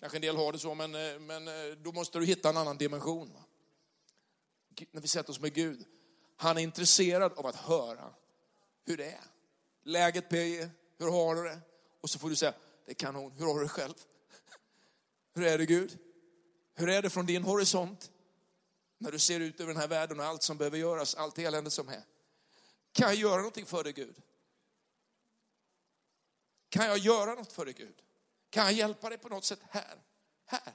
Kanske 0.00 0.18
en 0.18 0.22
del 0.22 0.36
har 0.36 0.52
det 0.52 0.58
så, 0.58 0.74
men, 0.74 0.94
eh, 0.94 1.18
men 1.18 1.48
eh, 1.48 1.76
då 1.82 1.92
måste 1.92 2.18
du 2.18 2.26
hitta 2.26 2.48
en 2.48 2.56
annan 2.56 2.78
dimension. 2.78 3.32
Va? 3.32 3.44
när 4.90 5.00
vi 5.00 5.08
sätter 5.08 5.30
oss 5.30 5.40
med 5.40 5.54
Gud, 5.54 5.84
han 6.36 6.58
är 6.58 6.62
intresserad 6.62 7.32
av 7.32 7.46
att 7.46 7.56
höra 7.56 8.14
hur 8.84 8.96
det 8.96 9.10
är. 9.10 9.24
Läget 9.82 10.28
PJ, 10.28 10.68
hur 10.98 11.10
har 11.10 11.34
du 11.34 11.42
det? 11.42 11.60
Och 12.02 12.10
så 12.10 12.18
får 12.18 12.30
du 12.30 12.36
säga, 12.36 12.54
det 12.84 12.92
är 12.92 12.94
kanon, 12.94 13.32
hur 13.32 13.46
har 13.46 13.54
du 13.54 13.62
det 13.62 13.68
själv? 13.68 13.94
Hur 15.34 15.44
är 15.44 15.58
det 15.58 15.66
Gud? 15.66 15.98
Hur 16.74 16.88
är 16.88 17.02
det 17.02 17.10
från 17.10 17.26
din 17.26 17.42
horisont? 17.42 18.10
När 18.98 19.12
du 19.12 19.18
ser 19.18 19.40
ut 19.40 19.60
över 19.60 19.72
den 19.72 19.80
här 19.80 19.88
världen 19.88 20.20
och 20.20 20.26
allt 20.26 20.42
som 20.42 20.58
behöver 20.58 20.78
göras, 20.78 21.14
allt 21.14 21.38
elände 21.38 21.70
som 21.70 21.88
är. 21.88 22.02
Kan 22.92 23.08
jag 23.08 23.14
göra 23.14 23.36
någonting 23.36 23.66
för 23.66 23.84
dig 23.84 23.92
Gud? 23.92 24.22
Kan 26.68 26.86
jag 26.86 26.98
göra 26.98 27.34
något 27.34 27.52
för 27.52 27.64
dig 27.64 27.74
Gud? 27.74 28.02
Kan 28.50 28.64
jag 28.64 28.72
hjälpa 28.72 29.08
dig 29.08 29.18
på 29.18 29.28
något 29.28 29.44
sätt 29.44 29.60
här? 29.70 30.02
Här? 30.46 30.72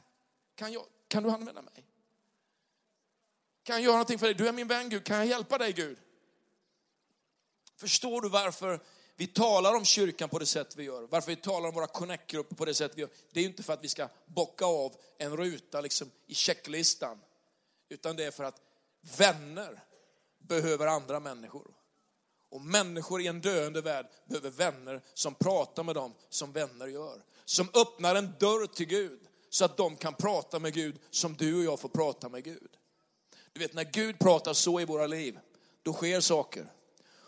Kan, 0.56 0.74
jag, 0.74 0.86
kan 1.08 1.24
du 1.24 1.30
använda 1.30 1.62
mig? 1.62 1.88
Kan 3.64 3.76
jag 3.76 3.84
göra 3.84 3.94
någonting 3.94 4.20
för 4.20 4.26
dig? 4.26 4.36
Du 4.36 4.48
är 4.48 4.54
min 4.54 4.68
vän 4.68 4.90
Gud, 4.90 5.06
kan 5.06 5.18
jag 5.18 5.26
hjälpa 5.26 5.58
dig 5.58 5.74
Gud? 5.74 5.98
Förstår 7.76 8.22
du 8.22 8.30
varför 8.30 8.80
vi 9.18 9.28
talar 9.28 9.76
om 9.76 9.86
kyrkan 9.86 10.30
på 10.30 10.40
det 10.40 10.46
sätt 10.46 10.76
vi 10.76 10.84
gör? 10.84 11.08
Varför 11.10 11.32
vi 11.32 11.36
talar 11.36 11.70
om 11.70 11.76
våra 11.76 11.88
connect-grupper 11.88 12.56
på 12.56 12.66
det 12.66 12.74
sätt 12.74 12.92
vi 12.96 13.02
gör? 13.02 13.10
Det 13.32 13.40
är 13.40 13.46
inte 13.46 13.64
för 13.64 13.74
att 13.74 13.84
vi 13.84 13.88
ska 13.88 14.10
bocka 14.26 14.66
av 14.66 14.96
en 15.18 15.38
ruta 15.38 15.82
liksom 15.82 16.12
i 16.28 16.36
checklistan. 16.36 17.20
Utan 17.90 18.16
det 18.16 18.24
är 18.24 18.32
för 18.32 18.44
att 18.44 18.62
vänner 19.18 19.84
behöver 20.40 20.88
andra 20.88 21.20
människor. 21.20 21.68
Och 22.50 22.62
människor 22.62 23.22
i 23.22 23.28
en 23.28 23.42
döende 23.42 23.82
värld 23.82 24.06
behöver 24.26 24.50
vänner 24.50 25.02
som 25.14 25.36
pratar 25.36 25.84
med 25.84 25.96
dem 25.96 26.14
som 26.30 26.52
vänner 26.52 26.88
gör. 26.88 27.24
Som 27.46 27.70
öppnar 27.74 28.16
en 28.16 28.34
dörr 28.40 28.68
till 28.68 28.88
Gud 28.88 29.20
så 29.50 29.66
att 29.66 29.78
de 29.78 29.96
kan 29.96 30.14
prata 30.14 30.60
med 30.60 30.74
Gud 30.74 31.00
som 31.10 31.36
du 31.36 31.58
och 31.58 31.64
jag 31.64 31.80
får 31.80 31.90
prata 31.90 32.30
med 32.30 32.44
Gud. 32.44 32.78
Du 33.54 33.60
vet 33.60 33.74
när 33.74 33.84
Gud 33.84 34.20
pratar 34.20 34.54
så 34.54 34.80
i 34.80 34.86
våra 34.86 35.08
liv, 35.08 35.40
då 35.84 35.94
sker 35.94 36.22
saker. 36.22 36.72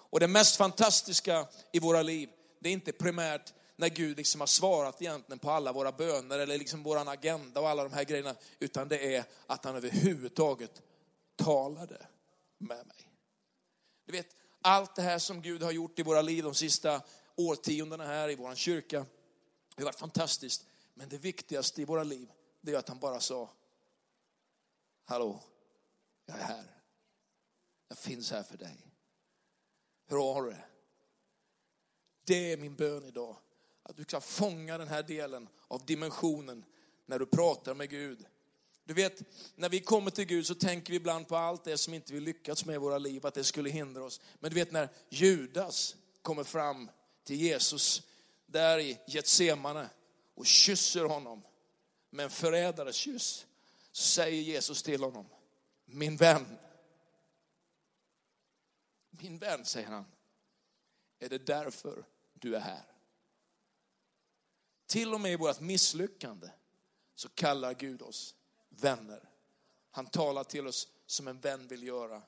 Och 0.10 0.20
det 0.20 0.28
mest 0.28 0.56
fantastiska 0.56 1.48
i 1.72 1.80
våra 1.80 2.02
liv, 2.02 2.30
det 2.60 2.70
är 2.70 2.74
inte 2.74 2.92
primärt 2.92 3.54
när 3.76 3.90
Gud 3.90 4.18
liksom 4.18 4.40
har 4.40 4.48
svarat 4.48 5.02
egentligen 5.02 5.40
på 5.40 5.52
alla 5.52 5.74
våra 5.74 5.92
böner 5.92 6.40
eller 6.40 6.58
liksom 6.58 6.84
våran 6.84 7.08
agenda 7.08 7.62
och 7.62 7.70
alla 7.70 7.84
de 7.84 7.94
här 7.94 8.04
grejerna, 8.04 8.36
utan 8.60 8.88
det 8.88 9.16
är 9.16 9.24
att 9.48 9.66
han 9.66 9.76
överhuvudtaget 9.76 10.82
talade 11.36 12.08
med 12.58 12.88
mig. 12.88 13.12
Du 14.06 14.12
vet, 14.12 14.36
allt 14.62 14.96
det 14.96 15.02
här 15.02 15.20
som 15.20 15.42
Gud 15.42 15.64
har 15.64 15.72
gjort 15.72 16.00
i 16.00 16.04
våra 16.04 16.22
liv 16.22 16.44
de 16.44 16.54
sista 16.54 17.02
årtiondena 17.36 18.06
här 18.06 18.30
i 18.30 18.36
vår 18.36 18.56
kyrka, 18.56 19.06
det 19.76 19.82
har 19.82 19.86
varit 19.86 20.00
fantastiskt. 20.00 20.66
Men 20.94 21.10
det 21.10 21.18
viktigaste 21.18 21.82
i 21.82 21.86
våra 21.86 22.04
liv, 22.04 22.32
det 22.62 22.74
är 22.74 22.78
att 22.78 22.90
han 22.90 23.00
bara 23.00 23.20
sa, 23.20 23.50
hallå, 25.06 25.44
jag 26.26 26.40
är 26.40 26.44
här. 26.44 26.66
Jag 27.88 27.98
finns 27.98 28.32
här 28.32 28.44
för 28.44 28.58
dig. 28.58 28.89
Hur 30.10 30.18
har 30.18 30.44
du 30.44 30.50
det? 30.50 30.66
Det 32.26 32.52
är 32.52 32.58
min 32.58 32.76
bön 32.76 33.06
idag. 33.06 33.38
Att 33.84 33.98
du 33.98 34.04
ska 34.04 34.22
fånga 34.22 34.78
den 34.78 34.88
här 34.88 35.04
delen 35.04 35.50
av 35.68 35.86
dimensionen 35.86 36.66
när 37.06 37.20
du 37.20 37.26
pratar 37.26 37.74
med 37.74 37.90
Gud. 37.90 38.26
Du 38.84 38.94
vet, 38.94 39.22
när 39.56 39.70
vi 39.70 39.80
kommer 39.80 40.12
till 40.12 40.26
Gud 40.26 40.46
så 40.46 40.56
tänker 40.56 40.92
vi 40.92 40.98
ibland 40.98 41.28
på 41.28 41.36
allt 41.36 41.64
det 41.64 41.78
som 41.78 41.94
inte 41.94 42.14
vi 42.14 42.20
lyckats 42.20 42.66
med 42.66 42.76
i 42.76 42.78
våra 42.78 42.98
liv, 42.98 43.26
att 43.26 43.34
det 43.34 43.44
skulle 43.44 43.70
hindra 43.70 44.04
oss. 44.04 44.22
Men 44.40 44.52
du 44.52 44.56
vet 44.56 44.72
när 44.72 44.90
Judas 45.10 45.96
kommer 46.22 46.44
fram 46.44 46.90
till 47.24 47.36
Jesus 47.36 48.04
där 48.46 48.80
i 48.80 49.00
Getsemane 49.08 49.90
och 50.36 50.46
kysser 50.46 51.06
honom 51.06 51.42
med 52.10 52.24
en 52.24 52.30
förrädares 52.30 52.96
kyss, 52.96 53.46
så 53.92 54.04
säger 54.04 54.42
Jesus 54.42 54.84
till 54.84 55.04
honom, 55.04 55.26
min 55.86 56.18
vän, 56.18 56.58
min 59.22 59.38
vän, 59.38 59.66
säger 59.66 59.88
han, 59.88 60.06
är 61.20 61.30
det 61.30 61.46
därför 61.46 62.06
du 62.34 62.56
är 62.56 62.60
här? 62.60 62.84
Till 64.86 65.14
och 65.14 65.22
med 65.22 65.32
i 65.32 65.36
vårt 65.36 65.60
misslyckande 65.60 66.50
så 67.16 67.30
kallar 67.30 67.74
Gud 67.74 68.02
oss 68.02 68.36
vänner. 68.70 69.30
Han 69.92 70.06
talar 70.06 70.44
till 70.44 70.68
oss 70.68 70.88
som 71.06 71.28
en 71.28 71.40
vän 71.40 71.68
vill 71.68 71.84
göra. 71.84 72.22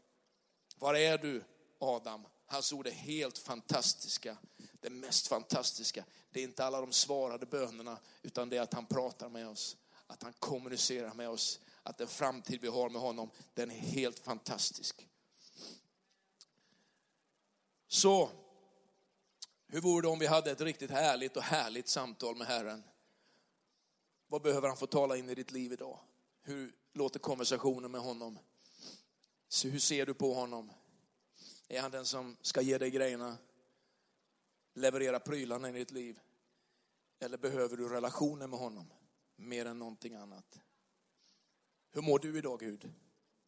Var 0.75 0.95
är 0.95 1.17
du 1.17 1.43
Adam? 1.79 2.25
Hans 2.45 2.73
ord 2.73 2.87
är 2.87 2.91
helt 2.91 3.37
fantastiska. 3.37 4.37
Det 4.79 4.89
mest 4.89 5.27
fantastiska, 5.27 6.05
det 6.31 6.39
är 6.39 6.43
inte 6.43 6.65
alla 6.65 6.81
de 6.81 6.91
svarade 6.91 7.45
bönerna, 7.45 7.99
utan 8.21 8.49
det 8.49 8.57
är 8.57 8.61
att 8.61 8.73
han 8.73 8.85
pratar 8.85 9.29
med 9.29 9.47
oss. 9.47 9.77
Att 10.07 10.23
han 10.23 10.33
kommunicerar 10.33 11.13
med 11.13 11.29
oss. 11.29 11.59
Att 11.83 11.97
den 11.97 12.07
framtid 12.07 12.61
vi 12.61 12.67
har 12.67 12.89
med 12.89 13.01
honom, 13.01 13.29
den 13.53 13.71
är 13.71 13.75
helt 13.75 14.19
fantastisk. 14.19 15.07
Så, 17.93 18.29
hur 19.67 19.81
vore 19.81 20.01
det 20.01 20.07
om 20.07 20.19
vi 20.19 20.27
hade 20.27 20.51
ett 20.51 20.61
riktigt 20.61 20.91
härligt 20.91 21.37
och 21.37 21.43
härligt 21.43 21.87
samtal 21.87 22.35
med 22.35 22.47
Herren? 22.47 22.83
Vad 24.27 24.41
behöver 24.41 24.67
han 24.67 24.77
få 24.77 24.87
tala 24.87 25.17
in 25.17 25.29
i 25.29 25.35
ditt 25.35 25.51
liv 25.51 25.73
idag? 25.73 25.99
Hur 26.41 26.75
låter 26.93 27.19
konversationen 27.19 27.91
med 27.91 28.01
honom? 28.01 28.39
Så 29.47 29.67
hur 29.67 29.79
ser 29.79 30.05
du 30.05 30.13
på 30.13 30.33
honom? 30.33 30.71
Är 31.67 31.81
han 31.81 31.91
den 31.91 32.05
som 32.05 32.37
ska 32.41 32.61
ge 32.61 32.77
dig 32.77 32.91
grejerna? 32.91 33.37
Leverera 34.73 35.19
prylarna 35.19 35.69
i 35.69 35.71
ditt 35.71 35.91
liv? 35.91 36.19
Eller 37.19 37.37
behöver 37.37 37.77
du 37.77 37.89
relationen 37.89 38.49
med 38.49 38.59
honom 38.59 38.93
mer 39.35 39.65
än 39.65 39.79
någonting 39.79 40.15
annat? 40.15 40.59
Hur 41.91 42.01
mår 42.01 42.19
du 42.19 42.37
idag 42.37 42.59
Gud? 42.59 42.93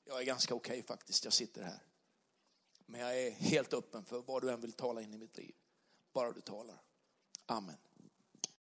Jag 0.06 0.22
är 0.22 0.26
ganska 0.26 0.56
okej 0.56 0.72
okay, 0.72 0.84
faktiskt, 0.84 1.24
jag 1.24 1.34
sitter 1.34 1.64
här. 1.64 1.93
Men 2.86 3.00
jag 3.00 3.22
är 3.22 3.32
helt 3.32 3.74
öppen 3.74 4.04
för 4.04 4.22
vad 4.22 4.42
du 4.42 4.52
än 4.52 4.62
vill 4.62 4.74
tala 4.74 5.02
in 5.02 5.14
i 5.14 5.18
mitt 5.18 5.38
liv. 5.38 5.56
Bara 6.14 6.32
du 6.32 6.42
talar. 6.42 6.82
Amen. 7.46 7.78